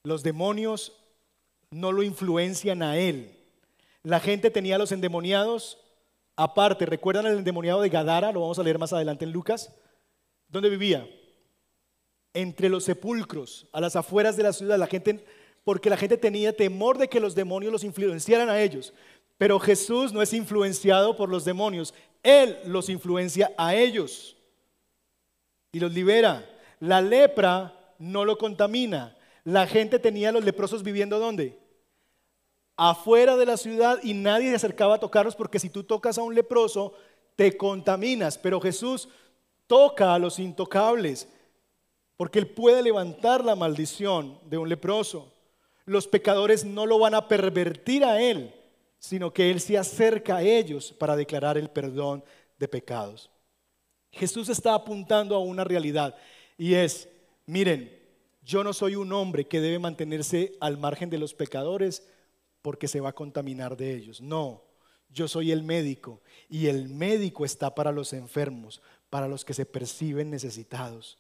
Los 0.03 0.23
demonios 0.23 0.93
no 1.71 1.91
lo 1.91 2.03
influencian 2.03 2.81
a 2.81 2.97
él. 2.97 3.37
La 4.03 4.21
gente 4.21 4.49
tenía 4.49 4.75
a 4.75 4.79
los 4.79 4.93
endemoniados 4.93 5.77
aparte. 6.35 6.85
¿Recuerdan 6.85 7.25
el 7.25 7.37
endemoniado 7.37 7.81
de 7.81 7.89
Gadara? 7.89 8.31
Lo 8.31 8.41
vamos 8.41 8.59
a 8.59 8.63
leer 8.63 8.79
más 8.79 8.93
adelante 8.93 9.25
en 9.25 9.31
Lucas. 9.31 9.73
¿Dónde 10.47 10.69
vivía? 10.69 11.07
Entre 12.33 12.69
los 12.69 12.83
sepulcros, 12.83 13.67
a 13.71 13.81
las 13.81 13.95
afueras 13.95 14.37
de 14.37 14.43
la 14.43 14.53
ciudad. 14.53 14.77
La 14.77 14.87
gente, 14.87 15.23
porque 15.63 15.89
la 15.89 15.97
gente 15.97 16.17
tenía 16.17 16.55
temor 16.55 16.97
de 16.97 17.07
que 17.07 17.19
los 17.19 17.35
demonios 17.35 17.71
los 17.71 17.83
influenciaran 17.83 18.49
a 18.49 18.61
ellos. 18.61 18.93
Pero 19.37 19.59
Jesús 19.59 20.13
no 20.13 20.21
es 20.21 20.33
influenciado 20.33 21.15
por 21.15 21.29
los 21.29 21.45
demonios. 21.45 21.93
Él 22.23 22.57
los 22.65 22.89
influencia 22.89 23.51
a 23.57 23.75
ellos 23.75 24.37
y 25.71 25.79
los 25.79 25.93
libera. 25.93 26.47
La 26.79 27.01
lepra 27.01 27.95
no 27.97 28.25
lo 28.25 28.37
contamina. 28.37 29.17
La 29.43 29.65
gente 29.67 29.99
tenía 29.99 30.29
a 30.29 30.31
los 30.31 30.43
leprosos 30.43 30.83
viviendo 30.83 31.17
¿dónde? 31.17 31.57
Afuera 32.83 33.37
de 33.37 33.45
la 33.45 33.57
ciudad 33.57 33.99
y 34.01 34.15
nadie 34.15 34.49
se 34.49 34.55
acercaba 34.55 34.95
a 34.95 34.99
tocarlos 34.99 35.35
porque 35.35 35.59
si 35.59 35.69
tú 35.69 35.83
tocas 35.83 36.17
a 36.17 36.23
un 36.23 36.33
leproso 36.33 36.95
te 37.35 37.55
contaminas. 37.55 38.39
Pero 38.39 38.59
Jesús 38.59 39.07
toca 39.67 40.15
a 40.15 40.17
los 40.17 40.39
intocables 40.39 41.27
porque 42.17 42.39
Él 42.39 42.47
puede 42.47 42.81
levantar 42.81 43.45
la 43.45 43.55
maldición 43.55 44.39
de 44.49 44.57
un 44.57 44.67
leproso. 44.67 45.31
Los 45.85 46.07
pecadores 46.07 46.65
no 46.65 46.87
lo 46.87 46.97
van 46.97 47.13
a 47.13 47.27
pervertir 47.27 48.03
a 48.03 48.19
Él, 48.19 48.51
sino 48.97 49.31
que 49.31 49.51
Él 49.51 49.61
se 49.61 49.77
acerca 49.77 50.37
a 50.37 50.41
ellos 50.41 50.91
para 50.91 51.15
declarar 51.15 51.59
el 51.59 51.69
perdón 51.69 52.23
de 52.57 52.67
pecados. 52.67 53.29
Jesús 54.11 54.49
está 54.49 54.73
apuntando 54.73 55.35
a 55.35 55.39
una 55.39 55.63
realidad 55.63 56.15
y 56.57 56.73
es, 56.73 57.07
miren, 57.45 57.95
yo 58.43 58.63
no 58.63 58.73
soy 58.73 58.95
un 58.95 59.13
hombre 59.13 59.45
que 59.45 59.61
debe 59.61 59.77
mantenerse 59.77 60.53
al 60.59 60.79
margen 60.79 61.11
de 61.11 61.19
los 61.19 61.35
pecadores 61.35 62.07
porque 62.61 62.87
se 62.87 62.99
va 62.99 63.09
a 63.09 63.15
contaminar 63.15 63.77
de 63.77 63.95
ellos. 63.95 64.21
No, 64.21 64.61
yo 65.09 65.27
soy 65.27 65.51
el 65.51 65.63
médico 65.63 66.21
y 66.49 66.67
el 66.67 66.89
médico 66.89 67.45
está 67.45 67.75
para 67.75 67.91
los 67.91 68.13
enfermos, 68.13 68.81
para 69.09 69.27
los 69.27 69.43
que 69.43 69.53
se 69.53 69.65
perciben 69.65 70.29
necesitados. 70.29 71.17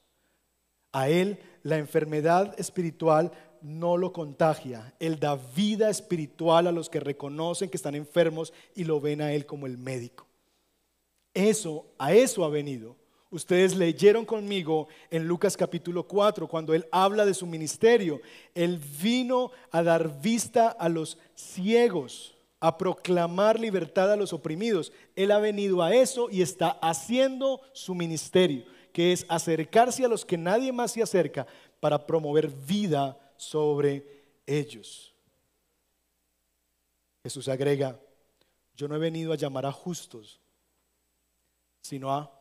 A 0.91 1.09
él 1.09 1.39
la 1.63 1.77
enfermedad 1.77 2.59
espiritual 2.59 3.31
no 3.61 3.97
lo 3.97 4.11
contagia. 4.11 4.93
Él 4.99 5.19
da 5.19 5.35
vida 5.35 5.89
espiritual 5.89 6.67
a 6.67 6.71
los 6.71 6.89
que 6.89 6.99
reconocen 6.99 7.69
que 7.69 7.77
están 7.77 7.95
enfermos 7.95 8.53
y 8.75 8.83
lo 8.83 8.99
ven 8.99 9.21
a 9.21 9.33
él 9.33 9.45
como 9.45 9.67
el 9.67 9.77
médico. 9.77 10.27
Eso, 11.33 11.85
a 11.97 12.13
eso 12.13 12.43
ha 12.43 12.49
venido. 12.49 12.95
Ustedes 13.31 13.77
leyeron 13.77 14.25
conmigo 14.25 14.89
en 15.09 15.25
Lucas 15.25 15.55
capítulo 15.55 16.05
4 16.05 16.49
cuando 16.49 16.73
él 16.73 16.85
habla 16.91 17.25
de 17.25 17.33
su 17.33 17.47
ministerio. 17.47 18.21
Él 18.53 18.77
vino 19.01 19.51
a 19.71 19.81
dar 19.81 20.19
vista 20.19 20.67
a 20.67 20.89
los 20.89 21.17
ciegos, 21.33 22.35
a 22.59 22.77
proclamar 22.77 23.57
libertad 23.57 24.11
a 24.11 24.17
los 24.17 24.33
oprimidos. 24.33 24.91
Él 25.15 25.31
ha 25.31 25.39
venido 25.39 25.81
a 25.81 25.95
eso 25.95 26.29
y 26.29 26.41
está 26.41 26.71
haciendo 26.81 27.61
su 27.71 27.95
ministerio, 27.95 28.65
que 28.91 29.13
es 29.13 29.25
acercarse 29.29 30.03
a 30.03 30.09
los 30.09 30.25
que 30.25 30.37
nadie 30.37 30.73
más 30.73 30.91
se 30.91 31.01
acerca 31.01 31.47
para 31.79 32.05
promover 32.05 32.49
vida 32.49 33.17
sobre 33.37 34.05
ellos. 34.45 35.15
Jesús 37.23 37.47
agrega, 37.47 37.97
yo 38.75 38.89
no 38.89 38.95
he 38.95 38.99
venido 38.99 39.31
a 39.31 39.37
llamar 39.37 39.65
a 39.65 39.71
justos, 39.71 40.41
sino 41.81 42.11
a 42.11 42.40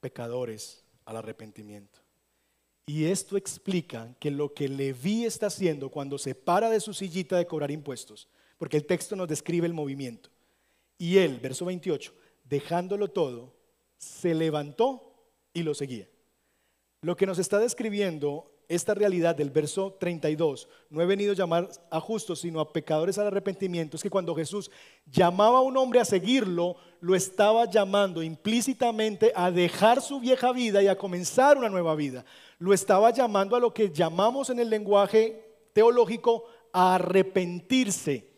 pecadores 0.00 0.84
al 1.04 1.16
arrepentimiento. 1.16 2.00
Y 2.86 3.04
esto 3.04 3.36
explica 3.36 4.14
que 4.18 4.30
lo 4.30 4.54
que 4.54 4.68
Leví 4.68 5.24
está 5.24 5.46
haciendo 5.48 5.90
cuando 5.90 6.16
se 6.16 6.34
para 6.34 6.70
de 6.70 6.80
su 6.80 6.94
sillita 6.94 7.36
de 7.36 7.46
cobrar 7.46 7.70
impuestos, 7.70 8.28
porque 8.56 8.78
el 8.78 8.86
texto 8.86 9.14
nos 9.14 9.28
describe 9.28 9.66
el 9.66 9.74
movimiento, 9.74 10.30
y 10.96 11.18
él, 11.18 11.38
verso 11.38 11.64
28, 11.66 12.12
dejándolo 12.44 13.08
todo, 13.08 13.54
se 13.98 14.34
levantó 14.34 15.14
y 15.52 15.62
lo 15.62 15.74
seguía. 15.74 16.08
Lo 17.02 17.16
que 17.16 17.26
nos 17.26 17.38
está 17.38 17.58
describiendo 17.58 18.50
esta 18.68 18.92
realidad 18.92 19.34
del 19.34 19.48
verso 19.48 19.96
32, 19.98 20.68
no 20.90 21.00
he 21.00 21.06
venido 21.06 21.32
a 21.32 21.34
llamar 21.34 21.70
a 21.90 22.00
justos, 22.00 22.40
sino 22.40 22.60
a 22.60 22.70
pecadores 22.70 23.16
al 23.16 23.28
arrepentimiento, 23.28 23.96
es 23.96 24.02
que 24.02 24.10
cuando 24.10 24.34
Jesús 24.34 24.70
llamaba 25.06 25.58
a 25.58 25.62
un 25.62 25.76
hombre 25.78 26.00
a 26.00 26.04
seguirlo, 26.04 26.76
lo 27.00 27.14
estaba 27.14 27.64
llamando 27.64 28.22
implícitamente 28.22 29.32
a 29.34 29.50
dejar 29.50 30.02
su 30.02 30.20
vieja 30.20 30.52
vida 30.52 30.82
y 30.82 30.88
a 30.88 30.98
comenzar 30.98 31.56
una 31.56 31.70
nueva 31.70 31.94
vida. 31.94 32.26
Lo 32.58 32.74
estaba 32.74 33.10
llamando 33.10 33.56
a 33.56 33.60
lo 33.60 33.72
que 33.72 33.90
llamamos 33.90 34.50
en 34.50 34.58
el 34.58 34.68
lenguaje 34.68 35.48
teológico 35.72 36.44
a 36.70 36.96
arrepentirse. 36.96 38.28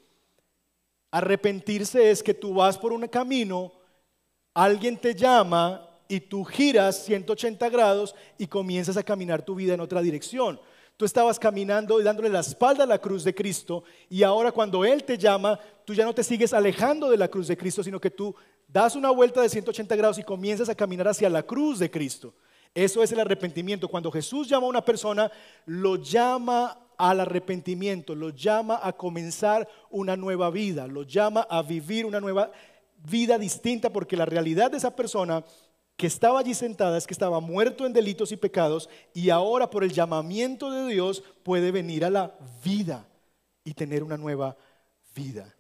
Arrepentirse 1.11 2.09
es 2.09 2.23
que 2.23 2.35
tú 2.35 2.55
vas 2.55 2.79
por 2.79 2.93
un 2.93 3.09
camino, 3.09 3.73
alguien 4.55 4.97
te 4.97 5.13
llama 5.13 5.90
y 6.11 6.19
tú 6.21 6.45
giras 6.45 7.05
180 7.05 7.69
grados 7.69 8.17
y 8.37 8.49
comienzas 8.49 8.97
a 8.97 9.03
caminar 9.05 9.45
tu 9.45 9.55
vida 9.55 9.75
en 9.75 9.81
otra 9.81 10.03
dirección. 10.03 10.61
Tú 10.97 11.05
estabas 11.05 11.39
caminando 11.39 12.01
y 12.01 12.05
dándole 12.05 12.29
la 12.29 12.41
espalda 12.41 12.83
a 12.83 12.87
la 12.87 12.99
cruz 12.99 13.23
de 13.23 13.33
Cristo 13.33 13.85
y 14.09 14.25
ahora 14.25 14.51
cuando 14.51 14.85
Él 14.85 15.05
te 15.05 15.17
llama, 15.17 15.59
tú 15.85 15.95
ya 15.95 16.05
no 16.05 16.13
te 16.13 16.25
sigues 16.25 16.53
alejando 16.53 17.09
de 17.09 17.17
la 17.17 17.29
cruz 17.29 17.47
de 17.47 17.57
Cristo, 17.57 17.85
sino 17.85 18.01
que 18.01 18.11
tú 18.11 18.35
das 18.67 18.97
una 18.97 19.11
vuelta 19.11 19.41
de 19.41 19.49
180 19.49 19.95
grados 19.95 20.19
y 20.19 20.25
comienzas 20.25 20.69
a 20.69 20.75
caminar 20.75 21.07
hacia 21.07 21.31
la 21.31 21.45
cruz 21.45 21.79
de 21.79 21.91
Cristo. 21.91 22.35
Eso 22.75 23.05
es 23.05 23.13
el 23.13 23.21
arrepentimiento. 23.21 23.87
Cuando 23.87 24.11
Jesús 24.11 24.49
llama 24.49 24.67
a 24.67 24.71
una 24.71 24.85
persona, 24.85 25.31
lo 25.65 25.95
llama 25.95 26.89
al 26.99 27.21
arrepentimiento, 27.21 28.17
lo 28.17 28.31
llama 28.31 28.81
a 28.83 28.93
comenzar 28.93 29.69
una 29.91 30.17
nueva 30.17 30.51
vida, 30.51 30.89
lo 30.89 31.05
llama 31.05 31.47
a 31.49 31.63
vivir 31.63 32.05
una 32.05 32.21
nueva 32.21 32.51
vida 33.09 33.39
distinta 33.39 33.91
porque 33.93 34.17
la 34.17 34.27
realidad 34.27 34.73
de 34.73 34.77
esa 34.77 34.95
persona 34.95 35.45
que 36.01 36.07
estaba 36.07 36.41
allí 36.41 36.55
sentada 36.55 36.97
es 36.97 37.07
que 37.07 37.13
estaba 37.13 37.41
muerto 37.41 37.85
en 37.85 37.93
delitos 37.93 38.33
y 38.33 38.39
pecados 38.39 38.89
y 39.13 39.29
ahora 39.29 39.69
por 39.69 39.85
el 39.85 39.93
llamamiento 39.93 40.71
de 40.71 40.91
Dios 40.91 41.23
puede 41.43 41.71
venir 41.73 42.07
a 42.07 42.11
la 42.11 42.39
vida 42.65 43.07
y 43.65 43.75
tener 43.75 44.03
una 44.03 44.17
nueva 44.17 44.57
vida. 45.15 45.55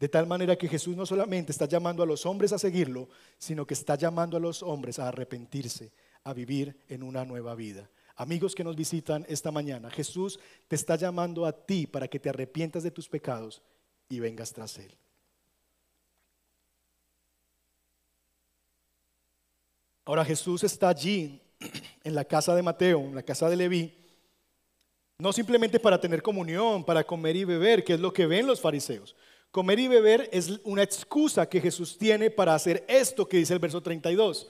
De 0.00 0.08
tal 0.08 0.26
manera 0.26 0.56
que 0.56 0.66
Jesús 0.66 0.96
no 0.96 1.06
solamente 1.06 1.52
está 1.52 1.66
llamando 1.66 2.02
a 2.02 2.06
los 2.06 2.26
hombres 2.26 2.52
a 2.52 2.58
seguirlo, 2.58 3.08
sino 3.38 3.68
que 3.68 3.74
está 3.74 3.94
llamando 3.94 4.36
a 4.36 4.40
los 4.40 4.64
hombres 4.64 4.98
a 4.98 5.06
arrepentirse, 5.06 5.92
a 6.24 6.32
vivir 6.32 6.76
en 6.88 7.04
una 7.04 7.24
nueva 7.24 7.54
vida. 7.54 7.88
Amigos 8.16 8.56
que 8.56 8.64
nos 8.64 8.74
visitan 8.74 9.24
esta 9.28 9.52
mañana, 9.52 9.90
Jesús 9.90 10.40
te 10.66 10.74
está 10.74 10.96
llamando 10.96 11.46
a 11.46 11.52
ti 11.52 11.86
para 11.86 12.08
que 12.08 12.18
te 12.18 12.30
arrepientas 12.30 12.82
de 12.82 12.90
tus 12.90 13.08
pecados 13.08 13.62
y 14.08 14.18
vengas 14.18 14.52
tras 14.52 14.76
él. 14.76 14.92
Ahora 20.04 20.24
Jesús 20.24 20.62
está 20.64 20.88
allí 20.90 21.40
en 22.04 22.14
la 22.14 22.24
casa 22.24 22.54
de 22.54 22.62
Mateo, 22.62 23.00
en 23.00 23.14
la 23.14 23.22
casa 23.22 23.48
de 23.48 23.56
Leví, 23.56 23.92
no 25.18 25.32
simplemente 25.32 25.80
para 25.80 26.00
tener 26.00 26.22
comunión, 26.22 26.84
para 26.84 27.04
comer 27.04 27.36
y 27.36 27.44
beber, 27.44 27.84
que 27.84 27.94
es 27.94 28.00
lo 28.00 28.12
que 28.12 28.26
ven 28.26 28.46
los 28.46 28.60
fariseos. 28.60 29.14
Comer 29.50 29.78
y 29.78 29.88
beber 29.88 30.28
es 30.32 30.60
una 30.64 30.82
excusa 30.82 31.48
que 31.48 31.60
Jesús 31.60 31.96
tiene 31.96 32.30
para 32.30 32.54
hacer 32.54 32.84
esto 32.88 33.28
que 33.28 33.36
dice 33.36 33.54
el 33.54 33.60
verso 33.60 33.80
32. 33.80 34.48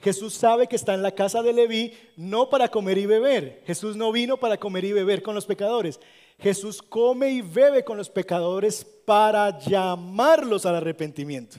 Jesús 0.00 0.34
sabe 0.34 0.66
que 0.68 0.76
está 0.76 0.94
en 0.94 1.02
la 1.02 1.12
casa 1.12 1.42
de 1.42 1.52
Leví 1.52 1.92
no 2.16 2.48
para 2.48 2.68
comer 2.68 2.98
y 2.98 3.06
beber. 3.06 3.62
Jesús 3.66 3.96
no 3.96 4.12
vino 4.12 4.36
para 4.36 4.56
comer 4.56 4.84
y 4.84 4.92
beber 4.92 5.22
con 5.22 5.34
los 5.34 5.46
pecadores. 5.46 5.98
Jesús 6.38 6.82
come 6.82 7.30
y 7.30 7.42
bebe 7.42 7.84
con 7.84 7.96
los 7.96 8.10
pecadores 8.10 8.84
para 8.84 9.58
llamarlos 9.58 10.66
al 10.66 10.76
arrepentimiento. 10.76 11.58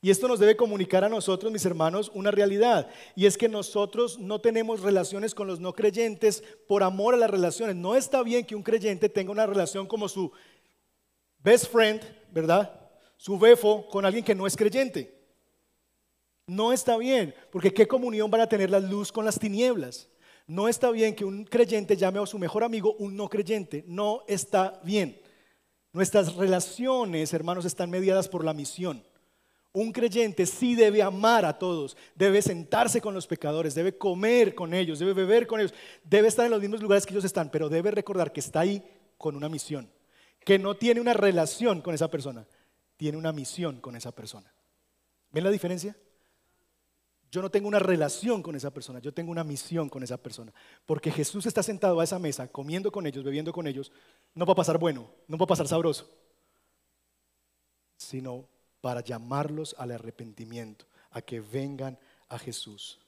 Y 0.00 0.10
esto 0.10 0.28
nos 0.28 0.38
debe 0.38 0.56
comunicar 0.56 1.02
a 1.02 1.08
nosotros, 1.08 1.50
mis 1.50 1.64
hermanos, 1.64 2.10
una 2.14 2.30
realidad. 2.30 2.88
Y 3.16 3.26
es 3.26 3.36
que 3.36 3.48
nosotros 3.48 4.18
no 4.18 4.40
tenemos 4.40 4.80
relaciones 4.80 5.34
con 5.34 5.48
los 5.48 5.58
no 5.58 5.72
creyentes 5.72 6.44
por 6.68 6.84
amor 6.84 7.14
a 7.14 7.18
las 7.18 7.30
relaciones. 7.30 7.74
No 7.74 7.96
está 7.96 8.22
bien 8.22 8.44
que 8.44 8.54
un 8.54 8.62
creyente 8.62 9.08
tenga 9.08 9.32
una 9.32 9.46
relación 9.46 9.88
como 9.88 10.08
su 10.08 10.30
best 11.40 11.72
friend, 11.72 12.00
¿verdad? 12.30 12.80
Su 13.16 13.38
befo 13.38 13.88
con 13.88 14.04
alguien 14.04 14.24
que 14.24 14.36
no 14.36 14.46
es 14.46 14.56
creyente. 14.56 15.18
No 16.46 16.72
está 16.72 16.96
bien, 16.96 17.34
porque 17.50 17.74
¿qué 17.74 17.86
comunión 17.86 18.30
van 18.30 18.42
a 18.42 18.48
tener 18.48 18.70
la 18.70 18.80
luz 18.80 19.10
con 19.10 19.24
las 19.24 19.38
tinieblas? 19.38 20.08
No 20.46 20.68
está 20.68 20.90
bien 20.90 21.14
que 21.14 21.24
un 21.24 21.44
creyente 21.44 21.96
llame 21.96 22.20
a 22.20 22.26
su 22.26 22.38
mejor 22.38 22.62
amigo 22.62 22.94
un 23.00 23.16
no 23.16 23.28
creyente. 23.28 23.84
No 23.86 24.22
está 24.28 24.80
bien. 24.84 25.20
Nuestras 25.92 26.36
relaciones, 26.36 27.34
hermanos, 27.34 27.64
están 27.64 27.90
mediadas 27.90 28.28
por 28.28 28.44
la 28.44 28.54
misión. 28.54 29.02
Un 29.72 29.92
creyente 29.92 30.46
sí 30.46 30.74
debe 30.74 31.02
amar 31.02 31.44
a 31.44 31.58
todos, 31.58 31.96
debe 32.14 32.40
sentarse 32.40 33.00
con 33.00 33.14
los 33.14 33.26
pecadores, 33.26 33.74
debe 33.74 33.96
comer 33.96 34.54
con 34.54 34.72
ellos, 34.72 34.98
debe 34.98 35.12
beber 35.12 35.46
con 35.46 35.60
ellos, 35.60 35.74
debe 36.02 36.28
estar 36.28 36.46
en 36.46 36.50
los 36.50 36.60
mismos 36.60 36.80
lugares 36.80 37.04
que 37.04 37.12
ellos 37.12 37.24
están, 37.24 37.50
pero 37.50 37.68
debe 37.68 37.90
recordar 37.90 38.32
que 38.32 38.40
está 38.40 38.60
ahí 38.60 38.82
con 39.18 39.36
una 39.36 39.48
misión, 39.48 39.90
que 40.44 40.58
no 40.58 40.76
tiene 40.76 41.00
una 41.00 41.12
relación 41.12 41.82
con 41.82 41.94
esa 41.94 42.08
persona, 42.08 42.46
tiene 42.96 43.18
una 43.18 43.32
misión 43.32 43.80
con 43.80 43.94
esa 43.94 44.10
persona. 44.10 44.52
¿Ven 45.30 45.44
la 45.44 45.50
diferencia? 45.50 45.94
Yo 47.30 47.42
no 47.42 47.50
tengo 47.50 47.68
una 47.68 47.78
relación 47.78 48.42
con 48.42 48.56
esa 48.56 48.70
persona, 48.70 49.00
yo 49.00 49.12
tengo 49.12 49.30
una 49.30 49.44
misión 49.44 49.90
con 49.90 50.02
esa 50.02 50.16
persona. 50.16 50.52
Porque 50.86 51.10
Jesús 51.10 51.44
está 51.44 51.62
sentado 51.62 52.00
a 52.00 52.04
esa 52.04 52.18
mesa, 52.18 52.48
comiendo 52.48 52.90
con 52.90 53.06
ellos, 53.06 53.22
bebiendo 53.22 53.52
con 53.52 53.66
ellos, 53.66 53.92
no 54.34 54.46
va 54.46 54.54
a 54.54 54.56
pasar 54.56 54.78
bueno, 54.78 55.10
no 55.26 55.36
va 55.36 55.44
a 55.44 55.48
pasar 55.48 55.68
sabroso, 55.68 56.10
sino 57.98 58.48
para 58.80 59.00
llamarlos 59.00 59.74
al 59.78 59.92
arrepentimiento, 59.92 60.86
a 61.10 61.22
que 61.22 61.40
vengan 61.40 61.98
a 62.28 62.38
Jesús. 62.38 62.98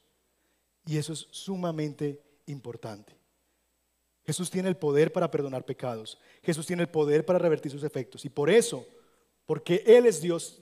Y 0.86 0.96
eso 0.96 1.12
es 1.12 1.26
sumamente 1.30 2.22
importante. 2.46 3.16
Jesús 4.24 4.50
tiene 4.50 4.68
el 4.68 4.76
poder 4.76 5.12
para 5.12 5.30
perdonar 5.30 5.64
pecados. 5.64 6.18
Jesús 6.42 6.66
tiene 6.66 6.82
el 6.82 6.88
poder 6.88 7.24
para 7.24 7.38
revertir 7.38 7.72
sus 7.72 7.82
efectos. 7.82 8.24
Y 8.24 8.28
por 8.28 8.50
eso, 8.50 8.86
porque 9.46 9.82
Él 9.86 10.06
es 10.06 10.20
Dios, 10.20 10.60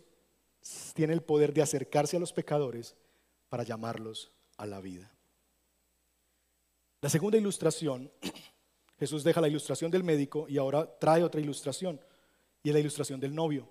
tiene 0.94 1.12
el 1.12 1.22
poder 1.22 1.52
de 1.52 1.62
acercarse 1.62 2.16
a 2.16 2.20
los 2.20 2.32
pecadores 2.32 2.94
para 3.48 3.62
llamarlos 3.62 4.30
a 4.56 4.66
la 4.66 4.80
vida. 4.80 5.10
La 7.00 7.08
segunda 7.08 7.38
ilustración, 7.38 8.10
Jesús 8.98 9.22
deja 9.22 9.40
la 9.40 9.48
ilustración 9.48 9.90
del 9.90 10.02
médico 10.02 10.46
y 10.48 10.58
ahora 10.58 10.98
trae 10.98 11.22
otra 11.22 11.40
ilustración, 11.40 12.00
y 12.62 12.70
es 12.70 12.74
la 12.74 12.80
ilustración 12.80 13.20
del 13.20 13.34
novio. 13.34 13.68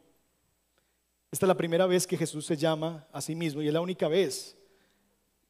Esta 1.32 1.45
es 1.45 1.47
la 1.47 1.57
primera 1.57 1.86
vez 1.86 2.07
que 2.07 2.17
Jesús 2.17 2.45
se 2.45 2.55
llama 2.55 3.05
a 3.11 3.21
sí 3.21 3.36
mismo 3.36 3.61
y 3.61 3.67
es 3.67 3.73
la 3.73 3.82
única 3.82 4.07
vez, 4.07 4.55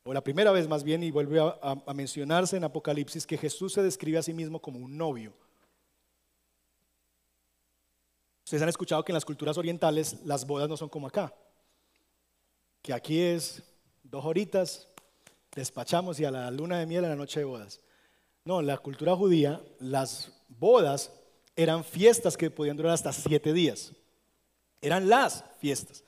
o 0.04 0.14
la 0.14 0.24
primera 0.24 0.52
vez 0.52 0.68
más 0.68 0.84
bien, 0.84 1.04
y 1.04 1.12
vuelve 1.12 1.40
a, 1.40 1.94
mencionarse 1.94 2.58
en 2.58 2.64
Apocalipsis, 2.64 3.28
que 3.28 3.38
Jesús 3.38 3.74
se 3.74 3.84
describe 3.84 4.18
a 4.18 4.24
sí 4.24 4.34
mismo 4.34 4.62
como 4.62 4.80
un 4.80 4.98
novio. 4.98 5.34
Ustedes 8.46 8.64
han 8.64 8.70
escuchado 8.70 9.04
que 9.04 9.12
en 9.12 9.16
las 9.16 9.26
culturas 9.26 9.58
orientales 9.58 10.18
las 10.24 10.48
bodas 10.48 10.70
no 10.70 10.78
son 10.78 10.90
como 10.90 11.08
acá, 11.08 11.36
que 12.82 12.94
aquí 12.94 13.20
es 13.20 13.62
dos 14.04 14.24
horitas, 14.24 14.88
despachamos 15.54 16.20
y 16.20 16.26
a 16.26 16.32
la 16.32 16.50
luna 16.50 16.80
de 16.80 16.86
miel 16.86 17.06
a 17.06 17.10
la 17.10 17.16
noche 17.16 17.42
de 17.42 17.46
bodas. 17.46 17.82
No, 18.46 18.62
en 18.62 18.68
la 18.68 18.78
cultura 18.78 19.16
judía 19.16 19.62
las 19.80 20.32
bodas 20.48 21.12
eran 21.56 21.84
fiestas 21.84 22.38
que 22.38 22.50
podían 22.50 22.78
durar 22.78 22.94
hasta 22.94 23.12
siete 23.12 23.52
días. 23.52 23.92
Eran 24.82 25.10
las 25.10 25.44
fiestas. 25.60 26.04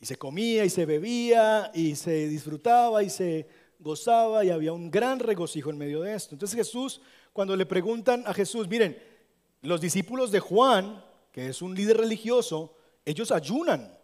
Y 0.00 0.06
se 0.06 0.16
comía 0.16 0.64
y 0.64 0.70
se 0.70 0.86
bebía 0.86 1.70
y 1.74 1.96
se 1.96 2.28
disfrutaba 2.28 3.02
y 3.02 3.10
se 3.10 3.48
gozaba 3.78 4.44
y 4.44 4.50
había 4.50 4.72
un 4.72 4.90
gran 4.90 5.18
regocijo 5.18 5.70
en 5.70 5.78
medio 5.78 6.00
de 6.00 6.14
esto. 6.14 6.34
Entonces 6.34 6.56
Jesús, 6.56 7.00
cuando 7.32 7.56
le 7.56 7.66
preguntan 7.66 8.24
a 8.26 8.34
Jesús, 8.34 8.68
miren, 8.68 8.98
los 9.62 9.80
discípulos 9.80 10.30
de 10.30 10.40
Juan, 10.40 11.02
que 11.32 11.48
es 11.48 11.62
un 11.62 11.74
líder 11.74 11.98
religioso, 11.98 12.76
ellos 13.04 13.30
ayunan 13.30 13.96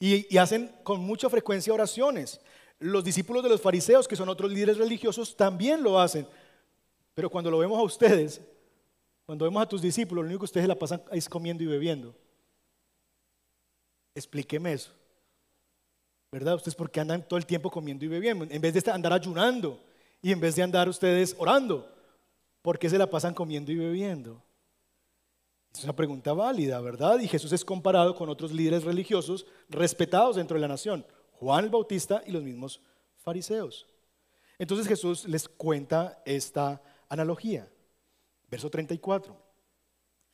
y, 0.00 0.36
hacen 0.36 0.70
con 0.82 1.00
mucha 1.00 1.28
frecuencia 1.28 1.72
oraciones. 1.72 2.40
Los 2.78 3.02
discípulos 3.02 3.42
de 3.42 3.48
los 3.48 3.60
fariseos, 3.60 4.06
que 4.06 4.16
son 4.16 4.28
otros 4.28 4.52
líderes 4.52 4.78
religiosos, 4.78 5.36
también 5.36 5.82
lo 5.82 5.98
hacen. 5.98 6.26
Pero 7.14 7.28
cuando 7.30 7.50
lo 7.50 7.58
vemos 7.58 7.78
a 7.78 7.82
ustedes, 7.82 8.40
cuando 9.26 9.44
vemos 9.44 9.62
a 9.62 9.68
tus 9.68 9.82
discípulos, 9.82 10.24
lo 10.24 10.28
único 10.28 10.40
que 10.40 10.46
ustedes 10.46 10.68
la 10.68 10.78
pasan 10.78 11.02
es 11.10 11.28
comiendo 11.28 11.64
y 11.64 11.66
bebiendo. 11.66 12.14
Explíqueme 14.14 14.72
eso. 14.72 14.92
¿Verdad? 16.30 16.56
Ustedes 16.56 16.74
porque 16.74 17.00
andan 17.00 17.26
todo 17.26 17.38
el 17.38 17.46
tiempo 17.46 17.70
comiendo 17.70 18.04
y 18.04 18.08
bebiendo, 18.08 18.46
en 18.48 18.60
vez 18.60 18.74
de 18.74 18.90
andar 18.90 19.12
ayunando 19.12 19.82
y 20.20 20.32
en 20.32 20.40
vez 20.40 20.56
de 20.56 20.62
andar 20.62 20.88
ustedes 20.88 21.34
orando. 21.38 21.90
¿Por 22.62 22.78
qué 22.78 22.90
se 22.90 22.98
la 22.98 23.08
pasan 23.08 23.34
comiendo 23.34 23.72
y 23.72 23.76
bebiendo? 23.76 24.42
Es 25.72 25.84
una 25.84 25.94
pregunta 25.94 26.32
válida, 26.32 26.80
¿verdad? 26.80 27.18
Y 27.20 27.28
Jesús 27.28 27.52
es 27.52 27.64
comparado 27.64 28.14
con 28.14 28.28
otros 28.28 28.52
líderes 28.52 28.84
religiosos 28.84 29.46
respetados 29.68 30.36
dentro 30.36 30.56
de 30.56 30.60
la 30.60 30.68
nación, 30.68 31.06
Juan 31.32 31.64
el 31.64 31.70
Bautista 31.70 32.22
y 32.26 32.32
los 32.32 32.42
mismos 32.42 32.80
fariseos. 33.16 33.86
Entonces 34.58 34.88
Jesús 34.88 35.26
les 35.26 35.48
cuenta 35.48 36.20
esta 36.26 36.82
analogía. 37.08 37.70
Verso 38.50 38.68
34. 38.68 39.36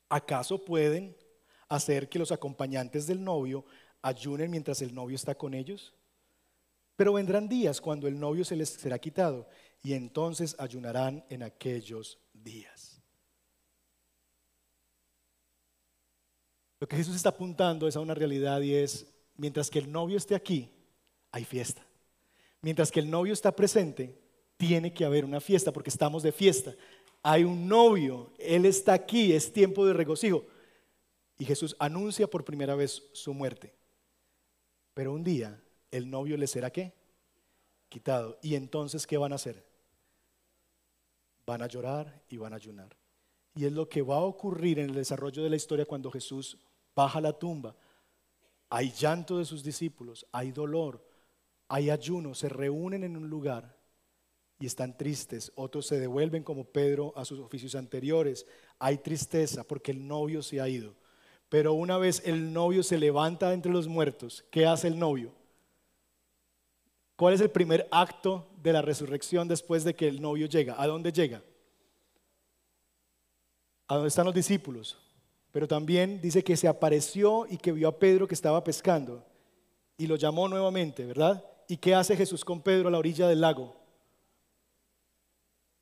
¿Acaso 0.09 0.65
pueden 0.65 1.17
hacer 1.75 2.09
que 2.09 2.19
los 2.19 2.33
acompañantes 2.33 3.07
del 3.07 3.23
novio 3.23 3.65
ayunen 4.03 4.51
mientras 4.51 4.83
el 4.83 4.95
novio 4.95 5.17
está 5.17 5.35
con 5.35 5.55
ellos? 5.55 5.95
Pero 6.97 7.15
vendrán 7.15 7.49
días 7.49 7.81
cuando 7.81 8.07
el 8.07 8.19
novio 8.19 8.45
se 8.45 8.57
les 8.57 8.69
será 8.69 8.99
quitado 8.99 9.49
y 9.83 9.95
entonces 9.95 10.55
ayunarán 10.59 11.25
en 11.29 11.43
aquellos 11.43 12.19
días. 12.33 13.03
Lo 16.81 16.89
que 16.89 16.97
Jesús 16.97 17.17
está 17.17 17.31
apuntando 17.31 17.89
es 17.89 17.97
a 17.97 18.01
una 18.01 18.15
realidad 18.15 18.61
y 18.61 18.75
es, 18.75 19.07
mientras 19.37 19.71
que 19.71 19.79
el 19.79 19.91
novio 19.91 20.19
esté 20.19 20.35
aquí, 20.35 20.71
hay 21.31 21.45
fiesta. 21.45 21.85
Mientras 22.61 22.91
que 22.91 23.01
el 23.01 23.11
novio 23.11 23.33
está 23.33 23.53
presente, 23.57 24.19
tiene 24.57 24.93
que 24.93 25.05
haber 25.05 25.25
una 25.25 25.41
fiesta 25.41 25.73
porque 25.73 25.91
estamos 25.91 26.23
de 26.23 26.33
fiesta. 26.33 26.75
Hay 27.23 27.45
un 27.45 27.67
novio, 27.69 28.33
Él 28.39 28.67
está 28.67 28.93
aquí, 28.93 29.33
es 29.33 29.53
tiempo 29.53 29.87
de 29.87 29.95
regocijo. 29.95 30.45
Y 31.39 31.45
Jesús 31.45 31.77
anuncia 31.79 32.29
por 32.29 32.45
primera 32.45 32.75
vez 32.75 33.03
su 33.13 33.35
muerte. 33.35 33.75
Pero 34.95 35.13
un 35.13 35.25
día 35.25 35.61
el 35.91 36.11
novio 36.11 36.37
le 36.37 36.47
será 36.47 36.71
qué? 36.71 36.93
Quitado. 37.89 38.39
¿Y 38.43 38.55
entonces 38.55 39.07
qué 39.07 39.17
van 39.17 39.33
a 39.33 39.37
hacer? 39.37 39.65
Van 41.47 41.63
a 41.63 41.67
llorar 41.67 42.23
y 42.29 42.37
van 42.37 42.53
a 42.53 42.57
ayunar. 42.57 42.97
Y 43.55 43.67
es 43.67 43.73
lo 43.73 43.89
que 43.89 44.03
va 44.03 44.17
a 44.17 44.21
ocurrir 44.21 44.79
en 44.79 44.91
el 44.91 44.95
desarrollo 44.95 45.43
de 45.43 45.51
la 45.51 45.57
historia 45.57 45.87
cuando 45.87 46.11
Jesús 46.11 46.59
baja 46.95 47.21
la 47.21 47.33
tumba. 47.33 47.77
Hay 48.69 48.91
llanto 48.91 49.39
de 49.39 49.45
sus 49.45 49.63
discípulos, 49.63 50.27
hay 50.33 50.51
dolor, 50.51 51.05
hay 51.69 51.91
ayuno, 51.91 52.35
se 52.35 52.49
reúnen 52.49 53.05
en 53.05 53.17
un 53.17 53.29
lugar 53.29 53.77
y 54.59 54.67
están 54.67 54.97
tristes. 54.97 55.53
Otros 55.55 55.87
se 55.87 56.01
devuelven 56.01 56.43
como 56.43 56.65
Pedro 56.65 57.13
a 57.17 57.25
sus 57.25 57.39
oficios 57.39 57.75
anteriores. 57.75 58.47
Hay 58.79 58.99
tristeza 58.99 59.65
porque 59.65 59.93
el 59.93 60.07
novio 60.07 60.43
se 60.43 60.61
ha 60.61 60.69
ido. 60.69 60.97
Pero 61.55 61.73
una 61.73 61.99
vez 61.99 62.21
el 62.25 62.53
novio 62.53 62.83
se 62.83 62.99
levanta 62.99 63.53
entre 63.53 63.71
los 63.71 63.87
muertos, 63.87 64.45
¿qué 64.51 64.67
hace 64.67 64.89
el 64.89 64.99
novio? 64.99 65.31
¿Cuál 67.15 67.35
es 67.35 67.41
el 67.41 67.49
primer 67.49 67.87
acto 67.93 68.49
de 68.61 68.73
la 68.73 68.83
resurrección 68.83 69.47
después 69.47 69.85
de 69.85 69.95
que 69.95 70.09
el 70.09 70.21
novio 70.21 70.49
llega? 70.49 70.75
¿A 70.77 70.89
dónde 70.89 71.13
llega? 71.13 71.45
A 73.87 73.95
dónde 73.95 74.09
están 74.09 74.27
los 74.27 74.35
discípulos. 74.35 74.99
Pero 75.53 75.69
también 75.69 76.21
dice 76.21 76.43
que 76.43 76.57
se 76.57 76.67
apareció 76.67 77.47
y 77.49 77.57
que 77.57 77.71
vio 77.71 77.87
a 77.87 78.01
Pedro 78.01 78.27
que 78.27 78.35
estaba 78.35 78.65
pescando 78.65 79.25
y 79.97 80.09
lo 80.09 80.17
llamó 80.17 80.49
nuevamente, 80.49 81.05
¿verdad? 81.05 81.45
¿Y 81.69 81.77
qué 81.77 81.95
hace 81.95 82.17
Jesús 82.17 82.45
con 82.45 82.63
Pedro 82.63 82.89
a 82.89 82.91
la 82.91 82.99
orilla 82.99 83.29
del 83.29 83.43
lago? 83.43 83.77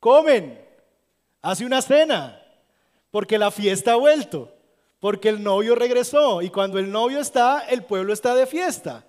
Comen, 0.01 0.63
hace 1.41 1.65
una 1.65 1.81
cena, 1.81 2.45
porque 3.11 3.39
la 3.39 3.51
fiesta 3.51 3.93
ha 3.93 3.97
vuelto. 3.97 4.59
Porque 5.03 5.31
el 5.31 5.43
novio 5.43 5.75
regresó 5.75 6.43
y 6.43 6.51
cuando 6.51 6.79
el 6.79 6.93
novio 6.93 7.19
está, 7.19 7.67
el 7.69 7.83
pueblo 7.83 8.13
está 8.13 8.37
de 8.37 8.47
fiesta. 8.47 9.05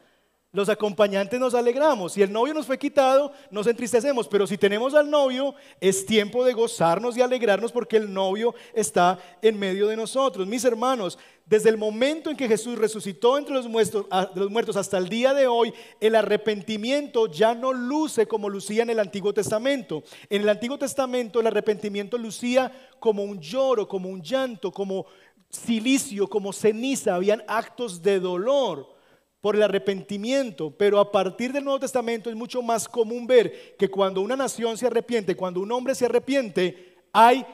Los 0.52 0.68
acompañantes 0.68 1.40
nos 1.40 1.54
alegramos. 1.54 2.14
Si 2.14 2.24
el 2.24 2.32
novio 2.32 2.52
nos 2.56 2.66
fue 2.66 2.80
quitado, 2.80 3.32
nos 3.52 3.68
entristecemos. 3.68 4.28
Pero 4.28 4.48
si 4.48 4.58
tenemos 4.58 4.96
al 4.96 5.08
novio, 5.08 5.54
es 5.80 6.04
tiempo 6.08 6.44
de 6.44 6.54
gozarnos 6.54 7.16
y 7.16 7.22
alegrarnos 7.22 7.72
porque 7.72 7.98
el 7.98 8.12
novio 8.12 8.56
está 8.74 9.20
en 9.44 9.60
medio 9.60 9.88
de 9.88 9.96
nosotros. 9.96 10.48
Mis 10.48 10.66
hermanos, 10.66 11.20
desde 11.46 11.70
el 11.70 11.78
momento 11.78 12.30
en 12.30 12.38
que 12.38 12.48
Jesús 12.48 12.78
resucitó 12.78 13.38
entre 13.38 13.54
los 13.54 13.68
muertos, 13.68 14.06
los 14.34 14.50
muertos 14.50 14.78
hasta 14.78 14.98
el 14.98 15.10
día 15.10 15.34
de 15.34 15.46
hoy, 15.46 15.74
el 16.00 16.16
arrepentimiento 16.16 17.28
ya 17.28 17.54
no 17.54 17.74
luce 17.74 18.26
como 18.28 18.50
lucía 18.50 18.84
en 18.84 18.90
el 18.90 19.00
Antiguo 19.00 19.34
Testamento. 19.34 20.04
En 20.30 20.42
el 20.44 20.50
Antiguo 20.50 20.80
Testamento 20.80 21.40
el 21.40 21.48
arrepentimiento 21.48 22.18
lucía 22.18 22.72
como 23.00 23.24
un 23.24 23.42
lloro, 23.42 23.88
como 23.88 24.08
un 24.08 24.22
llanto, 24.22 24.72
como 24.72 25.06
silicio, 25.54 26.28
como 26.28 26.52
ceniza. 26.52 27.16
Habían 27.16 27.44
actos 27.48 28.02
de 28.02 28.20
dolor 28.20 28.94
por 29.40 29.56
el 29.56 29.64
arrepentimiento, 29.64 30.72
pero 30.72 31.00
a 31.00 31.12
partir 31.12 31.52
del 31.52 31.64
Nuevo 31.64 31.80
Testamento 31.80 32.30
es 32.30 32.36
mucho 32.36 32.62
más 32.62 32.88
común 32.88 33.28
ver 33.28 33.76
que 33.78 33.90
cuando 33.90 34.22
una 34.22 34.36
nación 34.36 34.78
se 34.78 34.88
arrepiente, 34.88 35.36
cuando 35.36 35.60
un 35.60 35.72
hombre 35.72 35.96
se 35.96 36.06
arrepiente, 36.06 36.98
hay 37.12 37.46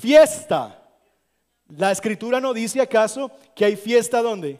fiesta. 0.00 0.82
La 1.76 1.92
escritura 1.92 2.40
no 2.40 2.54
dice 2.54 2.80
acaso 2.80 3.30
que 3.54 3.64
hay 3.64 3.76
fiesta 3.76 4.22
¿dónde? 4.22 4.58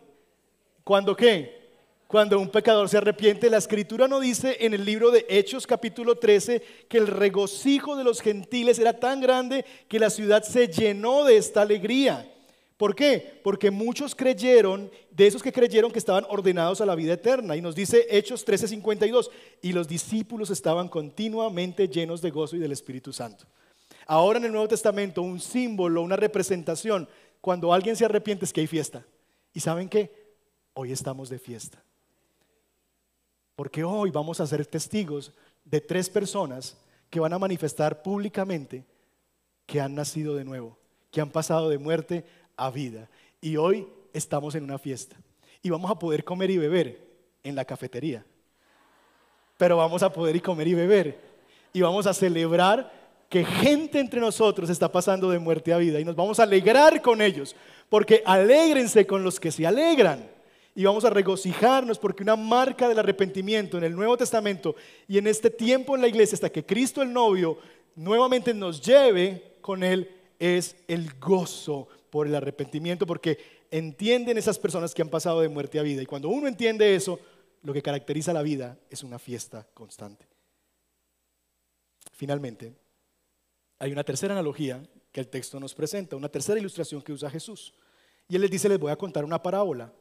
¿Cuándo 0.82 1.16
qué? 1.16 1.64
Cuando 2.06 2.38
un 2.38 2.50
pecador 2.50 2.88
se 2.88 2.98
arrepiente, 2.98 3.48
la 3.48 3.56
escritura 3.56 4.06
no 4.06 4.20
dice 4.20 4.58
en 4.60 4.74
el 4.74 4.84
libro 4.84 5.10
de 5.10 5.24
Hechos 5.28 5.66
capítulo 5.66 6.16
13 6.16 6.62
que 6.86 6.98
el 6.98 7.06
regocijo 7.06 7.96
de 7.96 8.04
los 8.04 8.20
gentiles 8.20 8.78
era 8.78 8.92
tan 9.00 9.22
grande 9.22 9.64
que 9.88 9.98
la 9.98 10.10
ciudad 10.10 10.42
se 10.42 10.68
llenó 10.68 11.24
de 11.24 11.38
esta 11.38 11.62
alegría. 11.62 12.30
¿Por 12.76 12.94
qué? 12.94 13.40
Porque 13.44 13.70
muchos 13.70 14.14
creyeron, 14.14 14.90
de 15.10 15.26
esos 15.26 15.42
que 15.42 15.52
creyeron 15.52 15.92
que 15.92 15.98
estaban 15.98 16.26
ordenados 16.28 16.80
a 16.80 16.86
la 16.86 16.96
vida 16.96 17.12
eterna. 17.12 17.56
Y 17.56 17.60
nos 17.60 17.74
dice 17.74 18.06
Hechos 18.10 18.44
13:52, 18.44 19.30
y 19.62 19.72
los 19.72 19.86
discípulos 19.86 20.50
estaban 20.50 20.88
continuamente 20.88 21.88
llenos 21.88 22.20
de 22.20 22.30
gozo 22.30 22.56
y 22.56 22.58
del 22.58 22.72
Espíritu 22.72 23.12
Santo. 23.12 23.46
Ahora 24.06 24.38
en 24.38 24.46
el 24.46 24.52
Nuevo 24.52 24.68
Testamento, 24.68 25.22
un 25.22 25.40
símbolo, 25.40 26.02
una 26.02 26.16
representación, 26.16 27.08
cuando 27.40 27.72
alguien 27.72 27.96
se 27.96 28.04
arrepiente 28.04 28.44
es 28.44 28.52
que 28.52 28.60
hay 28.60 28.66
fiesta. 28.66 29.04
¿Y 29.52 29.60
saben 29.60 29.88
qué? 29.88 30.34
Hoy 30.74 30.90
estamos 30.90 31.28
de 31.28 31.38
fiesta. 31.38 31.82
Porque 33.54 33.84
hoy 33.84 34.10
vamos 34.10 34.40
a 34.40 34.46
ser 34.46 34.66
testigos 34.66 35.32
de 35.64 35.80
tres 35.80 36.10
personas 36.10 36.76
que 37.08 37.20
van 37.20 37.32
a 37.32 37.38
manifestar 37.38 38.02
públicamente 38.02 38.84
que 39.66 39.80
han 39.80 39.94
nacido 39.94 40.34
de 40.34 40.44
nuevo, 40.44 40.76
que 41.10 41.20
han 41.20 41.30
pasado 41.30 41.68
de 41.68 41.78
muerte 41.78 42.24
a 42.56 42.70
vida. 42.70 43.08
Y 43.40 43.56
hoy 43.56 43.86
estamos 44.12 44.54
en 44.54 44.64
una 44.64 44.78
fiesta. 44.78 45.16
Y 45.62 45.70
vamos 45.70 45.90
a 45.90 45.98
poder 45.98 46.24
comer 46.24 46.50
y 46.50 46.58
beber 46.58 47.00
en 47.42 47.54
la 47.54 47.64
cafetería. 47.64 48.24
Pero 49.56 49.76
vamos 49.76 50.02
a 50.02 50.12
poder 50.12 50.36
y 50.36 50.40
comer 50.40 50.68
y 50.68 50.74
beber. 50.74 51.20
Y 51.72 51.80
vamos 51.80 52.06
a 52.06 52.14
celebrar 52.14 52.92
que 53.28 53.44
gente 53.44 53.98
entre 53.98 54.20
nosotros 54.20 54.70
está 54.70 54.90
pasando 54.90 55.30
de 55.30 55.38
muerte 55.38 55.72
a 55.72 55.78
vida. 55.78 56.00
Y 56.00 56.04
nos 56.04 56.16
vamos 56.16 56.38
a 56.38 56.44
alegrar 56.44 57.02
con 57.02 57.20
ellos. 57.20 57.54
Porque 57.88 58.22
alégrense 58.24 59.06
con 59.06 59.22
los 59.22 59.40
que 59.40 59.52
se 59.52 59.66
alegran. 59.66 60.28
Y 60.74 60.84
vamos 60.84 61.04
a 61.04 61.10
regocijarnos 61.10 61.98
porque 61.98 62.24
una 62.24 62.34
marca 62.34 62.88
del 62.88 62.98
arrepentimiento 62.98 63.78
en 63.78 63.84
el 63.84 63.94
Nuevo 63.94 64.16
Testamento 64.16 64.74
y 65.06 65.18
en 65.18 65.28
este 65.28 65.48
tiempo 65.48 65.94
en 65.94 66.02
la 66.02 66.08
iglesia 66.08 66.34
hasta 66.34 66.50
que 66.50 66.66
Cristo 66.66 67.00
el 67.00 67.12
novio 67.12 67.58
nuevamente 67.94 68.52
nos 68.52 68.80
lleve 68.80 69.54
con 69.60 69.84
él 69.84 70.10
es 70.40 70.74
el 70.88 71.14
gozo 71.20 71.86
por 72.14 72.28
el 72.28 72.34
arrepentimiento, 72.36 73.08
porque 73.08 73.66
entienden 73.72 74.38
esas 74.38 74.56
personas 74.56 74.94
que 74.94 75.02
han 75.02 75.08
pasado 75.08 75.40
de 75.40 75.48
muerte 75.48 75.80
a 75.80 75.82
vida. 75.82 76.00
Y 76.00 76.06
cuando 76.06 76.28
uno 76.28 76.46
entiende 76.46 76.94
eso, 76.94 77.18
lo 77.62 77.72
que 77.72 77.82
caracteriza 77.82 78.32
la 78.32 78.42
vida 78.42 78.78
es 78.88 79.02
una 79.02 79.18
fiesta 79.18 79.66
constante. 79.74 80.24
Finalmente, 82.12 82.72
hay 83.80 83.90
una 83.90 84.04
tercera 84.04 84.32
analogía 84.32 84.80
que 85.10 85.18
el 85.18 85.26
texto 85.26 85.58
nos 85.58 85.74
presenta, 85.74 86.14
una 86.14 86.28
tercera 86.28 86.60
ilustración 86.60 87.02
que 87.02 87.12
usa 87.12 87.28
Jesús. 87.28 87.74
Y 88.28 88.36
él 88.36 88.42
les 88.42 88.50
dice, 88.52 88.68
les 88.68 88.78
voy 88.78 88.92
a 88.92 88.96
contar 88.96 89.24
una 89.24 89.42
parábola. 89.42 89.92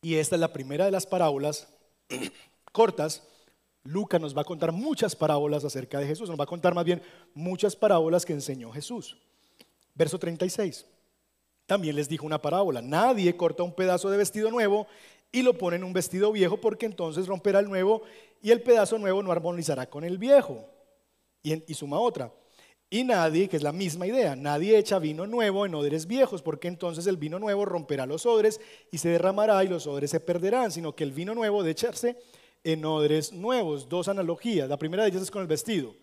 Y 0.00 0.14
esta 0.14 0.36
es 0.36 0.40
la 0.40 0.54
primera 0.54 0.86
de 0.86 0.90
las 0.90 1.04
parábolas 1.04 1.68
cortas 2.72 3.28
Lucas 3.88 4.20
nos 4.20 4.36
va 4.36 4.42
a 4.42 4.44
contar 4.44 4.70
muchas 4.70 5.16
parábolas 5.16 5.64
acerca 5.64 5.98
de 5.98 6.06
Jesús, 6.06 6.28
nos 6.28 6.38
va 6.38 6.44
a 6.44 6.46
contar 6.46 6.74
más 6.74 6.84
bien 6.84 7.00
muchas 7.32 7.74
parábolas 7.74 8.26
que 8.26 8.34
enseñó 8.34 8.70
Jesús. 8.70 9.16
Verso 9.94 10.18
36. 10.18 10.84
También 11.64 11.96
les 11.96 12.06
dijo 12.06 12.26
una 12.26 12.40
parábola, 12.40 12.82
nadie 12.82 13.34
corta 13.34 13.62
un 13.62 13.74
pedazo 13.74 14.10
de 14.10 14.18
vestido 14.18 14.50
nuevo 14.50 14.86
y 15.32 15.40
lo 15.40 15.56
pone 15.56 15.76
en 15.76 15.84
un 15.84 15.94
vestido 15.94 16.30
viejo 16.32 16.60
porque 16.60 16.84
entonces 16.84 17.26
romperá 17.26 17.60
el 17.60 17.68
nuevo 17.70 18.02
y 18.42 18.50
el 18.50 18.60
pedazo 18.60 18.98
nuevo 18.98 19.22
no 19.22 19.32
armonizará 19.32 19.88
con 19.88 20.04
el 20.04 20.18
viejo. 20.18 20.66
Y, 21.42 21.70
y 21.70 21.74
suma 21.74 21.98
otra. 21.98 22.30
Y 22.90 23.04
nadie, 23.04 23.48
que 23.48 23.56
es 23.56 23.62
la 23.62 23.72
misma 23.72 24.06
idea, 24.06 24.36
nadie 24.36 24.76
echa 24.76 24.98
vino 24.98 25.26
nuevo 25.26 25.64
en 25.64 25.74
odres 25.74 26.06
viejos, 26.06 26.42
porque 26.42 26.68
entonces 26.68 27.06
el 27.06 27.16
vino 27.16 27.38
nuevo 27.38 27.64
romperá 27.64 28.04
los 28.04 28.26
odres 28.26 28.60
y 28.90 28.98
se 28.98 29.08
derramará 29.08 29.64
y 29.64 29.68
los 29.68 29.86
odres 29.86 30.10
se 30.10 30.20
perderán, 30.20 30.72
sino 30.72 30.94
que 30.94 31.04
el 31.04 31.12
vino 31.12 31.34
nuevo 31.34 31.62
de 31.62 31.70
echarse 31.70 32.16
en 32.64 32.84
odres 32.84 33.32
nuevos. 33.32 33.88
Dos 33.88 34.08
analogías. 34.08 34.68
La 34.68 34.78
primera 34.78 35.02
de 35.02 35.10
ellas 35.10 35.22
es 35.22 35.30
con 35.30 35.42
el 35.42 35.48
vestido. 35.48 35.94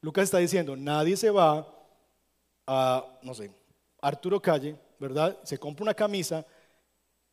Lucas 0.00 0.24
está 0.24 0.38
diciendo, 0.38 0.76
nadie 0.76 1.16
se 1.16 1.30
va 1.30 1.66
a, 2.66 3.06
no 3.22 3.34
sé, 3.34 3.52
Arturo 4.00 4.40
Calle, 4.40 4.76
¿verdad? 4.98 5.38
Se 5.44 5.58
compra 5.58 5.84
una 5.84 5.94
camisa 5.94 6.44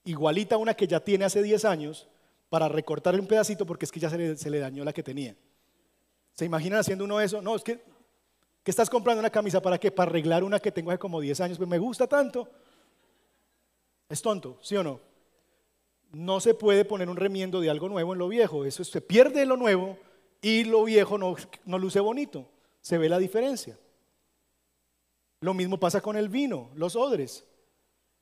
igualita 0.03 0.55
a 0.55 0.59
una 0.59 0.73
que 0.73 0.88
ya 0.88 0.99
tiene 0.99 1.25
hace 1.25 1.41
10 1.41 1.65
años 1.65 2.07
para 2.47 2.67
recortarle 2.67 3.19
un 3.19 3.27
pedacito 3.27 3.65
porque 3.65 3.86
es 3.86 3.91
que 3.91 3.99
ya 3.99 4.09
se 4.09 4.49
le, 4.49 4.59
dañó 4.59 4.84
la 4.84 4.93
que 4.93 5.03
tenía. 5.03 5.36
¿Se 6.34 6.45
imaginan 6.45 6.80
haciendo 6.80 7.03
uno 7.05 7.19
eso? 7.19 7.41
No, 7.41 7.55
es 7.55 7.63
que, 7.63 7.82
¿qué 8.63 8.71
estás 8.71 8.89
comprando 8.89 9.19
una 9.19 9.30
camisa 9.30 9.61
para 9.61 9.77
qué? 9.77 9.91
Para 9.91 10.09
arreglar 10.09 10.43
una 10.43 10.59
que 10.59 10.71
tengo 10.71 10.91
hace 10.91 10.99
como 10.99 11.19
10 11.19 11.41
años, 11.41 11.57
pues 11.57 11.69
me 11.69 11.80
gusta 11.80 12.07
tanto. 12.07 12.47
Es 14.07 14.21
tonto, 14.21 14.57
¿sí 14.61 14.75
o 14.75 14.84
no? 14.84 15.09
No 16.12 16.39
se 16.39 16.53
puede 16.53 16.86
poner 16.86 17.10
un 17.10 17.18
remiendo 17.18 17.62
de 17.62 17.70
algo 17.70 17.89
nuevo 17.89 18.14
en 18.14 18.20
lo 18.20 18.28
viejo. 18.28 18.66
Eso 18.66 18.84
se 18.84 19.01
pierde 19.01 19.45
lo 19.45 19.57
nuevo 19.57 19.97
y 20.41 20.64
lo 20.64 20.84
viejo 20.84 21.18
no, 21.18 21.36
no 21.66 21.78
luce 21.78 21.99
bonito. 21.99 22.47
Se 22.82 22.97
ve 22.97 23.10
la 23.10 23.20
diferencia. 23.20 23.78
Lo 25.41 25.53
mismo 25.53 25.80
pasa 25.80 26.01
con 26.01 26.18
el 26.18 26.30
vino, 26.30 26.70
los 26.76 26.95
odres. 26.95 27.45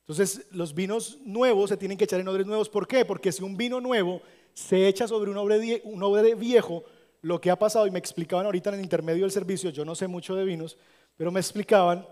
Entonces, 0.00 0.46
los 0.52 0.74
vinos 0.74 1.18
nuevos 1.24 1.68
se 1.70 1.76
tienen 1.76 1.98
que 1.98 2.04
echar 2.04 2.20
en 2.20 2.28
odres 2.28 2.46
nuevos. 2.46 2.68
¿Por 2.68 2.86
qué? 2.86 3.04
Porque 3.04 3.32
si 3.32 3.42
un 3.42 3.56
vino 3.56 3.80
nuevo 3.80 4.22
se 4.54 4.88
echa 4.88 5.06
sobre 5.06 5.30
un 5.30 5.36
odre, 5.36 5.82
un 5.84 6.02
odre 6.02 6.34
viejo, 6.34 6.84
lo 7.20 7.40
que 7.40 7.50
ha 7.50 7.58
pasado, 7.58 7.86
y 7.86 7.90
me 7.90 7.98
explicaban 7.98 8.46
ahorita 8.46 8.70
en 8.70 8.76
el 8.76 8.82
intermedio 8.82 9.24
del 9.24 9.32
servicio, 9.32 9.70
yo 9.70 9.84
no 9.84 9.94
sé 9.94 10.06
mucho 10.06 10.34
de 10.34 10.44
vinos, 10.44 10.78
pero 11.16 11.30
me 11.30 11.40
explicaban 11.40 12.06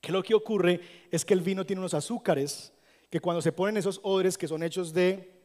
que 0.00 0.10
lo 0.10 0.22
que 0.22 0.34
ocurre 0.34 0.80
es 1.10 1.24
que 1.24 1.34
el 1.34 1.42
vino 1.42 1.64
tiene 1.64 1.80
unos 1.80 1.94
azúcares 1.94 2.72
que 3.12 3.20
cuando 3.20 3.42
se 3.42 3.52
ponen 3.52 3.76
esos 3.76 4.00
odres 4.04 4.38
que 4.38 4.48
son 4.48 4.62
hechos 4.62 4.94
de 4.94 5.38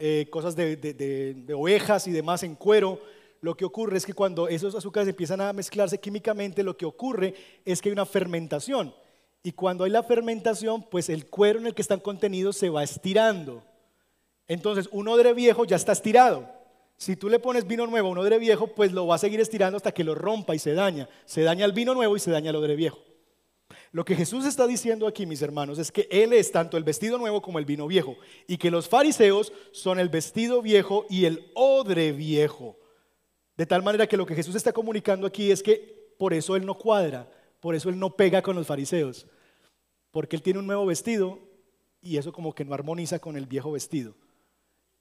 eh, 0.00 0.26
cosas 0.30 0.56
de, 0.56 1.54
ovejas 1.56 2.08
y 2.08 2.10
demás 2.10 2.42
en 2.42 2.56
cuero, 2.56 3.00
lo 3.40 3.56
que 3.56 3.64
ocurre 3.64 3.98
es 3.98 4.04
que 4.04 4.14
cuando 4.14 4.48
esos 4.48 4.74
azúcares 4.74 5.08
empiezan 5.08 5.40
a 5.40 5.52
mezclarse 5.52 6.00
químicamente, 6.00 6.64
lo 6.64 6.76
que 6.76 6.84
ocurre 6.84 7.36
es 7.64 7.80
que 7.80 7.88
hay 7.88 7.92
una 7.92 8.04
fermentación. 8.04 8.92
Y 9.44 9.52
cuando 9.52 9.84
hay 9.84 9.92
la 9.92 10.02
fermentación, 10.02 10.82
pues 10.90 11.08
el 11.08 11.26
cuero 11.26 11.60
en 11.60 11.68
el 11.68 11.74
que 11.76 11.82
están 11.82 12.00
contenidos 12.00 12.56
se 12.56 12.68
va 12.68 12.82
estirando. 12.82 13.62
Entonces, 14.48 14.88
un 14.90 15.06
odre 15.06 15.34
viejo 15.34 15.64
ya 15.64 15.76
está 15.76 15.92
estirado. 15.92 16.50
Si 16.96 17.14
tú 17.14 17.28
le 17.28 17.38
pones 17.38 17.64
vino 17.64 17.86
nuevo 17.86 18.08
a 18.08 18.10
un 18.10 18.18
odre 18.18 18.38
viejo, 18.38 18.66
pues 18.66 18.90
lo 18.90 19.06
va 19.06 19.14
a 19.14 19.18
seguir 19.18 19.38
estirando 19.38 19.76
hasta 19.76 19.92
que 19.92 20.02
lo 20.02 20.16
rompa 20.16 20.56
y 20.56 20.58
se 20.58 20.74
daña. 20.74 21.08
Se 21.26 21.42
daña 21.42 21.64
el 21.64 21.70
vino 21.70 21.94
nuevo 21.94 22.16
y 22.16 22.18
se 22.20 22.32
daña 22.32 22.50
el 22.50 22.56
odre 22.56 22.74
viejo. 22.74 22.98
Lo 23.90 24.04
que 24.04 24.14
Jesús 24.14 24.44
está 24.44 24.66
diciendo 24.66 25.06
aquí, 25.06 25.24
mis 25.24 25.40
hermanos, 25.40 25.78
es 25.78 25.90
que 25.90 26.06
Él 26.10 26.32
es 26.32 26.52
tanto 26.52 26.76
el 26.76 26.84
vestido 26.84 27.16
nuevo 27.16 27.40
como 27.40 27.58
el 27.58 27.64
vino 27.64 27.86
viejo 27.86 28.16
y 28.46 28.58
que 28.58 28.70
los 28.70 28.88
fariseos 28.88 29.52
son 29.72 29.98
el 29.98 30.08
vestido 30.08 30.60
viejo 30.60 31.06
y 31.08 31.24
el 31.24 31.50
odre 31.54 32.12
viejo. 32.12 32.78
De 33.56 33.66
tal 33.66 33.82
manera 33.82 34.06
que 34.06 34.16
lo 34.16 34.26
que 34.26 34.34
Jesús 34.34 34.54
está 34.54 34.72
comunicando 34.72 35.26
aquí 35.26 35.50
es 35.50 35.62
que 35.62 36.12
por 36.18 36.34
eso 36.34 36.54
Él 36.54 36.66
no 36.66 36.76
cuadra, 36.76 37.30
por 37.60 37.74
eso 37.74 37.88
Él 37.88 37.98
no 37.98 38.14
pega 38.14 38.42
con 38.42 38.54
los 38.54 38.66
fariseos, 38.66 39.26
porque 40.10 40.36
Él 40.36 40.42
tiene 40.42 40.58
un 40.58 40.66
nuevo 40.66 40.84
vestido 40.86 41.38
y 42.02 42.18
eso 42.18 42.32
como 42.32 42.54
que 42.54 42.64
no 42.64 42.74
armoniza 42.74 43.18
con 43.18 43.36
el 43.36 43.46
viejo 43.46 43.72
vestido. 43.72 44.14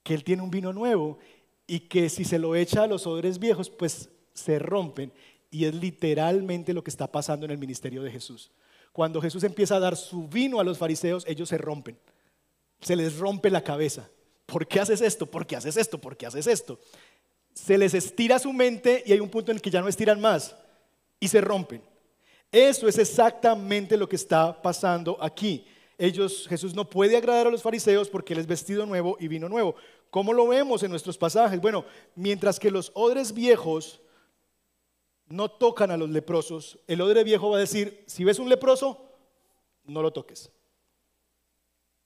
Que 0.03 0.13
Él 0.13 0.23
tiene 0.23 0.43
un 0.43 0.49
vino 0.49 0.71
nuevo 0.71 1.19
y 1.67 1.81
que 1.81 2.09
si 2.09 2.23
se 2.23 2.39
lo 2.39 2.55
echa 2.55 2.83
a 2.83 2.87
los 2.87 3.05
odres 3.05 3.37
viejos, 3.37 3.69
pues 3.69 4.09
se 4.33 4.59
rompen. 4.59 5.11
Y 5.51 5.65
es 5.65 5.75
literalmente 5.75 6.73
lo 6.73 6.83
que 6.83 6.89
está 6.89 7.11
pasando 7.11 7.45
en 7.45 7.51
el 7.51 7.57
ministerio 7.57 8.01
de 8.01 8.11
Jesús. 8.11 8.51
Cuando 8.97 9.21
Jesús 9.21 9.43
empieza 9.43 9.75
a 9.75 9.79
dar 9.79 9.95
su 9.95 10.27
vino 10.27 10.59
a 10.59 10.63
los 10.63 10.79
fariseos, 10.79 11.23
ellos 11.27 11.49
se 11.49 11.59
rompen. 11.59 11.95
Se 12.81 12.95
les 12.95 13.19
rompe 13.19 13.51
la 13.51 13.63
cabeza. 13.63 14.09
¿Por 14.47 14.65
qué 14.65 14.79
haces 14.79 15.01
esto? 15.01 15.27
¿Por 15.27 15.45
qué 15.45 15.55
haces 15.55 15.77
esto? 15.77 15.99
¿Por 15.99 16.17
qué 16.17 16.25
haces 16.25 16.47
esto? 16.47 16.79
Se 17.53 17.77
les 17.77 17.93
estira 17.93 18.39
su 18.39 18.51
mente 18.51 19.03
y 19.05 19.13
hay 19.13 19.19
un 19.19 19.29
punto 19.29 19.51
en 19.51 19.57
el 19.57 19.61
que 19.61 19.69
ya 19.69 19.81
no 19.81 19.87
estiran 19.87 20.19
más 20.19 20.55
y 21.19 21.27
se 21.27 21.41
rompen. 21.41 21.83
Eso 22.51 22.87
es 22.87 22.97
exactamente 22.97 23.97
lo 23.97 24.09
que 24.09 24.15
está 24.15 24.59
pasando 24.59 25.15
aquí. 25.21 25.67
Ellos, 25.99 26.47
Jesús 26.49 26.73
no 26.73 26.89
puede 26.89 27.17
agradar 27.17 27.45
a 27.45 27.51
los 27.51 27.61
fariseos 27.61 28.09
porque 28.09 28.33
él 28.33 28.39
es 28.39 28.47
vestido 28.47 28.87
nuevo 28.87 29.15
y 29.19 29.27
vino 29.27 29.47
nuevo. 29.47 29.75
¿Cómo 30.09 30.33
lo 30.33 30.47
vemos 30.47 30.81
en 30.81 30.89
nuestros 30.89 31.19
pasajes? 31.19 31.61
Bueno, 31.61 31.85
mientras 32.15 32.59
que 32.59 32.71
los 32.71 32.89
odres 32.95 33.31
viejos 33.31 34.01
no 35.29 35.49
tocan 35.49 35.91
a 35.91 35.97
los 35.97 36.09
leprosos, 36.09 36.79
el 36.87 37.01
odre 37.01 37.23
viejo 37.23 37.49
va 37.49 37.57
a 37.57 37.61
decir, 37.61 38.03
si 38.07 38.23
ves 38.23 38.39
un 38.39 38.49
leproso, 38.49 39.11
no 39.85 40.01
lo 40.01 40.11
toques. 40.11 40.51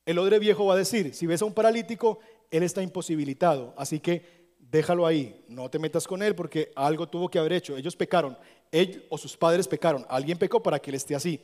El 0.05 0.17
odre 0.17 0.39
viejo 0.39 0.65
va 0.65 0.73
a 0.73 0.77
decir, 0.77 1.13
si 1.13 1.27
ves 1.27 1.41
a 1.41 1.45
un 1.45 1.53
paralítico, 1.53 2.19
él 2.49 2.63
está 2.63 2.81
imposibilitado, 2.81 3.73
así 3.77 3.99
que 3.99 4.41
déjalo 4.57 5.05
ahí, 5.05 5.43
no 5.47 5.69
te 5.69 5.79
metas 5.79 6.07
con 6.07 6.23
él 6.23 6.33
porque 6.33 6.71
algo 6.75 7.07
tuvo 7.07 7.29
que 7.29 7.37
haber 7.37 7.53
hecho. 7.53 7.77
Ellos 7.77 7.95
pecaron, 7.95 8.37
ellos 8.71 9.03
o 9.09 9.17
sus 9.17 9.37
padres 9.37 9.67
pecaron, 9.67 10.05
alguien 10.09 10.37
pecó 10.37 10.63
para 10.63 10.79
que 10.79 10.89
él 10.89 10.95
esté 10.95 11.13
así. 11.13 11.41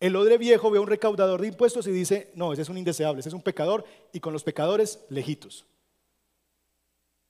El 0.00 0.14
odre 0.14 0.38
viejo 0.38 0.70
ve 0.70 0.78
a 0.78 0.80
un 0.80 0.86
recaudador 0.86 1.40
de 1.40 1.48
impuestos 1.48 1.86
y 1.88 1.90
dice, 1.90 2.30
no, 2.34 2.52
ese 2.52 2.62
es 2.62 2.68
un 2.68 2.78
indeseable, 2.78 3.20
ese 3.20 3.30
es 3.30 3.34
un 3.34 3.42
pecador 3.42 3.84
y 4.12 4.20
con 4.20 4.32
los 4.32 4.44
pecadores 4.44 5.00
lejitos. 5.08 5.66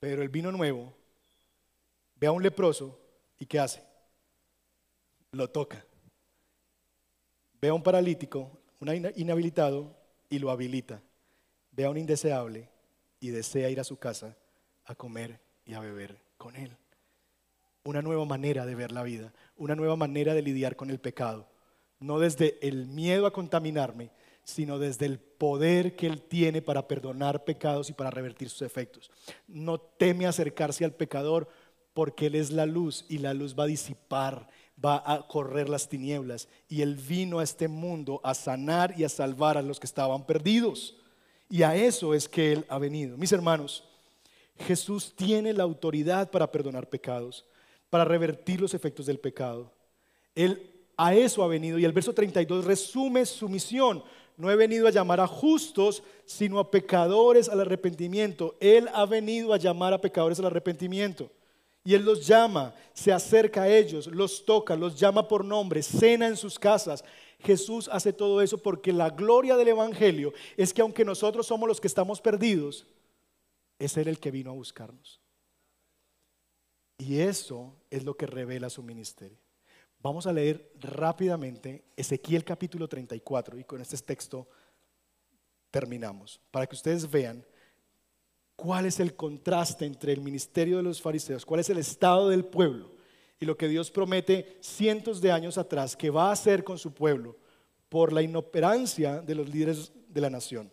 Pero 0.00 0.22
el 0.22 0.28
vino 0.28 0.52
nuevo 0.52 0.92
ve 2.16 2.26
a 2.26 2.32
un 2.32 2.42
leproso 2.42 2.98
y 3.38 3.46
¿qué 3.46 3.58
hace? 3.58 3.82
Lo 5.32 5.48
toca. 5.48 5.84
Ve 7.60 7.68
a 7.68 7.74
un 7.74 7.82
paralítico, 7.82 8.60
un 8.80 8.88
inhabilitado 9.16 9.96
y 10.30 10.38
lo 10.38 10.50
habilita. 10.50 11.02
Ve 11.72 11.84
a 11.84 11.90
un 11.90 11.96
indeseable 11.96 12.68
y 13.20 13.28
desea 13.30 13.70
ir 13.70 13.80
a 13.80 13.84
su 13.84 13.96
casa 13.96 14.36
a 14.84 14.94
comer 14.94 15.40
y 15.64 15.74
a 15.74 15.80
beber 15.80 16.18
con 16.36 16.56
él. 16.56 16.76
Una 17.84 18.02
nueva 18.02 18.24
manera 18.24 18.66
de 18.66 18.74
ver 18.74 18.92
la 18.92 19.02
vida, 19.02 19.32
una 19.56 19.74
nueva 19.74 19.96
manera 19.96 20.34
de 20.34 20.42
lidiar 20.42 20.76
con 20.76 20.90
el 20.90 20.98
pecado 20.98 21.48
no 22.00 22.18
desde 22.18 22.58
el 22.66 22.86
miedo 22.86 23.26
a 23.26 23.32
contaminarme, 23.32 24.10
sino 24.44 24.78
desde 24.78 25.06
el 25.06 25.18
poder 25.18 25.94
que 25.96 26.06
Él 26.06 26.22
tiene 26.22 26.62
para 26.62 26.88
perdonar 26.88 27.44
pecados 27.44 27.90
y 27.90 27.92
para 27.92 28.10
revertir 28.10 28.48
sus 28.48 28.62
efectos. 28.62 29.10
No 29.46 29.78
teme 29.78 30.26
acercarse 30.26 30.84
al 30.84 30.94
pecador 30.94 31.48
porque 31.98 32.26
Él 32.26 32.36
es 32.36 32.52
la 32.52 32.64
luz 32.64 33.04
y 33.08 33.18
la 33.18 33.34
luz 33.34 33.58
va 33.58 33.64
a 33.64 33.66
disipar, 33.66 34.46
va 34.84 35.02
a 35.04 35.26
correr 35.26 35.68
las 35.68 35.88
tinieblas. 35.88 36.46
Y 36.68 36.82
Él 36.82 36.94
vino 36.94 37.40
a 37.40 37.42
este 37.42 37.66
mundo 37.66 38.20
a 38.22 38.34
sanar 38.34 38.94
y 38.96 39.02
a 39.02 39.08
salvar 39.08 39.58
a 39.58 39.62
los 39.62 39.80
que 39.80 39.86
estaban 39.86 40.24
perdidos. 40.24 40.94
Y 41.50 41.64
a 41.64 41.74
eso 41.74 42.14
es 42.14 42.28
que 42.28 42.52
Él 42.52 42.64
ha 42.68 42.78
venido. 42.78 43.16
Mis 43.16 43.32
hermanos, 43.32 43.82
Jesús 44.60 45.12
tiene 45.16 45.52
la 45.52 45.64
autoridad 45.64 46.30
para 46.30 46.52
perdonar 46.52 46.88
pecados, 46.88 47.44
para 47.90 48.04
revertir 48.04 48.60
los 48.60 48.74
efectos 48.74 49.06
del 49.06 49.18
pecado. 49.18 49.72
Él 50.36 50.70
a 50.96 51.16
eso 51.16 51.42
ha 51.42 51.48
venido. 51.48 51.80
Y 51.80 51.84
el 51.84 51.90
verso 51.90 52.12
32 52.12 52.64
resume 52.64 53.26
su 53.26 53.48
misión. 53.48 54.04
No 54.36 54.52
he 54.52 54.54
venido 54.54 54.86
a 54.86 54.92
llamar 54.92 55.18
a 55.18 55.26
justos, 55.26 56.04
sino 56.26 56.60
a 56.60 56.70
pecadores 56.70 57.48
al 57.48 57.58
arrepentimiento. 57.58 58.54
Él 58.60 58.88
ha 58.94 59.04
venido 59.04 59.52
a 59.52 59.58
llamar 59.58 59.92
a 59.92 60.00
pecadores 60.00 60.38
al 60.38 60.46
arrepentimiento. 60.46 61.28
Y 61.84 61.94
Él 61.94 62.04
los 62.04 62.26
llama, 62.26 62.74
se 62.92 63.12
acerca 63.12 63.62
a 63.62 63.68
ellos, 63.68 64.06
los 64.08 64.44
toca, 64.44 64.76
los 64.76 64.98
llama 64.98 65.26
por 65.26 65.44
nombre, 65.44 65.82
cena 65.82 66.26
en 66.26 66.36
sus 66.36 66.58
casas. 66.58 67.04
Jesús 67.40 67.88
hace 67.92 68.12
todo 68.12 68.42
eso 68.42 68.58
porque 68.58 68.92
la 68.92 69.10
gloria 69.10 69.56
del 69.56 69.68
Evangelio 69.68 70.32
es 70.56 70.74
que 70.74 70.82
aunque 70.82 71.04
nosotros 71.04 71.46
somos 71.46 71.68
los 71.68 71.80
que 71.80 71.86
estamos 71.86 72.20
perdidos, 72.20 72.86
es 73.78 73.96
Él 73.96 74.08
el 74.08 74.18
que 74.18 74.30
vino 74.30 74.50
a 74.50 74.54
buscarnos. 74.54 75.20
Y 76.98 77.20
eso 77.20 77.76
es 77.90 78.04
lo 78.04 78.16
que 78.16 78.26
revela 78.26 78.68
su 78.68 78.82
ministerio. 78.82 79.38
Vamos 80.00 80.26
a 80.26 80.32
leer 80.32 80.72
rápidamente 80.80 81.84
Ezequiel 81.96 82.44
capítulo 82.44 82.88
34 82.88 83.58
y 83.58 83.64
con 83.64 83.80
este 83.80 83.96
texto 83.98 84.48
terminamos, 85.70 86.40
para 86.50 86.66
que 86.66 86.74
ustedes 86.74 87.08
vean 87.10 87.44
cuál 88.58 88.86
es 88.86 88.98
el 88.98 89.14
contraste 89.14 89.86
entre 89.86 90.12
el 90.12 90.20
ministerio 90.20 90.78
de 90.78 90.82
los 90.82 91.00
fariseos, 91.00 91.46
cuál 91.46 91.60
es 91.60 91.70
el 91.70 91.78
estado 91.78 92.28
del 92.28 92.44
pueblo 92.44 92.90
y 93.38 93.46
lo 93.46 93.56
que 93.56 93.68
Dios 93.68 93.88
promete 93.88 94.58
cientos 94.60 95.20
de 95.20 95.30
años 95.30 95.58
atrás 95.58 95.96
que 95.96 96.10
va 96.10 96.28
a 96.28 96.32
hacer 96.32 96.64
con 96.64 96.76
su 96.76 96.92
pueblo 96.92 97.36
por 97.88 98.12
la 98.12 98.20
inoperancia 98.20 99.20
de 99.20 99.36
los 99.36 99.48
líderes 99.48 99.92
de 100.08 100.20
la 100.20 100.28
nación. 100.28 100.72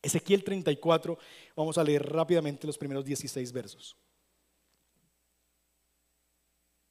Ezequiel 0.00 0.42
34, 0.42 1.18
vamos 1.54 1.76
a 1.76 1.84
leer 1.84 2.10
rápidamente 2.10 2.66
los 2.66 2.78
primeros 2.78 3.04
16 3.04 3.52
versos. 3.52 3.94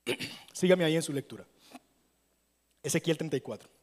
Sígame 0.53 0.83
ahí 0.83 0.95
en 0.95 1.01
su 1.01 1.11
lectura. 1.11 1.43
Ezequiel 2.83 3.17
34. 3.17 3.76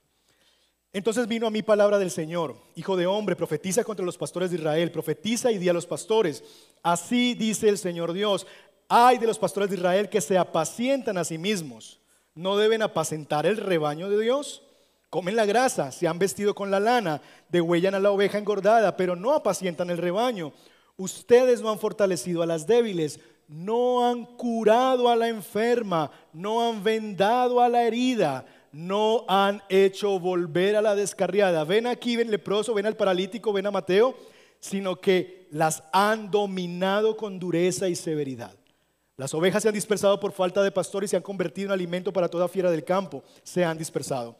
Entonces 0.94 1.26
vino 1.26 1.48
a 1.48 1.50
mí 1.50 1.60
palabra 1.60 1.98
del 1.98 2.12
Señor, 2.12 2.54
hijo 2.76 2.96
de 2.96 3.08
hombre, 3.08 3.34
profetiza 3.34 3.82
contra 3.82 4.06
los 4.06 4.16
pastores 4.16 4.50
de 4.50 4.58
Israel, 4.58 4.92
profetiza 4.92 5.50
y 5.50 5.58
di 5.58 5.68
a 5.68 5.72
los 5.72 5.86
pastores. 5.86 6.44
Así 6.84 7.34
dice 7.34 7.68
el 7.68 7.78
Señor 7.78 8.12
Dios, 8.12 8.46
hay 8.88 9.18
de 9.18 9.26
los 9.26 9.40
pastores 9.40 9.68
de 9.68 9.74
Israel 9.74 10.08
que 10.08 10.20
se 10.20 10.38
apacientan 10.38 11.18
a 11.18 11.24
sí 11.24 11.36
mismos. 11.36 11.98
¿No 12.36 12.56
deben 12.56 12.80
apacentar 12.80 13.44
el 13.44 13.56
rebaño 13.56 14.08
de 14.08 14.22
Dios? 14.22 14.62
Comen 15.10 15.34
la 15.34 15.46
grasa, 15.46 15.90
se 15.90 16.06
han 16.06 16.20
vestido 16.20 16.54
con 16.54 16.70
la 16.70 16.78
lana, 16.78 17.20
degüellan 17.48 17.96
a 17.96 18.00
la 18.00 18.12
oveja 18.12 18.38
engordada, 18.38 18.96
pero 18.96 19.16
no 19.16 19.32
apacientan 19.32 19.90
el 19.90 19.98
rebaño. 19.98 20.52
Ustedes 20.96 21.60
no 21.60 21.70
han 21.70 21.80
fortalecido 21.80 22.40
a 22.40 22.46
las 22.46 22.68
débiles, 22.68 23.18
no 23.48 24.06
han 24.06 24.24
curado 24.24 25.08
a 25.08 25.16
la 25.16 25.26
enferma, 25.26 26.12
no 26.32 26.68
han 26.68 26.84
vendado 26.84 27.60
a 27.60 27.68
la 27.68 27.82
herida, 27.82 28.46
no 28.74 29.24
han 29.28 29.62
hecho 29.68 30.18
volver 30.18 30.74
a 30.74 30.82
la 30.82 30.96
descarriada. 30.96 31.62
Ven 31.64 31.86
aquí, 31.86 32.16
ven 32.16 32.30
leproso, 32.30 32.74
ven 32.74 32.86
al 32.86 32.96
paralítico, 32.96 33.52
ven 33.52 33.66
a 33.66 33.70
Mateo, 33.70 34.16
sino 34.58 35.00
que 35.00 35.46
las 35.52 35.84
han 35.92 36.28
dominado 36.30 37.16
con 37.16 37.38
dureza 37.38 37.88
y 37.88 37.94
severidad. 37.94 38.52
Las 39.16 39.32
ovejas 39.32 39.62
se 39.62 39.68
han 39.68 39.74
dispersado 39.74 40.18
por 40.18 40.32
falta 40.32 40.60
de 40.60 40.72
pastor 40.72 41.04
y 41.04 41.08
se 41.08 41.16
han 41.16 41.22
convertido 41.22 41.68
en 41.68 41.72
alimento 41.72 42.12
para 42.12 42.28
toda 42.28 42.48
fiera 42.48 42.68
del 42.68 42.82
campo. 42.82 43.22
Se 43.44 43.64
han 43.64 43.78
dispersado. 43.78 44.36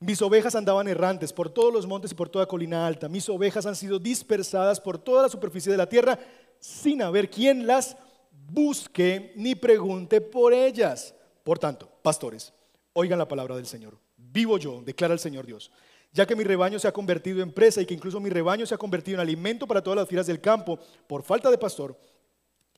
Mis 0.00 0.22
ovejas 0.22 0.54
andaban 0.54 0.88
errantes 0.88 1.30
por 1.30 1.50
todos 1.50 1.72
los 1.72 1.86
montes 1.86 2.12
y 2.12 2.14
por 2.14 2.30
toda 2.30 2.46
colina 2.46 2.86
alta. 2.86 3.06
Mis 3.08 3.28
ovejas 3.28 3.66
han 3.66 3.76
sido 3.76 3.98
dispersadas 3.98 4.80
por 4.80 4.96
toda 4.96 5.24
la 5.24 5.28
superficie 5.28 5.70
de 5.70 5.78
la 5.78 5.88
tierra 5.88 6.18
sin 6.58 7.02
haber 7.02 7.28
quien 7.28 7.66
las 7.66 7.98
busque 8.32 9.34
ni 9.36 9.54
pregunte 9.54 10.22
por 10.22 10.54
ellas. 10.54 11.14
Por 11.42 11.58
tanto, 11.58 11.90
pastores, 12.00 12.54
oigan 12.94 13.18
la 13.18 13.28
palabra 13.28 13.56
del 13.56 13.66
Señor. 13.66 13.98
Vivo 14.16 14.58
yo, 14.58 14.82
declara 14.82 15.12
el 15.12 15.20
Señor 15.20 15.46
Dios, 15.46 15.70
ya 16.12 16.26
que 16.26 16.34
mi 16.34 16.44
rebaño 16.44 16.78
se 16.78 16.88
ha 16.88 16.92
convertido 16.92 17.42
en 17.42 17.52
presa 17.52 17.82
y 17.82 17.86
que 17.86 17.94
incluso 17.94 18.18
mi 18.18 18.30
rebaño 18.30 18.64
se 18.64 18.74
ha 18.74 18.78
convertido 18.78 19.16
en 19.16 19.20
alimento 19.20 19.66
para 19.66 19.82
todas 19.82 19.98
las 19.98 20.08
fieras 20.08 20.26
del 20.26 20.40
campo 20.40 20.78
por 21.06 21.22
falta 21.22 21.50
de 21.50 21.58
pastor, 21.58 21.96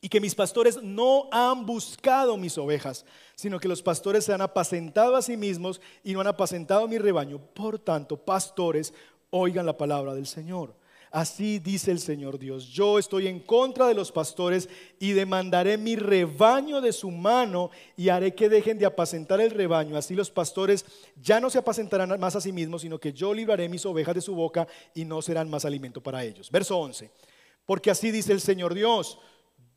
y 0.00 0.08
que 0.08 0.20
mis 0.20 0.34
pastores 0.34 0.82
no 0.82 1.28
han 1.32 1.64
buscado 1.64 2.36
mis 2.36 2.58
ovejas, 2.58 3.04
sino 3.34 3.58
que 3.58 3.68
los 3.68 3.82
pastores 3.82 4.24
se 4.24 4.32
han 4.32 4.42
apacentado 4.42 5.16
a 5.16 5.22
sí 5.22 5.36
mismos 5.36 5.80
y 6.04 6.12
no 6.12 6.20
han 6.20 6.26
apacentado 6.26 6.86
mi 6.86 6.98
rebaño. 6.98 7.38
Por 7.38 7.78
tanto, 7.78 8.16
pastores, 8.16 8.92
oigan 9.30 9.66
la 9.66 9.76
palabra 9.76 10.14
del 10.14 10.26
Señor. 10.26 10.74
Así 11.16 11.60
dice 11.60 11.92
el 11.92 11.98
Señor 11.98 12.38
Dios, 12.38 12.68
yo 12.68 12.98
estoy 12.98 13.26
en 13.26 13.40
contra 13.40 13.88
de 13.88 13.94
los 13.94 14.12
pastores 14.12 14.68
y 14.98 15.12
demandaré 15.12 15.78
mi 15.78 15.96
rebaño 15.96 16.82
de 16.82 16.92
su 16.92 17.10
mano 17.10 17.70
y 17.96 18.10
haré 18.10 18.34
que 18.34 18.50
dejen 18.50 18.76
de 18.76 18.84
apacentar 18.84 19.40
el 19.40 19.50
rebaño. 19.50 19.96
Así 19.96 20.14
los 20.14 20.30
pastores 20.30 20.84
ya 21.18 21.40
no 21.40 21.48
se 21.48 21.56
apacentarán 21.56 22.20
más 22.20 22.36
a 22.36 22.40
sí 22.42 22.52
mismos, 22.52 22.82
sino 22.82 22.98
que 22.98 23.14
yo 23.14 23.32
libraré 23.32 23.66
mis 23.66 23.86
ovejas 23.86 24.14
de 24.14 24.20
su 24.20 24.34
boca 24.34 24.68
y 24.94 25.06
no 25.06 25.22
serán 25.22 25.48
más 25.48 25.64
alimento 25.64 26.02
para 26.02 26.22
ellos. 26.22 26.50
Verso 26.50 26.76
11, 26.76 27.10
porque 27.64 27.90
así 27.90 28.10
dice 28.10 28.34
el 28.34 28.42
Señor 28.42 28.74
Dios, 28.74 29.18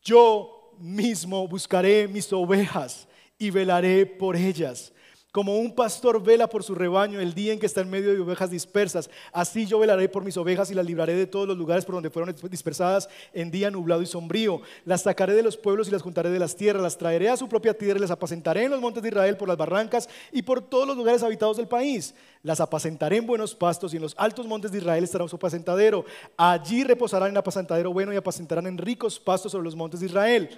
yo 0.01 0.73
mismo 0.77 1.47
buscaré 1.47 2.09
mis 2.09 2.33
ovejas 2.33 3.07
y 3.37 3.49
velaré 3.49 4.05
por 4.05 4.35
ellas. 4.35 4.91
Como 5.32 5.59
un 5.59 5.75
pastor 5.75 6.23
vela 6.23 6.49
por 6.49 6.63
su 6.63 6.73
rebaño 6.73 7.19
el 7.19 7.36
día 7.36 7.53
en 7.53 7.59
que 7.59 7.67
está 7.67 7.82
en 7.82 7.89
medio 7.91 8.11
de 8.11 8.19
ovejas 8.19 8.49
dispersas, 8.49 9.11
así 9.32 9.67
yo 9.67 9.77
velaré 9.77 10.09
por 10.09 10.23
mis 10.23 10.36
ovejas 10.38 10.71
y 10.71 10.73
las 10.73 10.88
libraré 10.88 11.13
de 11.13 11.27
todos 11.27 11.47
los 11.47 11.55
lugares 11.55 11.86
por 11.86 11.93
donde 11.93 12.09
fueron 12.09 12.36
dispersadas 12.49 13.07
en 13.32 13.51
día 13.51 13.69
nublado 13.69 14.01
y 14.01 14.07
sombrío. 14.07 14.59
Las 14.86 15.03
sacaré 15.03 15.36
de 15.36 15.43
los 15.43 15.55
pueblos 15.55 15.88
y 15.88 15.91
las 15.91 16.01
juntaré 16.01 16.32
de 16.32 16.39
las 16.39 16.55
tierras, 16.55 16.82
las 16.82 16.97
traeré 16.97 17.30
a 17.30 17.38
su 17.38 17.47
propia 17.47 17.75
tierra 17.75 17.99
y 17.99 18.01
las 18.01 18.09
apacentaré 18.09 18.63
en 18.63 18.71
los 18.71 18.82
montes 18.82 19.03
de 19.03 19.09
Israel 19.09 19.38
por 19.38 19.47
las 19.47 19.57
barrancas 19.57 20.09
y 20.32 20.41
por 20.41 20.61
todos 20.61 20.88
los 20.88 20.97
lugares 20.97 21.21
habitados 21.21 21.57
del 21.57 21.67
país. 21.67 22.15
Las 22.41 22.59
apacentaré 22.59 23.17
en 23.17 23.27
buenos 23.27 23.53
pastos 23.53 23.93
y 23.93 23.97
en 23.97 24.01
los 24.01 24.15
altos 24.17 24.47
montes 24.47 24.71
de 24.71 24.80
Israel 24.80 25.03
estará 25.03 25.27
su 25.27 25.36
apacentadero. 25.36 26.05
Allí 26.38 26.84
reposarán 26.84 27.30
en 27.30 27.38
apacentadero 27.38 27.93
bueno 27.93 28.11
y 28.11 28.15
apacentarán 28.15 28.65
en 28.65 28.80
ricos 28.80 29.19
pastos 29.19 29.51
sobre 29.51 29.65
los 29.65 29.75
montes 29.75 29.99
de 29.99 30.07
Israel. 30.07 30.49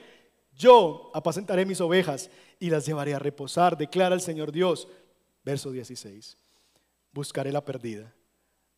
Yo 0.54 1.12
apacentaré 1.14 1.66
mis 1.66 1.82
ovejas 1.82 2.30
y 2.60 2.70
las 2.70 2.86
llevaré 2.86 3.14
a 3.14 3.20
reposar, 3.20 3.78
declara 3.78 4.16
el 4.16 4.22
Señor 4.22 4.52
Dios. 4.52 4.88
Verso 5.44 5.72
16. 5.72 6.38
Buscaré 7.12 7.52
la 7.52 7.66
perdida, 7.66 8.14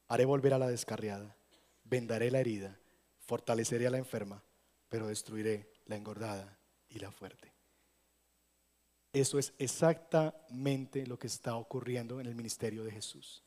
haré 0.08 0.26
volver 0.26 0.54
a 0.54 0.58
la 0.58 0.68
descarriada, 0.68 1.36
vendaré 1.84 2.32
la 2.32 2.40
herida, 2.40 2.80
fortaleceré 3.20 3.88
a 3.88 3.92
la 3.92 3.98
enferma, 3.98 4.42
pero 4.90 5.08
destruiré 5.08 5.72
la 5.86 5.96
engordada 5.96 6.58
y 6.90 7.00
la 7.00 7.12
fuerte. 7.12 7.54
Eso 9.12 9.38
es 9.38 9.54
exactamente 9.60 11.06
lo 11.06 11.20
que 11.20 11.28
está 11.28 11.56
ocurriendo 11.56 12.20
en 12.20 12.26
el 12.26 12.34
ministerio 12.34 12.84
de 12.84 12.92
Jesús. 12.92 13.44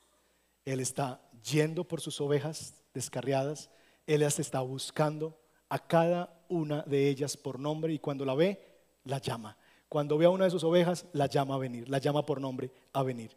Él 0.64 0.80
está 0.80 1.20
yendo 1.42 1.84
por 1.84 2.00
sus 2.00 2.20
ovejas 2.20 2.74
descarriadas, 2.94 3.70
Él 4.06 4.20
las 4.20 4.38
está 4.38 4.60
buscando 4.60 5.38
a 5.68 5.78
cada 5.86 6.44
una 6.48 6.82
de 6.82 7.08
ellas 7.08 7.36
por 7.36 7.58
nombre 7.58 7.92
y 7.92 7.98
cuando 7.98 8.24
la 8.24 8.34
ve, 8.34 8.60
la 9.04 9.18
llama. 9.18 9.56
Cuando 9.88 10.18
ve 10.18 10.26
a 10.26 10.30
una 10.30 10.44
de 10.44 10.50
sus 10.50 10.64
ovejas, 10.64 11.06
la 11.12 11.26
llama 11.26 11.54
a 11.54 11.58
venir, 11.58 11.88
la 11.88 11.98
llama 11.98 12.26
por 12.26 12.40
nombre 12.40 12.70
a 12.92 13.02
venir. 13.02 13.36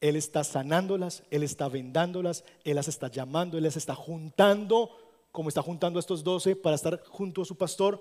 Él 0.00 0.16
está 0.16 0.44
sanándolas, 0.44 1.22
Él 1.30 1.42
está 1.42 1.68
vendándolas, 1.68 2.44
Él 2.64 2.76
las 2.76 2.88
está 2.88 3.08
llamando, 3.08 3.56
Él 3.56 3.64
las 3.64 3.76
está 3.76 3.94
juntando, 3.94 4.90
como 5.32 5.48
está 5.48 5.62
juntando 5.62 5.98
a 5.98 6.00
estos 6.00 6.22
doce 6.22 6.56
para 6.56 6.76
estar 6.76 7.02
junto 7.06 7.42
a 7.42 7.44
su 7.44 7.56
pastor. 7.56 8.00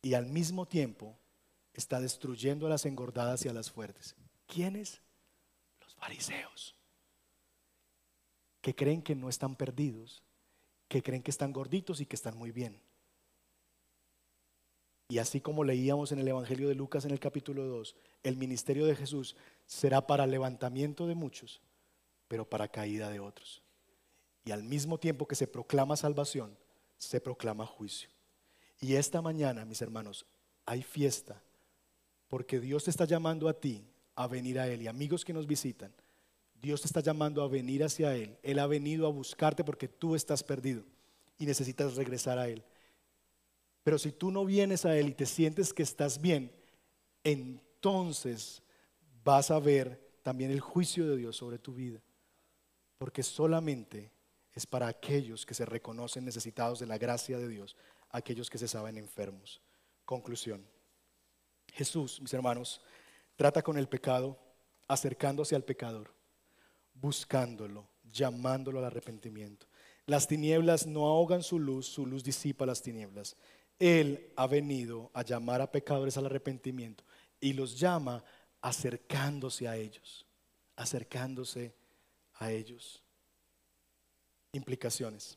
Y 0.00 0.14
al 0.14 0.26
mismo 0.26 0.66
tiempo 0.66 1.18
está 1.74 2.00
destruyendo 2.00 2.66
a 2.66 2.70
las 2.70 2.86
engordadas 2.86 3.44
y 3.44 3.48
a 3.48 3.52
las 3.52 3.70
fuertes. 3.70 4.16
¿Quiénes? 4.46 5.00
Los 5.80 5.94
fariseos, 5.94 6.74
que 8.60 8.74
creen 8.74 9.02
que 9.02 9.14
no 9.14 9.28
están 9.28 9.56
perdidos, 9.56 10.22
que 10.92 11.02
creen 11.02 11.22
que 11.22 11.30
están 11.30 11.54
gorditos 11.54 12.02
y 12.02 12.06
que 12.06 12.16
están 12.16 12.36
muy 12.36 12.50
bien. 12.50 12.78
Y 15.08 15.16
así 15.16 15.40
como 15.40 15.64
leíamos 15.64 16.12
en 16.12 16.18
el 16.18 16.28
Evangelio 16.28 16.68
de 16.68 16.74
Lucas 16.74 17.06
en 17.06 17.12
el 17.12 17.18
capítulo 17.18 17.64
2, 17.64 17.96
el 18.24 18.36
ministerio 18.36 18.84
de 18.84 18.94
Jesús 18.94 19.34
será 19.64 20.06
para 20.06 20.26
levantamiento 20.26 21.06
de 21.06 21.14
muchos, 21.14 21.62
pero 22.28 22.44
para 22.44 22.68
caída 22.68 23.08
de 23.08 23.20
otros. 23.20 23.62
Y 24.44 24.50
al 24.50 24.64
mismo 24.64 24.98
tiempo 24.98 25.26
que 25.26 25.34
se 25.34 25.46
proclama 25.46 25.96
salvación, 25.96 26.58
se 26.98 27.22
proclama 27.22 27.64
juicio. 27.64 28.10
Y 28.78 28.96
esta 28.96 29.22
mañana, 29.22 29.64
mis 29.64 29.80
hermanos, 29.80 30.26
hay 30.66 30.82
fiesta 30.82 31.42
porque 32.28 32.60
Dios 32.60 32.84
te 32.84 32.90
está 32.90 33.06
llamando 33.06 33.48
a 33.48 33.58
ti 33.58 33.82
a 34.14 34.26
venir 34.26 34.58
a 34.58 34.68
Él. 34.68 34.82
Y 34.82 34.88
amigos 34.88 35.24
que 35.24 35.32
nos 35.32 35.46
visitan, 35.46 35.94
Dios 36.62 36.80
te 36.80 36.86
está 36.86 37.00
llamando 37.00 37.42
a 37.42 37.48
venir 37.48 37.82
hacia 37.82 38.14
Él. 38.14 38.38
Él 38.42 38.60
ha 38.60 38.66
venido 38.68 39.06
a 39.06 39.10
buscarte 39.10 39.64
porque 39.64 39.88
tú 39.88 40.14
estás 40.14 40.44
perdido 40.44 40.84
y 41.36 41.44
necesitas 41.44 41.96
regresar 41.96 42.38
a 42.38 42.48
Él. 42.48 42.62
Pero 43.82 43.98
si 43.98 44.12
tú 44.12 44.30
no 44.30 44.44
vienes 44.44 44.84
a 44.84 44.96
Él 44.96 45.08
y 45.08 45.14
te 45.14 45.26
sientes 45.26 45.74
que 45.74 45.82
estás 45.82 46.20
bien, 46.20 46.52
entonces 47.24 48.62
vas 49.24 49.50
a 49.50 49.58
ver 49.58 50.00
también 50.22 50.52
el 50.52 50.60
juicio 50.60 51.04
de 51.08 51.16
Dios 51.16 51.36
sobre 51.36 51.58
tu 51.58 51.74
vida. 51.74 52.00
Porque 52.96 53.24
solamente 53.24 54.12
es 54.54 54.64
para 54.64 54.86
aquellos 54.86 55.44
que 55.44 55.54
se 55.54 55.66
reconocen 55.66 56.24
necesitados 56.24 56.78
de 56.78 56.86
la 56.86 56.96
gracia 56.96 57.38
de 57.38 57.48
Dios, 57.48 57.76
aquellos 58.10 58.48
que 58.48 58.58
se 58.58 58.68
saben 58.68 58.96
enfermos. 58.96 59.60
Conclusión. 60.04 60.64
Jesús, 61.72 62.20
mis 62.20 62.32
hermanos, 62.34 62.80
trata 63.34 63.62
con 63.62 63.78
el 63.78 63.88
pecado 63.88 64.38
acercándose 64.86 65.56
al 65.56 65.64
pecador, 65.64 66.12
buscándolo, 67.02 67.88
llamándolo 68.04 68.78
al 68.78 68.86
arrepentimiento. 68.86 69.66
Las 70.06 70.28
tinieblas 70.28 70.86
no 70.86 71.06
ahogan 71.06 71.42
su 71.42 71.58
luz, 71.58 71.86
su 71.86 72.06
luz 72.06 72.22
disipa 72.22 72.64
las 72.64 72.80
tinieblas. 72.80 73.36
Él 73.78 74.32
ha 74.36 74.46
venido 74.46 75.10
a 75.12 75.22
llamar 75.22 75.60
a 75.60 75.70
pecadores 75.70 76.16
al 76.16 76.26
arrepentimiento 76.26 77.04
y 77.40 77.52
los 77.52 77.78
llama 77.78 78.22
acercándose 78.60 79.66
a 79.66 79.76
ellos, 79.76 80.24
acercándose 80.76 81.74
a 82.34 82.52
ellos. 82.52 83.02
Implicaciones. 84.52 85.36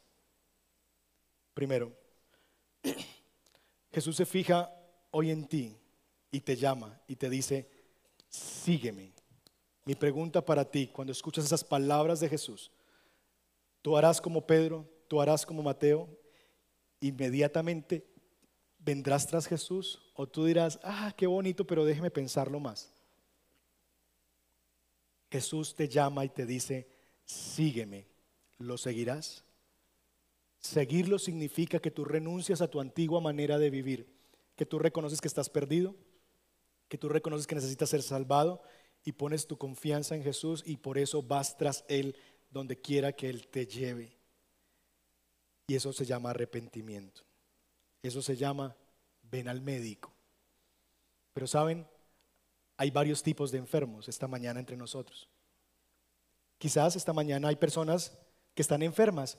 Primero, 1.55 1.91
Jesús 3.91 4.15
se 4.15 4.25
fija 4.27 4.71
hoy 5.09 5.31
en 5.31 5.47
ti 5.47 5.75
y 6.29 6.41
te 6.41 6.55
llama 6.55 7.01
y 7.07 7.15
te 7.15 7.29
dice, 7.29 7.67
sígueme. 8.29 9.14
Mi 9.85 9.93
pregunta 9.93 10.43
para 10.43 10.65
ti, 10.65 10.87
cuando 10.87 11.11
escuchas 11.11 11.45
esas 11.45 11.63
palabras 11.63 12.19
de 12.19 12.27
Jesús, 12.27 12.71
tú 13.83 13.95
harás 13.95 14.19
como 14.19 14.47
Pedro, 14.47 14.89
tú 15.07 15.21
harás 15.21 15.45
como 15.45 15.61
Mateo, 15.61 16.09
inmediatamente 16.99 18.03
vendrás 18.79 19.27
tras 19.27 19.45
Jesús 19.45 20.01
o 20.15 20.25
tú 20.25 20.45
dirás, 20.45 20.79
ah, 20.81 21.13
qué 21.15 21.27
bonito, 21.27 21.67
pero 21.67 21.85
déjeme 21.85 22.09
pensarlo 22.09 22.59
más. 22.59 22.91
Jesús 25.31 25.75
te 25.75 25.87
llama 25.87 26.25
y 26.25 26.29
te 26.29 26.47
dice, 26.47 26.87
sígueme, 27.23 28.07
¿lo 28.57 28.79
seguirás? 28.79 29.43
Seguirlo 30.57 31.19
significa 31.19 31.79
que 31.79 31.91
tú 31.91 32.05
renuncias 32.05 32.61
a 32.61 32.69
tu 32.69 32.81
antigua 32.81 33.21
manera 33.21 33.59
de 33.59 33.69
vivir, 33.69 34.07
que 34.55 34.65
tú 34.65 34.79
reconoces 34.79 35.21
que 35.21 35.27
estás 35.27 35.47
perdido, 35.47 35.93
que 36.87 36.97
tú 36.97 37.07
reconoces 37.07 37.45
que 37.45 37.53
necesitas 37.53 37.89
ser 37.89 38.01
salvado 38.01 38.63
y 39.05 39.11
pones 39.11 39.45
tu 39.45 39.57
confianza 39.57 40.15
en 40.15 40.23
Jesús 40.23 40.63
y 40.65 40.77
por 40.77 40.97
eso 40.97 41.21
vas 41.21 41.55
tras 41.55 41.85
Él 41.87 42.17
donde 42.49 42.81
quiera 42.81 43.13
que 43.13 43.29
Él 43.29 43.47
te 43.47 43.67
lleve. 43.67 44.17
Y 45.67 45.75
eso 45.75 45.93
se 45.93 46.05
llama 46.05 46.31
arrepentimiento. 46.31 47.21
Eso 48.01 48.21
se 48.21 48.35
llama 48.35 48.75
ven 49.21 49.47
al 49.47 49.61
médico. 49.61 50.11
Pero 51.33 51.47
saben, 51.47 51.87
hay 52.77 52.91
varios 52.91 53.21
tipos 53.21 53.51
de 53.51 53.59
enfermos 53.59 54.09
esta 54.09 54.27
mañana 54.27 54.59
entre 54.59 54.75
nosotros. 54.75 55.29
Quizás 56.57 56.95
esta 56.95 57.13
mañana 57.13 57.49
hay 57.49 57.55
personas 57.55 58.17
que 58.53 58.61
están 58.61 58.81
enfermas, 58.81 59.37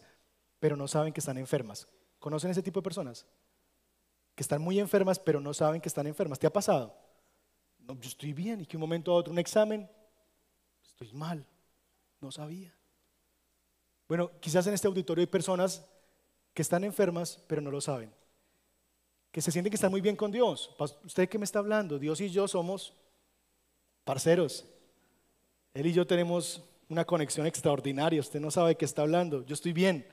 pero 0.60 0.76
no 0.76 0.86
saben 0.86 1.12
que 1.12 1.20
están 1.20 1.38
enfermas. 1.38 1.88
¿Conocen 2.18 2.50
ese 2.50 2.62
tipo 2.62 2.80
de 2.80 2.84
personas? 2.84 3.26
Que 4.34 4.42
están 4.42 4.62
muy 4.62 4.78
enfermas, 4.78 5.18
pero 5.18 5.40
no 5.40 5.54
saben 5.54 5.80
que 5.80 5.88
están 5.88 6.06
enfermas. 6.06 6.38
¿Te 6.38 6.46
ha 6.46 6.52
pasado? 6.52 7.05
No, 7.86 7.94
yo 8.00 8.08
estoy 8.08 8.32
bien, 8.32 8.60
y 8.60 8.66
que 8.66 8.76
un 8.76 8.80
momento 8.80 9.12
a 9.12 9.14
otro 9.14 9.32
un 9.32 9.38
examen, 9.38 9.88
estoy 10.84 11.12
mal, 11.12 11.46
no 12.20 12.32
sabía. 12.32 12.74
Bueno, 14.08 14.30
quizás 14.40 14.66
en 14.66 14.74
este 14.74 14.86
auditorio 14.86 15.22
hay 15.22 15.26
personas 15.26 15.84
que 16.52 16.62
están 16.62 16.84
enfermas, 16.84 17.42
pero 17.46 17.60
no 17.60 17.70
lo 17.70 17.80
saben. 17.80 18.12
Que 19.30 19.40
se 19.42 19.52
sienten 19.52 19.70
que 19.70 19.76
están 19.76 19.90
muy 19.90 20.00
bien 20.00 20.16
con 20.16 20.30
Dios. 20.30 20.74
¿Usted 21.04 21.28
qué 21.28 21.38
me 21.38 21.44
está 21.44 21.58
hablando? 21.58 21.98
Dios 21.98 22.20
y 22.20 22.30
yo 22.30 22.48
somos 22.48 22.94
parceros. 24.04 24.64
Él 25.74 25.86
y 25.86 25.92
yo 25.92 26.06
tenemos 26.06 26.62
una 26.88 27.04
conexión 27.04 27.46
extraordinaria. 27.46 28.20
Usted 28.20 28.40
no 28.40 28.50
sabe 28.50 28.76
qué 28.76 28.84
está 28.84 29.02
hablando. 29.02 29.44
Yo 29.44 29.54
estoy 29.54 29.72
bien. 29.72 30.06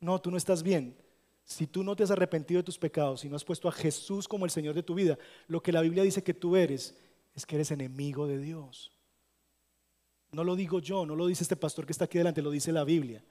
No, 0.00 0.20
tú 0.20 0.30
no 0.30 0.38
estás 0.38 0.62
bien. 0.62 0.96
Si 1.44 1.66
tú 1.66 1.82
no 1.82 1.94
te 1.94 2.04
has 2.04 2.10
arrepentido 2.10 2.60
de 2.60 2.64
tus 2.64 2.78
pecados 2.78 3.24
y 3.24 3.28
no 3.28 3.36
has 3.36 3.44
puesto 3.44 3.68
a 3.68 3.72
Jesús 3.72 4.26
como 4.26 4.44
el 4.46 4.50
Señor 4.50 4.74
de 4.74 4.82
tu 4.82 4.94
vida, 4.94 5.18
lo 5.48 5.62
que 5.62 5.72
la 5.72 5.82
Biblia 5.82 6.04
dice 6.04 6.22
que 6.22 6.32
tú 6.32 6.56
eres 6.56 6.94
es 7.34 7.46
que 7.46 7.56
eres 7.56 7.70
enemigo 7.70 8.26
de 8.26 8.38
Dios. 8.38 8.92
No 10.32 10.44
lo 10.44 10.56
digo 10.56 10.78
yo, 10.78 11.04
no 11.04 11.14
lo 11.14 11.26
dice 11.26 11.44
este 11.44 11.56
pastor 11.56 11.86
que 11.86 11.92
está 11.92 12.06
aquí 12.06 12.18
delante, 12.18 12.42
lo 12.42 12.50
dice 12.50 12.72
la 12.72 12.84
Biblia. 12.84 13.24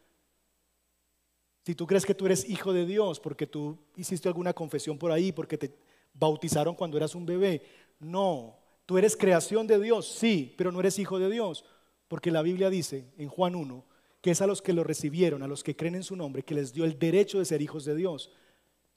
Si 1.66 1.76
tú 1.76 1.86
crees 1.86 2.06
que 2.06 2.16
tú 2.16 2.26
eres 2.26 2.48
hijo 2.50 2.74
de 2.74 2.86
Dios 2.86 3.20
porque 3.20 3.48
tú 3.48 3.78
hiciste 3.96 4.28
alguna 4.28 4.54
confesión 4.54 4.98
por 4.98 5.12
ahí, 5.12 5.32
porque 5.32 5.58
te 5.58 5.76
bautizaron 6.14 6.76
cuando 6.76 6.98
eras 6.98 7.16
un 7.16 7.26
bebé, 7.26 7.64
no, 8.00 8.58
tú 8.86 8.98
eres 8.98 9.16
creación 9.16 9.68
de 9.68 9.80
Dios, 9.80 10.08
sí, 10.08 10.54
pero 10.58 10.72
no 10.72 10.80
eres 10.80 11.00
hijo 11.00 11.20
de 11.20 11.30
Dios, 11.30 11.66
porque 12.08 12.32
la 12.32 12.42
Biblia 12.42 12.70
dice 12.70 13.12
en 13.18 13.30
Juan 13.30 13.56
1 13.56 13.86
que 14.22 14.32
es 14.32 14.42
a 14.42 14.48
los 14.48 14.62
que 14.62 14.74
lo 14.74 14.84
recibieron, 14.84 15.42
a 15.42 15.48
los 15.48 15.64
que 15.64 15.76
creen 15.76 15.96
en 15.96 16.04
su 16.04 16.16
nombre, 16.16 16.44
que 16.44 16.54
les 16.54 16.74
dio 16.74 16.86
el 16.86 17.00
derecho 17.00 17.40
de 17.40 17.46
ser 17.46 17.62
hijos 17.62 17.86
de 17.86 17.96
Dios. 17.96 18.32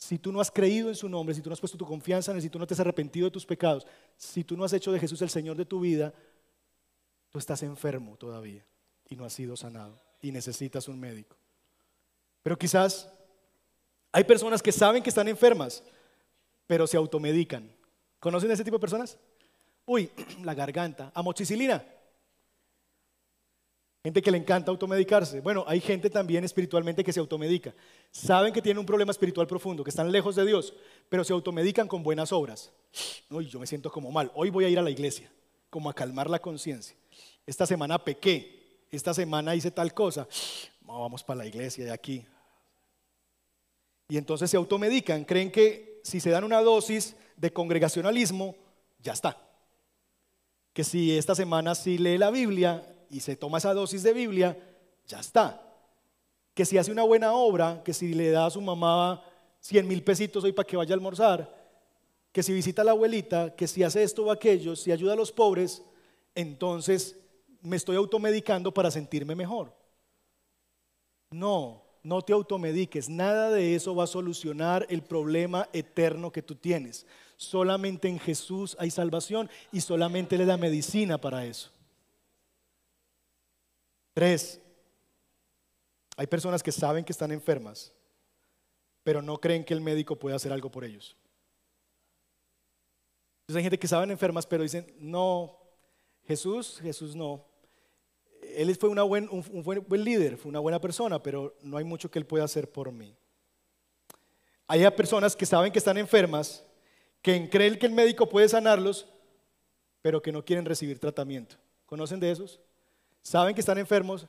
Si 0.04 0.18
tú 0.18 0.30
no 0.30 0.38
has 0.38 0.50
creído 0.50 0.90
en 0.90 0.94
su 0.94 1.08
nombre, 1.08 1.34
si 1.34 1.40
tú 1.40 1.48
no 1.48 1.54
has 1.54 1.60
puesto 1.60 1.78
tu 1.78 1.86
confianza 1.86 2.30
en 2.30 2.36
él, 2.36 2.42
si 2.42 2.50
tú 2.50 2.58
no 2.58 2.66
te 2.66 2.74
has 2.74 2.80
arrepentido 2.80 3.24
de 3.24 3.30
tus 3.30 3.46
pecados, 3.46 3.86
si 4.18 4.44
tú 4.44 4.54
no 4.54 4.62
has 4.62 4.72
hecho 4.74 4.92
de 4.92 5.00
Jesús 5.00 5.22
el 5.22 5.30
Señor 5.30 5.56
de 5.56 5.64
tu 5.64 5.80
vida, 5.80 6.12
tú 7.30 7.38
estás 7.38 7.62
enfermo 7.62 8.14
todavía 8.18 8.66
y 9.08 9.16
no 9.16 9.24
has 9.24 9.32
sido 9.32 9.56
sanado 9.56 9.98
y 10.20 10.30
necesitas 10.30 10.88
un 10.88 11.00
médico. 11.00 11.38
Pero 12.42 12.58
quizás 12.58 13.10
hay 14.12 14.24
personas 14.24 14.62
que 14.62 14.72
saben 14.72 15.02
que 15.02 15.08
están 15.08 15.26
enfermas, 15.26 15.82
pero 16.66 16.86
se 16.86 16.98
automedican. 16.98 17.74
¿Conocen 18.20 18.50
ese 18.50 18.62
tipo 18.62 18.76
de 18.76 18.82
personas? 18.82 19.16
Uy, 19.86 20.10
la 20.44 20.52
garganta, 20.52 21.12
amoxicilina. 21.14 21.82
Gente 24.04 24.20
que 24.20 24.30
le 24.30 24.36
encanta 24.36 24.70
automedicarse. 24.70 25.40
Bueno, 25.40 25.64
hay 25.66 25.80
gente 25.80 26.10
también 26.10 26.44
espiritualmente 26.44 27.02
que 27.02 27.10
se 27.10 27.20
automedica. 27.20 27.74
Saben 28.10 28.52
que 28.52 28.60
tienen 28.60 28.78
un 28.78 28.84
problema 28.84 29.10
espiritual 29.10 29.46
profundo, 29.46 29.82
que 29.82 29.88
están 29.88 30.12
lejos 30.12 30.36
de 30.36 30.44
Dios, 30.44 30.74
pero 31.08 31.24
se 31.24 31.32
automedican 31.32 31.88
con 31.88 32.02
buenas 32.02 32.30
obras. 32.30 32.70
Uy, 33.30 33.46
yo 33.48 33.58
me 33.58 33.66
siento 33.66 33.90
como 33.90 34.12
mal. 34.12 34.30
Hoy 34.34 34.50
voy 34.50 34.66
a 34.66 34.68
ir 34.68 34.78
a 34.78 34.82
la 34.82 34.90
iglesia, 34.90 35.32
como 35.70 35.88
a 35.88 35.94
calmar 35.94 36.28
la 36.28 36.38
conciencia. 36.38 36.94
Esta 37.46 37.64
semana 37.64 37.98
pequé, 37.98 38.84
esta 38.90 39.14
semana 39.14 39.54
hice 39.54 39.70
tal 39.70 39.94
cosa. 39.94 40.28
vamos 40.82 41.24
para 41.24 41.38
la 41.38 41.46
iglesia 41.46 41.86
de 41.86 41.90
aquí. 41.90 42.26
Y 44.10 44.18
entonces 44.18 44.50
se 44.50 44.58
automedican, 44.58 45.24
creen 45.24 45.50
que 45.50 46.02
si 46.04 46.20
se 46.20 46.28
dan 46.28 46.44
una 46.44 46.60
dosis 46.60 47.16
de 47.38 47.50
congregacionalismo, 47.50 48.54
ya 48.98 49.14
está. 49.14 49.40
Que 50.74 50.84
si 50.84 51.16
esta 51.16 51.34
semana 51.34 51.74
sí 51.74 51.96
lee 51.96 52.18
la 52.18 52.30
Biblia, 52.30 52.93
y 53.10 53.20
se 53.20 53.36
toma 53.36 53.58
esa 53.58 53.74
dosis 53.74 54.02
de 54.02 54.12
Biblia, 54.12 54.56
ya 55.06 55.20
está. 55.20 55.60
Que 56.54 56.64
si 56.64 56.78
hace 56.78 56.92
una 56.92 57.02
buena 57.02 57.32
obra, 57.32 57.82
que 57.84 57.92
si 57.92 58.14
le 58.14 58.30
da 58.30 58.46
a 58.46 58.50
su 58.50 58.60
mamá 58.60 59.22
100 59.60 59.88
mil 59.88 60.02
pesitos 60.02 60.44
hoy 60.44 60.52
para 60.52 60.66
que 60.66 60.76
vaya 60.76 60.92
a 60.92 60.96
almorzar, 60.96 61.64
que 62.32 62.42
si 62.42 62.52
visita 62.52 62.82
a 62.82 62.84
la 62.84 62.90
abuelita, 62.90 63.54
que 63.54 63.66
si 63.66 63.82
hace 63.82 64.02
esto 64.02 64.24
o 64.24 64.30
aquello, 64.30 64.76
si 64.76 64.92
ayuda 64.92 65.12
a 65.12 65.16
los 65.16 65.32
pobres, 65.32 65.82
entonces 66.34 67.16
me 67.60 67.76
estoy 67.76 67.96
automedicando 67.96 68.74
para 68.74 68.90
sentirme 68.90 69.34
mejor. 69.34 69.72
No, 71.30 71.82
no 72.02 72.22
te 72.22 72.32
automediques. 72.32 73.08
Nada 73.08 73.50
de 73.50 73.74
eso 73.74 73.94
va 73.94 74.04
a 74.04 74.08
solucionar 74.08 74.86
el 74.90 75.02
problema 75.02 75.68
eterno 75.72 76.30
que 76.30 76.42
tú 76.42 76.54
tienes. 76.54 77.06
Solamente 77.36 78.08
en 78.08 78.18
Jesús 78.18 78.76
hay 78.78 78.90
salvación 78.90 79.50
y 79.72 79.80
solamente 79.80 80.38
le 80.38 80.44
da 80.44 80.56
medicina 80.56 81.18
para 81.18 81.44
eso. 81.46 81.70
Tres, 84.14 84.60
hay 86.16 86.26
personas 86.28 86.62
que 86.62 86.72
saben 86.72 87.04
que 87.04 87.12
están 87.12 87.32
enfermas, 87.32 87.92
pero 89.02 89.20
no 89.20 89.38
creen 89.38 89.64
que 89.64 89.74
el 89.74 89.80
médico 89.80 90.16
puede 90.16 90.36
hacer 90.36 90.52
algo 90.52 90.70
por 90.70 90.84
ellos. 90.84 91.16
Entonces 93.40 93.56
hay 93.56 93.64
gente 93.64 93.78
que 93.78 93.88
saben 93.88 94.10
enfermas, 94.10 94.46
pero 94.46 94.62
dicen, 94.62 94.86
no, 94.98 95.58
Jesús, 96.26 96.78
Jesús 96.80 97.14
no. 97.14 97.44
Él 98.56 98.74
fue 98.76 98.88
una 98.88 99.02
buen, 99.02 99.28
un, 99.30 99.44
un 99.50 99.62
buen 99.62 100.04
líder, 100.04 100.38
fue 100.38 100.48
una 100.48 100.60
buena 100.60 100.80
persona, 100.80 101.22
pero 101.22 101.56
no 101.60 101.76
hay 101.76 101.84
mucho 101.84 102.10
que 102.10 102.18
él 102.18 102.24
pueda 102.26 102.44
hacer 102.44 102.70
por 102.70 102.92
mí. 102.92 103.16
Hay 104.68 104.88
personas 104.92 105.36
que 105.36 105.44
saben 105.44 105.72
que 105.72 105.78
están 105.78 105.98
enfermas, 105.98 106.64
que 107.20 107.50
creen 107.50 107.78
que 107.78 107.86
el 107.86 107.92
médico 107.92 108.28
puede 108.28 108.48
sanarlos, 108.48 109.06
pero 110.00 110.22
que 110.22 110.32
no 110.32 110.44
quieren 110.44 110.64
recibir 110.64 110.98
tratamiento. 110.98 111.56
¿Conocen 111.84 112.20
de 112.20 112.30
esos? 112.30 112.60
Saben 113.24 113.54
que 113.54 113.60
están 113.62 113.78
enfermos, 113.78 114.26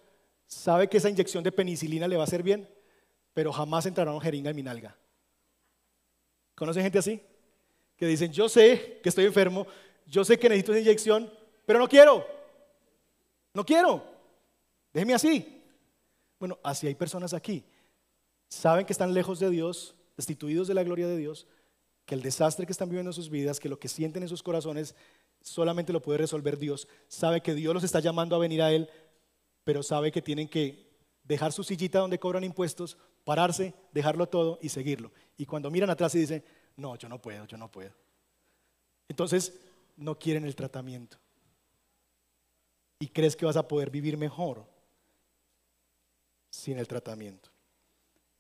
saben 0.48 0.88
que 0.88 0.98
esa 0.98 1.10
inyección 1.10 1.43
de 1.43 1.52
penicilina 1.52 2.08
le 2.08 2.16
va 2.16 2.24
a 2.24 2.26
hacer 2.26 2.41
bien, 2.41 2.68
pero 3.34 3.52
jamás 3.52 3.86
entrarán 3.86 4.20
jeringa 4.22 4.50
en 4.50 4.56
mi 4.56 4.64
nalga. 4.64 4.98
¿Conocen 6.56 6.84
gente 6.84 7.00
así? 7.00 7.22
Que 7.98 8.08
dicen, 8.08 8.32
yo 8.32 8.48
sé 8.48 9.02
que 9.04 9.10
estoy 9.10 9.26
enfermo, 9.26 9.68
yo 10.08 10.24
sé 10.24 10.39
que 10.39 10.48
necesito 10.48 10.72
esa 10.72 10.82
inyección, 10.82 11.32
pero 11.66 11.78
no 11.78 11.89
quiero. 11.89 12.26
No 13.54 13.66
quiero. 13.66 14.02
Déjeme 14.93 15.14
así. 15.14 15.62
Bueno, 16.39 16.58
así 16.64 16.88
hay 16.88 16.96
personas 16.96 17.34
aquí. 17.34 17.66
Saben 18.48 18.86
que 18.86 18.93
están 18.93 19.14
lejos 19.14 19.39
de 19.39 19.50
Dios, 19.50 19.93
destituidos 20.16 20.70
de 20.70 20.74
la 20.74 20.84
gloria 20.84 21.08
de 21.08 21.18
Dios, 21.18 21.48
que 22.06 22.16
el 22.16 22.22
desastre 22.22 22.66
que 22.66 22.72
están 22.72 22.88
viviendo 22.88 23.10
en 23.10 23.14
sus 23.14 23.30
vidas, 23.30 23.60
que 23.60 23.68
lo 23.68 23.78
que 23.78 23.89
sienten 23.89 24.24
en 24.24 24.30
sus 24.30 24.41
corazones, 24.41 24.96
solamente 25.46 25.93
lo 25.93 26.02
puede 26.02 26.18
resolver 26.18 26.58
Dios. 26.58 26.88
Sabe 27.08 27.41
que 27.41 27.54
Dios 27.54 27.74
los 27.74 27.84
está 27.84 28.00
llamando 28.00 28.36
a 28.36 28.39
venir 28.39 28.62
a 28.62 28.72
Él, 28.72 28.89
pero 29.64 29.84
sabe 29.84 30.12
que 30.12 30.22
tienen 30.22 30.50
que 30.50 30.89
dejar 31.24 31.52
su 31.52 31.64
sillita 31.64 32.00
donde 32.00 32.20
cobran 32.20 32.43
impuestos, 32.43 32.98
pararse, 33.24 33.74
dejarlo 33.91 34.28
todo 34.28 34.58
y 34.62 34.70
seguirlo. 34.70 35.12
Y 35.38 35.46
cuando 35.46 35.70
miran 35.70 35.89
atrás 35.89 36.16
y 36.16 36.20
dicen, 36.20 36.43
no, 36.78 36.96
yo 36.96 37.08
no 37.08 37.22
puedo, 37.22 37.46
yo 37.46 37.58
no 37.58 37.72
puedo. 37.72 37.91
Entonces, 39.08 39.54
no 39.98 40.18
quieren 40.18 40.46
el 40.46 40.56
tratamiento. 40.56 41.18
Y 43.00 43.08
crees 43.08 43.36
que 43.36 43.46
vas 43.46 43.58
a 43.58 43.68
poder 43.68 43.91
vivir 43.91 44.18
mejor 44.18 44.66
sin 46.50 46.80
el 46.80 46.88
tratamiento. 46.88 47.50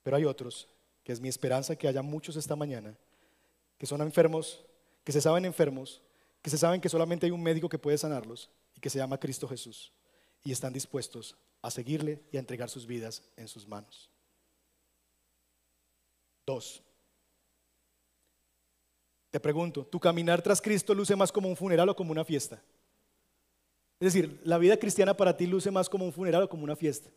Pero 0.01 0.17
hay 0.17 0.25
otros, 0.25 0.67
que 1.03 1.11
es 1.11 1.21
mi 1.21 1.29
esperanza 1.29 1.75
que 1.75 1.87
haya 1.87 2.01
muchos 2.01 2.35
esta 2.35 2.55
mañana, 2.55 2.97
que 3.77 3.85
son 3.85 4.01
enfermos, 4.01 4.65
que 5.03 5.11
se 5.11 5.21
saben 5.21 5.45
enfermos, 5.45 6.01
que 6.45 6.51
se 6.51 6.59
saben 6.59 6.79
que 6.79 6.89
solamente 6.89 7.25
hay 7.25 7.31
un 7.31 7.41
médico 7.41 7.67
que 7.67 7.79
puede 7.79 7.97
sanarlos 7.97 8.51
y 8.75 8.79
que 8.79 8.91
se 8.91 8.99
llama 8.99 9.19
Cristo 9.19 9.47
Jesús. 9.47 9.91
Y 10.43 10.51
están 10.51 10.71
dispuestos 10.71 11.35
a 11.63 11.71
seguirle 11.71 12.21
y 12.31 12.37
a 12.37 12.39
entregar 12.39 12.69
sus 12.69 12.85
vidas 12.85 13.23
en 13.35 13.47
sus 13.47 13.67
manos. 13.67 14.11
Dos. 16.45 16.83
Te 19.31 19.39
pregunto, 19.39 19.87
¿tu 19.87 19.99
caminar 19.99 20.43
tras 20.43 20.61
Cristo 20.61 20.93
luce 20.93 21.15
más 21.15 21.31
como 21.31 21.49
un 21.49 21.55
funeral 21.55 21.89
o 21.89 21.95
como 21.95 22.11
una 22.11 22.23
fiesta? 22.23 22.61
Es 23.99 24.13
decir, 24.13 24.39
la 24.43 24.59
vida 24.59 24.77
cristiana 24.77 25.17
para 25.17 25.35
ti 25.35 25.47
luce 25.47 25.71
más 25.71 25.89
como 25.89 26.05
un 26.05 26.13
funeral 26.13 26.43
o 26.43 26.49
como 26.49 26.63
una 26.63 26.75
fiesta. 26.75 27.09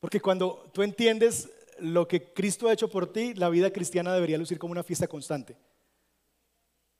Porque 0.00 0.18
cuando 0.18 0.68
tú 0.74 0.82
entiendes 0.82 1.48
lo 1.78 2.08
que 2.08 2.32
Cristo 2.32 2.66
ha 2.66 2.72
hecho 2.72 2.90
por 2.90 3.12
ti, 3.12 3.32
la 3.34 3.48
vida 3.48 3.72
cristiana 3.72 4.12
debería 4.12 4.38
lucir 4.38 4.58
como 4.58 4.72
una 4.72 4.82
fiesta 4.82 5.06
constante. 5.06 5.56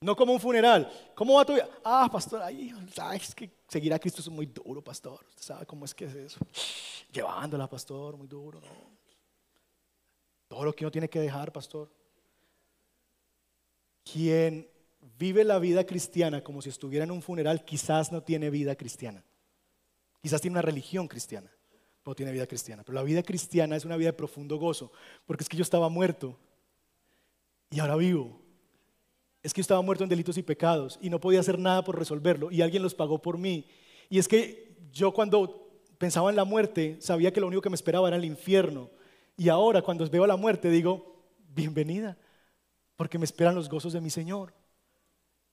No 0.02 0.16
como 0.16 0.32
un 0.32 0.40
funeral. 0.40 0.90
¿Cómo 1.14 1.34
va 1.34 1.44
tu 1.44 1.54
vida? 1.54 1.68
Ah, 1.84 2.08
pastor, 2.10 2.42
ay, 2.42 2.74
es 3.14 3.34
que 3.34 3.48
seguir 3.68 3.94
a 3.94 4.00
Cristo 4.00 4.20
es 4.20 4.28
muy 4.28 4.46
duro, 4.46 4.82
pastor. 4.82 5.24
Usted 5.28 5.42
sabe 5.42 5.64
cómo 5.64 5.84
es 5.84 5.94
que 5.94 6.06
es 6.06 6.14
eso. 6.14 6.40
Llevándola, 7.12 7.68
pastor, 7.68 8.16
muy 8.16 8.26
duro. 8.26 8.60
Todo 10.48 10.64
lo 10.64 10.74
que 10.74 10.84
uno 10.84 10.90
tiene 10.90 11.08
que 11.08 11.20
dejar, 11.20 11.52
pastor. 11.52 11.88
Quien 14.02 14.68
vive 15.18 15.44
la 15.44 15.60
vida 15.60 15.84
cristiana 15.86 16.42
como 16.42 16.60
si 16.60 16.68
estuviera 16.68 17.04
en 17.04 17.12
un 17.12 17.22
funeral, 17.22 17.64
quizás 17.64 18.10
no 18.10 18.24
tiene 18.24 18.50
vida 18.50 18.74
cristiana. 18.74 19.24
Quizás 20.20 20.40
tiene 20.40 20.54
una 20.54 20.62
religión 20.62 21.06
cristiana, 21.06 21.50
pero 22.02 22.16
tiene 22.16 22.32
vida 22.32 22.48
cristiana. 22.48 22.82
Pero 22.82 22.96
la 22.96 23.04
vida 23.04 23.22
cristiana 23.22 23.76
es 23.76 23.84
una 23.84 23.96
vida 23.96 24.08
de 24.08 24.14
profundo 24.14 24.56
gozo, 24.56 24.90
porque 25.26 25.44
es 25.44 25.48
que 25.48 25.56
yo 25.56 25.62
estaba 25.62 25.88
muerto 25.88 26.36
y 27.70 27.78
ahora 27.78 27.94
vivo 27.94 28.41
es 29.42 29.52
que 29.52 29.60
yo 29.60 29.62
estaba 29.62 29.82
muerto 29.82 30.04
en 30.04 30.10
delitos 30.10 30.38
y 30.38 30.42
pecados 30.42 30.98
y 31.02 31.10
no 31.10 31.20
podía 31.20 31.40
hacer 31.40 31.58
nada 31.58 31.82
por 31.82 31.98
resolverlo 31.98 32.50
y 32.50 32.62
alguien 32.62 32.82
los 32.82 32.94
pagó 32.94 33.20
por 33.20 33.38
mí. 33.38 33.66
Y 34.08 34.18
es 34.18 34.28
que 34.28 34.76
yo 34.92 35.12
cuando 35.12 35.68
pensaba 35.98 36.30
en 36.30 36.36
la 36.36 36.44
muerte 36.44 36.96
sabía 37.00 37.32
que 37.32 37.40
lo 37.40 37.48
único 37.48 37.62
que 37.62 37.70
me 37.70 37.74
esperaba 37.74 38.08
era 38.08 38.16
el 38.16 38.24
infierno. 38.24 38.88
Y 39.36 39.48
ahora 39.48 39.82
cuando 39.82 40.08
veo 40.08 40.26
la 40.26 40.36
muerte 40.36 40.70
digo, 40.70 41.24
bienvenida, 41.48 42.16
porque 42.96 43.18
me 43.18 43.24
esperan 43.24 43.54
los 43.54 43.68
gozos 43.68 43.92
de 43.92 44.00
mi 44.00 44.10
Señor. 44.10 44.54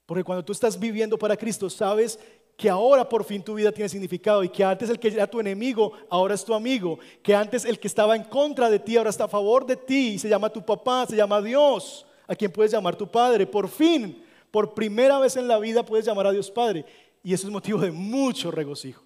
Porque 0.06 0.24
cuando 0.24 0.46
tú 0.46 0.52
estás 0.52 0.80
viviendo 0.80 1.18
para 1.18 1.38
Cristo 1.38 1.70
sabes 1.70 2.20
que 2.56 2.70
ahora 2.70 3.08
por 3.08 3.24
fin 3.24 3.42
tu 3.42 3.56
vida 3.56 3.72
tiene 3.72 3.90
significado 3.90 4.44
y 4.44 4.50
que 4.50 4.64
antes 4.64 4.90
el 4.90 5.00
que 5.00 5.08
era 5.08 5.26
tu 5.26 5.40
enemigo 5.40 5.94
ahora 6.10 6.36
es 6.36 6.44
tu 6.44 6.54
amigo, 6.54 7.00
que 7.24 7.34
antes 7.34 7.66
el 7.66 7.80
que 7.80 7.88
estaba 7.88 8.16
en 8.16 8.26
contra 8.26 8.70
de 8.70 8.80
ti 8.80 8.98
ahora 8.98 9.10
está 9.10 9.24
a 9.24 9.30
favor 9.30 9.66
de 9.66 9.78
ti 9.78 10.10
y 10.10 10.20
se 10.20 10.30
llama 10.30 10.50
tu 10.50 10.64
papá, 10.64 11.08
se 11.08 11.16
llama 11.16 11.42
Dios 11.42 12.06
a 12.30 12.36
quien 12.36 12.52
puedes 12.52 12.72
llamar 12.72 12.96
tu 12.96 13.10
Padre. 13.10 13.48
Por 13.48 13.68
fin, 13.68 14.24
por 14.52 14.76
primera 14.76 15.18
vez 15.20 15.36
en 15.36 15.48
la 15.48 15.58
vida 15.58 15.84
puedes 15.84 16.06
llamar 16.06 16.28
a 16.28 16.32
Dios 16.32 16.52
Padre. 16.52 16.86
Y 17.24 17.34
eso 17.34 17.48
es 17.48 17.52
motivo 17.52 17.80
de 17.80 17.92
mucho 17.92 18.52
regocijo. 18.52 19.04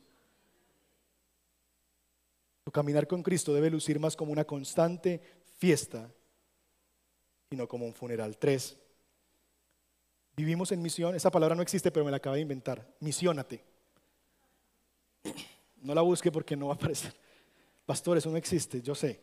Tu 2.66 2.72
caminar 2.72 3.08
con 3.08 3.24
Cristo 3.24 3.54
debe 3.54 3.70
lucir 3.70 3.98
más 3.98 4.16
como 4.16 4.34
una 4.34 4.44
constante 4.44 5.22
fiesta 5.58 6.12
y 7.50 7.56
no 7.56 7.66
como 7.66 7.86
un 7.86 7.94
funeral. 7.94 8.38
Tres, 8.38 8.78
vivimos 10.36 10.74
en 10.74 10.82
misión. 10.82 11.16
Esa 11.16 11.32
palabra 11.32 11.56
no 11.56 11.62
existe, 11.62 11.92
pero 11.92 12.04
me 12.04 12.12
la 12.12 12.18
acabé 12.18 12.38
de 12.38 12.42
inventar. 12.42 12.86
Misiónate. 13.00 13.64
No 15.82 15.96
la 15.96 16.02
busque 16.02 16.30
porque 16.30 16.58
no 16.58 16.68
va 16.68 16.74
a 16.74 16.76
aparecer. 16.76 17.14
Pastor, 17.86 18.18
eso 18.18 18.30
no 18.30 18.38
existe, 18.38 18.82
yo 18.82 18.96
sé, 18.96 19.20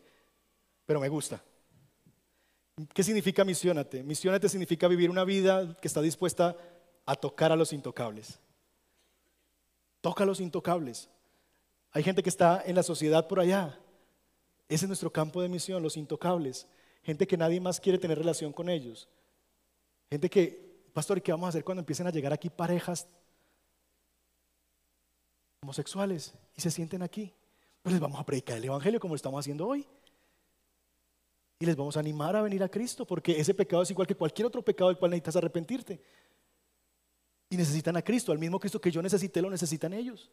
pero 0.87 1.01
me 1.01 1.09
gusta. 1.09 1.43
¿Qué 2.95 3.03
significa 3.03 3.45
misiónate? 3.45 4.03
Misiónate 4.03 4.49
significa 4.49 4.89
vivir 4.89 5.11
una 5.11 5.25
vida 5.25 5.77
que 5.81 5.89
está 5.89 6.01
dispuesta 6.01 6.57
a 7.07 7.15
tocar 7.15 7.53
a 7.53 7.57
los 7.57 7.73
intocables. 7.73 8.39
Toca 10.01 10.25
a 10.25 10.27
los 10.27 10.41
intocables. 10.41 11.09
Hay 11.93 12.03
gente 12.03 12.23
que 12.23 12.29
está 12.29 12.63
en 12.65 12.77
la 12.77 12.83
sociedad 12.83 13.27
por 13.27 13.41
allá. 13.41 13.79
Ese 14.69 14.85
es 14.85 14.89
nuestro 14.89 15.13
campo 15.13 15.43
de 15.43 15.49
misión, 15.49 15.83
los 15.83 15.97
intocables. 15.97 16.67
Gente 17.03 17.27
que 17.27 17.37
nadie 17.37 17.61
más 17.61 17.81
quiere 17.81 17.99
tener 17.99 18.19
relación 18.19 18.53
con 18.53 18.69
ellos. 18.69 19.09
Gente 20.09 20.31
que, 20.31 20.85
pastor, 20.93 21.21
¿qué 21.21 21.33
vamos 21.33 21.47
a 21.47 21.49
hacer 21.51 21.65
cuando 21.65 21.81
empiecen 21.81 22.07
a 22.07 22.11
llegar 22.11 22.33
aquí 22.33 22.49
parejas 22.49 23.09
homosexuales 25.63 26.35
y 26.57 26.61
se 26.61 26.71
sienten 26.71 27.03
aquí? 27.03 27.35
Pues 27.83 27.93
les 27.93 28.01
vamos 28.01 28.21
a 28.21 28.25
predicar 28.25 28.59
el 28.59 28.65
Evangelio 28.65 29.01
como 29.01 29.15
lo 29.15 29.17
estamos 29.17 29.41
haciendo 29.41 29.67
hoy. 29.67 29.87
Y 31.61 31.67
les 31.67 31.77
vamos 31.77 31.95
a 31.99 32.01
animar 32.01 32.35
a 32.35 32.43
venir 32.43 32.63
a 32.63 32.71
Cristo, 32.71 33.07
porque 33.07 33.39
ese 33.39 33.53
pecado 33.53 33.83
es 33.83 33.91
igual 33.91 34.09
que 34.09 34.15
cualquier 34.15 34.47
otro 34.47 34.63
pecado 34.63 34.89
del 34.89 34.97
cual 34.97 35.11
necesitas 35.11 35.37
arrepentirte. 35.37 36.01
Y 37.51 37.57
necesitan 37.57 37.99
a 37.99 38.03
Cristo, 38.03 38.33
al 38.33 38.39
mismo 38.39 38.59
Cristo 38.59 38.81
que 38.81 38.91
yo 38.91 39.03
necesité, 39.03 39.43
lo 39.43 39.51
necesitan 39.51 39.93
ellos. 39.93 40.31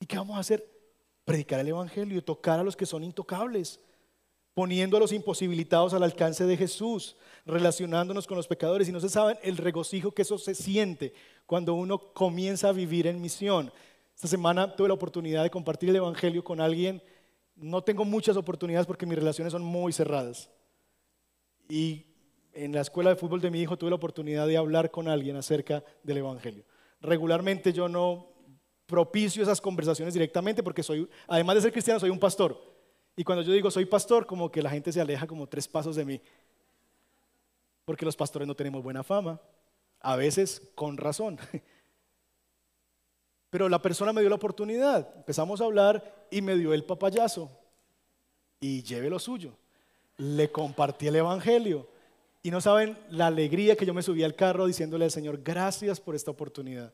¿Y 0.00 0.06
qué 0.06 0.16
vamos 0.16 0.36
a 0.36 0.40
hacer? 0.40 0.68
Predicar 1.24 1.60
el 1.60 1.68
Evangelio, 1.68 2.24
tocar 2.24 2.58
a 2.58 2.64
los 2.64 2.74
que 2.74 2.86
son 2.86 3.04
intocables, 3.04 3.78
poniendo 4.52 4.96
a 4.96 5.00
los 5.00 5.12
imposibilitados 5.12 5.94
al 5.94 6.02
alcance 6.02 6.44
de 6.44 6.56
Jesús, 6.56 7.16
relacionándonos 7.46 8.26
con 8.26 8.36
los 8.36 8.48
pecadores. 8.48 8.88
Y 8.88 8.92
no 8.92 8.98
se 8.98 9.10
saben 9.10 9.38
el 9.44 9.58
regocijo 9.58 10.10
que 10.10 10.22
eso 10.22 10.38
se 10.38 10.56
siente 10.56 11.14
cuando 11.46 11.74
uno 11.74 11.98
comienza 11.98 12.70
a 12.70 12.72
vivir 12.72 13.06
en 13.06 13.20
misión. 13.20 13.72
Esta 14.12 14.26
semana 14.26 14.74
tuve 14.74 14.88
la 14.88 14.94
oportunidad 14.94 15.44
de 15.44 15.50
compartir 15.50 15.90
el 15.90 15.96
Evangelio 15.96 16.42
con 16.42 16.60
alguien 16.60 17.00
no 17.60 17.82
tengo 17.82 18.04
muchas 18.04 18.36
oportunidades 18.36 18.86
porque 18.86 19.06
mis 19.06 19.18
relaciones 19.18 19.52
son 19.52 19.62
muy 19.62 19.92
cerradas. 19.92 20.50
Y 21.68 22.06
en 22.52 22.72
la 22.72 22.80
escuela 22.80 23.10
de 23.10 23.16
fútbol 23.16 23.40
de 23.40 23.50
mi 23.50 23.60
hijo 23.60 23.76
tuve 23.76 23.90
la 23.90 23.96
oportunidad 23.96 24.46
de 24.46 24.56
hablar 24.56 24.90
con 24.90 25.08
alguien 25.08 25.36
acerca 25.36 25.84
del 26.02 26.18
Evangelio. 26.18 26.64
Regularmente 27.00 27.72
yo 27.72 27.88
no 27.88 28.28
propicio 28.86 29.42
esas 29.42 29.60
conversaciones 29.60 30.14
directamente 30.14 30.62
porque 30.62 30.82
soy, 30.82 31.08
además 31.28 31.56
de 31.56 31.62
ser 31.62 31.72
cristiano, 31.72 32.00
soy 32.00 32.10
un 32.10 32.18
pastor. 32.18 32.60
Y 33.14 33.24
cuando 33.24 33.42
yo 33.42 33.52
digo 33.52 33.70
soy 33.70 33.84
pastor, 33.84 34.26
como 34.26 34.50
que 34.50 34.62
la 34.62 34.70
gente 34.70 34.92
se 34.92 35.00
aleja 35.00 35.26
como 35.26 35.46
tres 35.46 35.68
pasos 35.68 35.96
de 35.96 36.04
mí. 36.04 36.20
porque 37.84 38.04
los 38.04 38.16
pastores 38.16 38.46
no 38.46 38.54
tenemos 38.54 38.84
buena 38.84 39.02
fama, 39.02 39.40
a 40.00 40.16
veces 40.16 40.70
con 40.74 40.96
razón. 40.96 41.38
Pero 43.50 43.68
la 43.68 43.82
persona 43.82 44.12
me 44.12 44.20
dio 44.20 44.30
la 44.30 44.36
oportunidad, 44.36 45.12
empezamos 45.16 45.60
a 45.60 45.64
hablar 45.64 46.26
y 46.30 46.40
me 46.40 46.56
dio 46.56 46.72
el 46.72 46.84
papayazo 46.84 47.50
y 48.60 48.82
lleve 48.82 49.10
lo 49.10 49.18
suyo. 49.18 49.52
Le 50.18 50.52
compartí 50.52 51.08
el 51.08 51.16
Evangelio 51.16 51.88
y 52.42 52.50
no 52.50 52.60
saben 52.60 52.96
la 53.10 53.26
alegría 53.26 53.76
que 53.76 53.84
yo 53.84 53.92
me 53.92 54.02
subí 54.02 54.22
al 54.22 54.36
carro 54.36 54.66
diciéndole 54.66 55.04
al 55.04 55.10
Señor, 55.10 55.42
gracias 55.42 56.00
por 56.00 56.14
esta 56.14 56.30
oportunidad. 56.30 56.92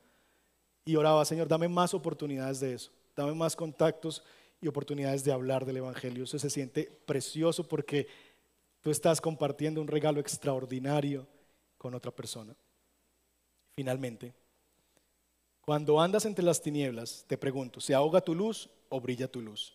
Y 0.85 0.97
oraba, 0.97 1.25
Señor, 1.25 1.47
dame 1.47 1.69
más 1.69 1.93
oportunidades 1.95 2.61
de 2.61 2.75
eso, 2.75 2.91
dame 3.15 3.35
más 3.35 3.55
contactos 3.55 4.23
y 4.61 4.69
oportunidades 4.69 5.25
de 5.25 5.33
hablar 5.33 5.67
del 5.67 5.79
Evangelio. 5.79 6.25
Eso 6.25 6.39
se 6.39 6.49
siente 6.49 6.91
precioso 7.05 7.69
porque 7.69 8.07
tú 8.81 8.91
estás 8.91 9.21
compartiendo 9.21 9.81
un 9.81 9.89
regalo 9.89 10.21
extraordinario 10.21 11.27
con 11.77 11.95
otra 11.95 12.11
persona. 12.11 12.55
Finalmente, 13.75 14.33
cuando 15.67 16.01
andas 16.01 16.25
entre 16.25 16.45
las 16.45 16.63
tinieblas, 16.63 17.25
te 17.27 17.37
pregunto, 17.37 17.81
¿se 17.81 17.93
ahoga 17.93 18.21
tu 18.21 18.37
luz 18.37 18.71
o 18.89 19.01
brilla 19.01 19.27
tu 19.27 19.43
luz? 19.43 19.75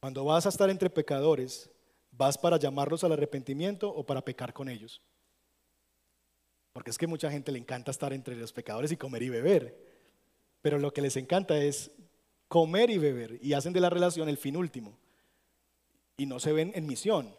Cuando 0.00 0.24
vas 0.24 0.46
a 0.46 0.48
estar 0.48 0.70
entre 0.70 0.88
pecadores, 0.88 1.68
¿vas 2.10 2.38
para 2.38 2.56
llamarlos 2.56 3.04
al 3.04 3.12
arrepentimiento 3.12 3.90
o 3.90 4.02
para 4.02 4.24
pecar 4.24 4.54
con 4.54 4.70
ellos? 4.70 5.02
Porque 6.72 6.88
es 6.88 6.96
que 6.96 7.06
mucha 7.06 7.30
gente 7.30 7.52
le 7.52 7.58
encanta 7.58 7.90
estar 7.90 8.14
entre 8.14 8.34
los 8.34 8.50
pecadores 8.50 8.92
y 8.92 8.96
comer 8.96 9.24
y 9.24 9.28
beber. 9.28 9.76
Pero 10.62 10.78
lo 10.78 10.94
que 10.94 11.02
les 11.02 11.16
encanta 11.16 11.58
es 11.58 11.90
comer 12.48 12.88
y 12.88 12.96
beber 12.96 13.38
y 13.42 13.52
hacen 13.52 13.74
de 13.74 13.80
la 13.80 13.90
relación 13.90 14.30
el 14.30 14.38
fin 14.38 14.56
último. 14.56 14.96
Y 16.16 16.24
no 16.24 16.40
se 16.40 16.52
ven 16.52 16.72
en 16.74 16.86
misión. 16.86 17.34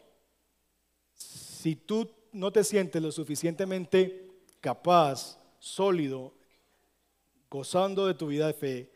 Si 1.14 1.74
tú 1.74 2.08
no 2.30 2.52
te 2.52 2.62
sientes 2.62 3.02
lo 3.02 3.10
suficientemente 3.10 4.28
capaz 4.60 5.41
sólido, 5.62 6.34
gozando 7.48 8.06
de 8.06 8.14
tu 8.14 8.26
vida 8.26 8.48
de 8.48 8.52
fe, 8.52 8.90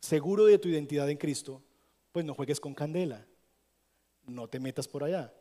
seguro 0.00 0.44
de 0.46 0.58
tu 0.58 0.68
identidad 0.68 1.08
en 1.08 1.16
Cristo, 1.16 1.62
pues 2.10 2.24
no 2.24 2.34
juegues 2.34 2.58
con 2.58 2.74
candela, 2.74 3.24
no 4.26 4.48
te 4.48 4.58
metas 4.58 4.88
por 4.88 5.04
allá. 5.04 5.32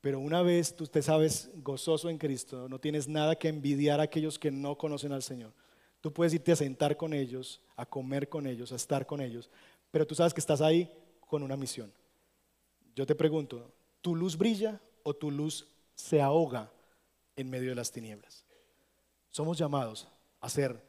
Pero 0.00 0.18
una 0.18 0.42
vez 0.42 0.74
tú 0.74 0.88
te 0.88 1.02
sabes 1.02 1.50
gozoso 1.62 2.10
en 2.10 2.18
Cristo, 2.18 2.68
no 2.68 2.80
tienes 2.80 3.06
nada 3.06 3.36
que 3.36 3.46
envidiar 3.46 4.00
a 4.00 4.04
aquellos 4.04 4.40
que 4.40 4.50
no 4.50 4.76
conocen 4.76 5.12
al 5.12 5.22
Señor. 5.22 5.52
Tú 6.00 6.12
puedes 6.12 6.34
irte 6.34 6.50
a 6.50 6.56
sentar 6.56 6.96
con 6.96 7.14
ellos, 7.14 7.62
a 7.76 7.86
comer 7.86 8.28
con 8.28 8.48
ellos, 8.48 8.72
a 8.72 8.76
estar 8.76 9.06
con 9.06 9.20
ellos, 9.20 9.48
pero 9.92 10.04
tú 10.04 10.16
sabes 10.16 10.34
que 10.34 10.40
estás 10.40 10.60
ahí 10.60 10.90
con 11.20 11.44
una 11.44 11.56
misión. 11.56 11.92
Yo 12.96 13.06
te 13.06 13.14
pregunto, 13.14 13.72
¿tu 14.00 14.16
luz 14.16 14.36
brilla 14.36 14.80
o 15.04 15.14
tu 15.14 15.30
luz 15.30 15.68
se 15.94 16.20
ahoga 16.20 16.72
en 17.36 17.48
medio 17.48 17.70
de 17.70 17.76
las 17.76 17.92
tinieblas? 17.92 18.43
Somos 19.34 19.58
llamados 19.58 20.06
a 20.40 20.48
ser 20.48 20.80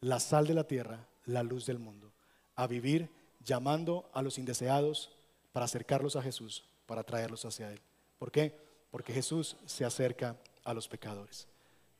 la 0.00 0.18
sal 0.20 0.46
de 0.46 0.54
la 0.54 0.64
tierra, 0.64 1.06
la 1.26 1.42
luz 1.42 1.66
del 1.66 1.78
mundo, 1.78 2.14
a 2.56 2.66
vivir 2.66 3.10
llamando 3.44 4.08
a 4.14 4.22
los 4.22 4.38
indeseados 4.38 5.10
para 5.52 5.66
acercarlos 5.66 6.16
a 6.16 6.22
Jesús, 6.22 6.64
para 6.86 7.04
traerlos 7.04 7.44
hacia 7.44 7.70
Él. 7.70 7.82
¿Por 8.18 8.32
qué? 8.32 8.58
Porque 8.90 9.12
Jesús 9.12 9.58
se 9.66 9.84
acerca 9.84 10.38
a 10.64 10.72
los 10.72 10.88
pecadores. 10.88 11.46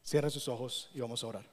Cierra 0.03 0.30
sus 0.30 0.48
ojos 0.48 0.88
y 0.94 1.01
vamos 1.01 1.22
a 1.22 1.26
orar. 1.26 1.44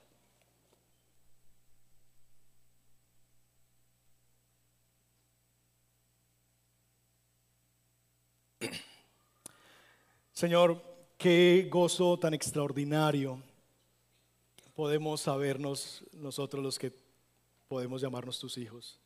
Señor, 10.32 10.82
qué 11.18 11.68
gozo 11.70 12.18
tan 12.18 12.34
extraordinario 12.34 13.44
podemos 14.78 15.22
sabernos 15.22 16.04
nosotros 16.14 16.64
los 16.64 16.78
que 16.78 16.94
podemos 17.68 18.00
llamarnos 18.00 18.38
tus 18.38 18.60
hijos. 18.60 19.00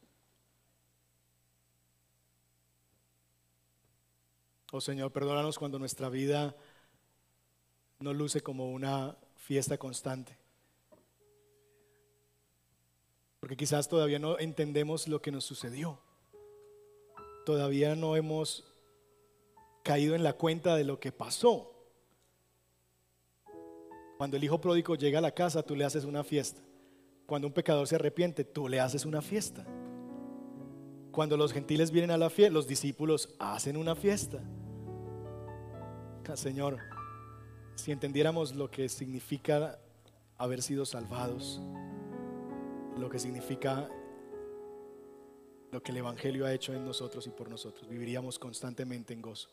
Oh 4.74 4.82
Señor, 4.82 5.14
perdónanos 5.14 5.58
cuando 5.58 5.80
nuestra 5.80 6.10
vida 6.10 6.58
no 8.00 8.14
luce 8.14 8.42
como 8.42 8.70
una 8.70 9.16
fiesta 9.38 9.78
constante. 9.78 10.38
Porque 13.40 13.56
quizás 13.56 13.88
todavía 13.88 14.20
no 14.20 14.40
entendemos 14.40 15.08
lo 15.08 15.22
que 15.22 15.32
nos 15.32 15.46
sucedió. 15.46 16.02
Todavía 17.46 17.96
no 17.96 18.18
hemos 18.18 18.66
caído 19.84 20.16
en 20.16 20.24
la 20.24 20.34
cuenta 20.34 20.76
de 20.76 20.84
lo 20.84 21.00
que 21.00 21.14
pasó. 21.14 21.81
Cuando 24.22 24.38
el 24.38 24.44
hijo 24.44 24.62
pródigo 24.62 24.94
llega 24.94 25.18
a 25.18 25.22
la 25.24 25.32
casa, 25.32 25.64
tú 25.64 25.76
le 25.76 25.84
haces 25.84 26.06
una 26.06 26.24
fiesta. 26.24 26.62
Cuando 27.26 27.48
un 27.48 27.54
pecador 27.56 27.88
se 27.88 27.96
arrepiente, 27.96 28.44
tú 28.44 28.70
le 28.70 28.80
haces 28.80 29.04
una 29.04 29.20
fiesta. 29.20 29.66
Cuando 31.12 31.38
los 31.38 31.52
gentiles 31.52 31.90
vienen 31.90 32.12
a 32.12 32.20
la 32.20 32.30
fiesta, 32.30 32.54
los 32.54 32.68
discípulos 32.68 33.34
hacen 33.40 33.78
una 33.78 33.96
fiesta. 33.96 34.40
Señor, 36.36 36.78
si 37.74 37.92
entendiéramos 37.92 38.54
lo 38.54 38.70
que 38.70 38.90
significa 38.90 39.80
haber 40.38 40.62
sido 40.62 40.86
salvados, 40.86 41.60
lo 43.00 43.10
que 43.10 43.18
significa 43.18 43.90
lo 45.72 45.82
que 45.82 45.94
el 45.94 45.98
Evangelio 45.98 46.46
ha 46.46 46.54
hecho 46.54 46.76
en 46.76 46.86
nosotros 46.86 47.26
y 47.26 47.32
por 47.32 47.50
nosotros, 47.50 47.90
viviríamos 47.90 48.38
constantemente 48.38 49.16
en 49.16 49.24
gozo. 49.24 49.50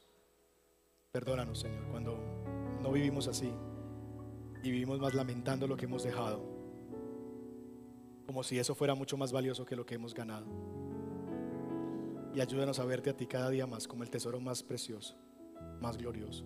Perdónanos, 1.11 1.59
Señor, 1.61 1.89
cuando 1.91 2.19
no 2.83 2.93
vivimos 2.93 3.29
así 3.29 3.51
y 4.63 4.71
vivimos 4.71 4.99
más 5.01 5.15
lamentando 5.15 5.67
lo 5.67 5.77
que 5.77 5.85
hemos 5.85 6.03
dejado, 6.03 6.43
como 8.27 8.43
si 8.43 8.59
eso 8.59 8.75
fuera 8.75 8.95
mucho 8.95 9.17
más 9.17 9.33
valioso 9.33 9.65
que 9.65 9.77
lo 9.77 9.87
que 9.87 9.95
hemos 9.95 10.15
ganado. 10.15 10.47
Y 12.35 12.41
ayúdanos 12.41 12.79
a 12.79 12.85
verte 12.85 13.11
a 13.11 13.17
ti 13.17 13.27
cada 13.27 13.51
día 13.51 13.67
más 13.67 13.89
como 13.89 14.03
el 14.03 14.11
tesoro 14.11 14.41
más 14.41 14.63
precioso, 14.63 15.17
más 15.81 15.97
glorioso. 15.97 16.45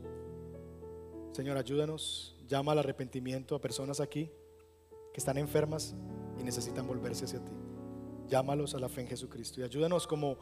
Señor, 1.32 1.56
ayúdanos, 1.56 2.36
llama 2.46 2.72
al 2.72 2.78
arrepentimiento 2.78 3.54
a 3.54 3.60
personas 3.60 4.00
aquí 4.00 4.30
que 5.12 5.18
están 5.18 5.38
enfermas 5.38 5.94
y 6.38 6.42
necesitan 6.42 6.86
volverse 6.86 7.24
hacia 7.24 7.44
ti. 7.44 7.52
Llámalos 8.28 8.74
a 8.74 8.78
la 8.78 8.88
fe 8.88 9.02
en 9.02 9.08
Jesucristo 9.08 9.60
y 9.60 9.64
ayúdanos 9.64 10.06
como 10.06 10.36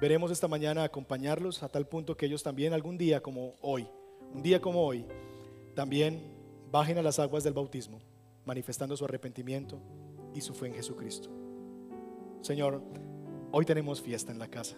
veremos 0.00 0.30
esta 0.30 0.48
mañana 0.48 0.82
a 0.82 0.84
acompañarlos 0.84 1.62
a 1.62 1.68
tal 1.68 1.86
punto 1.86 2.16
que 2.16 2.26
ellos 2.26 2.42
también 2.42 2.72
algún 2.72 2.98
día 2.98 3.22
como 3.22 3.54
hoy, 3.60 3.86
un 4.34 4.42
día 4.42 4.60
como 4.60 4.84
hoy, 4.84 5.06
también 5.74 6.39
bajen 6.70 6.98
a 6.98 7.02
las 7.02 7.18
aguas 7.18 7.42
del 7.42 7.52
bautismo, 7.52 8.00
manifestando 8.44 8.96
su 8.96 9.04
arrepentimiento 9.04 9.80
y 10.34 10.40
su 10.40 10.54
fe 10.54 10.68
en 10.68 10.74
Jesucristo. 10.74 11.28
Señor, 12.42 12.82
hoy 13.50 13.64
tenemos 13.64 14.00
fiesta 14.00 14.30
en 14.30 14.38
la 14.38 14.48
casa. 14.48 14.76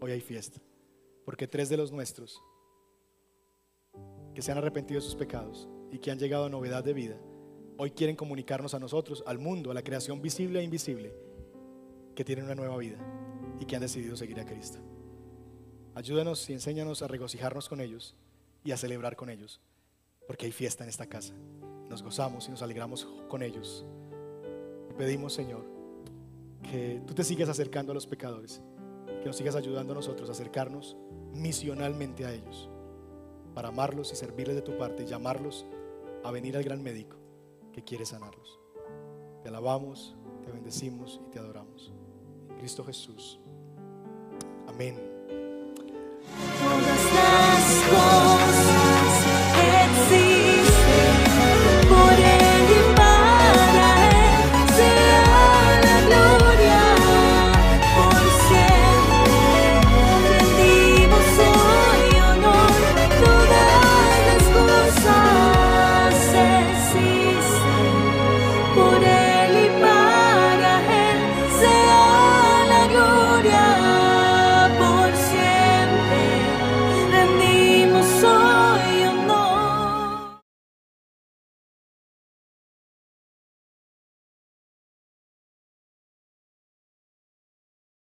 Hoy 0.00 0.10
hay 0.12 0.20
fiesta. 0.20 0.60
Porque 1.24 1.46
tres 1.46 1.68
de 1.68 1.76
los 1.76 1.92
nuestros 1.92 2.42
que 4.34 4.42
se 4.42 4.52
han 4.52 4.58
arrepentido 4.58 5.00
de 5.00 5.06
sus 5.06 5.16
pecados 5.16 5.68
y 5.90 5.98
que 5.98 6.10
han 6.10 6.18
llegado 6.18 6.46
a 6.46 6.50
novedad 6.50 6.82
de 6.82 6.92
vida, 6.92 7.20
hoy 7.76 7.92
quieren 7.92 8.16
comunicarnos 8.16 8.74
a 8.74 8.80
nosotros, 8.80 9.22
al 9.26 9.38
mundo, 9.38 9.70
a 9.70 9.74
la 9.74 9.82
creación 9.82 10.20
visible 10.20 10.60
e 10.60 10.64
invisible, 10.64 11.14
que 12.14 12.24
tienen 12.24 12.46
una 12.46 12.54
nueva 12.54 12.76
vida 12.78 12.98
y 13.60 13.64
que 13.64 13.76
han 13.76 13.82
decidido 13.82 14.16
seguir 14.16 14.40
a 14.40 14.44
Cristo. 14.44 14.78
Ayúdanos 15.94 16.48
y 16.50 16.52
enséñanos 16.52 17.02
a 17.02 17.08
regocijarnos 17.08 17.68
con 17.68 17.80
ellos 17.80 18.16
y 18.64 18.72
a 18.72 18.76
celebrar 18.76 19.16
con 19.16 19.30
ellos 19.30 19.60
porque 20.30 20.46
hay 20.46 20.52
fiesta 20.52 20.84
en 20.84 20.90
esta 20.90 21.06
casa. 21.06 21.34
Nos 21.88 22.04
gozamos 22.04 22.46
y 22.46 22.52
nos 22.52 22.62
alegramos 22.62 23.04
con 23.28 23.42
ellos. 23.42 23.84
Pedimos, 24.96 25.32
Señor, 25.32 25.64
que 26.70 27.02
tú 27.04 27.14
te 27.14 27.24
sigas 27.24 27.48
acercando 27.48 27.90
a 27.90 27.96
los 27.96 28.06
pecadores, 28.06 28.62
que 29.18 29.26
nos 29.26 29.34
sigas 29.34 29.56
ayudando 29.56 29.92
a 29.92 29.96
nosotros 29.96 30.28
a 30.28 30.32
acercarnos 30.32 30.96
misionalmente 31.34 32.26
a 32.26 32.32
ellos, 32.32 32.70
para 33.56 33.70
amarlos 33.70 34.12
y 34.12 34.14
servirles 34.14 34.54
de 34.54 34.62
tu 34.62 34.78
parte 34.78 35.02
y 35.02 35.06
llamarlos 35.06 35.66
a 36.22 36.30
venir 36.30 36.56
al 36.56 36.62
gran 36.62 36.80
médico 36.80 37.16
que 37.72 37.82
quiere 37.82 38.06
sanarlos. 38.06 38.60
Te 39.42 39.48
alabamos, 39.48 40.14
te 40.44 40.52
bendecimos 40.52 41.20
y 41.26 41.30
te 41.30 41.40
adoramos. 41.40 41.92
En 42.50 42.56
Cristo 42.58 42.84
Jesús. 42.84 43.40
Amén. 44.68 44.96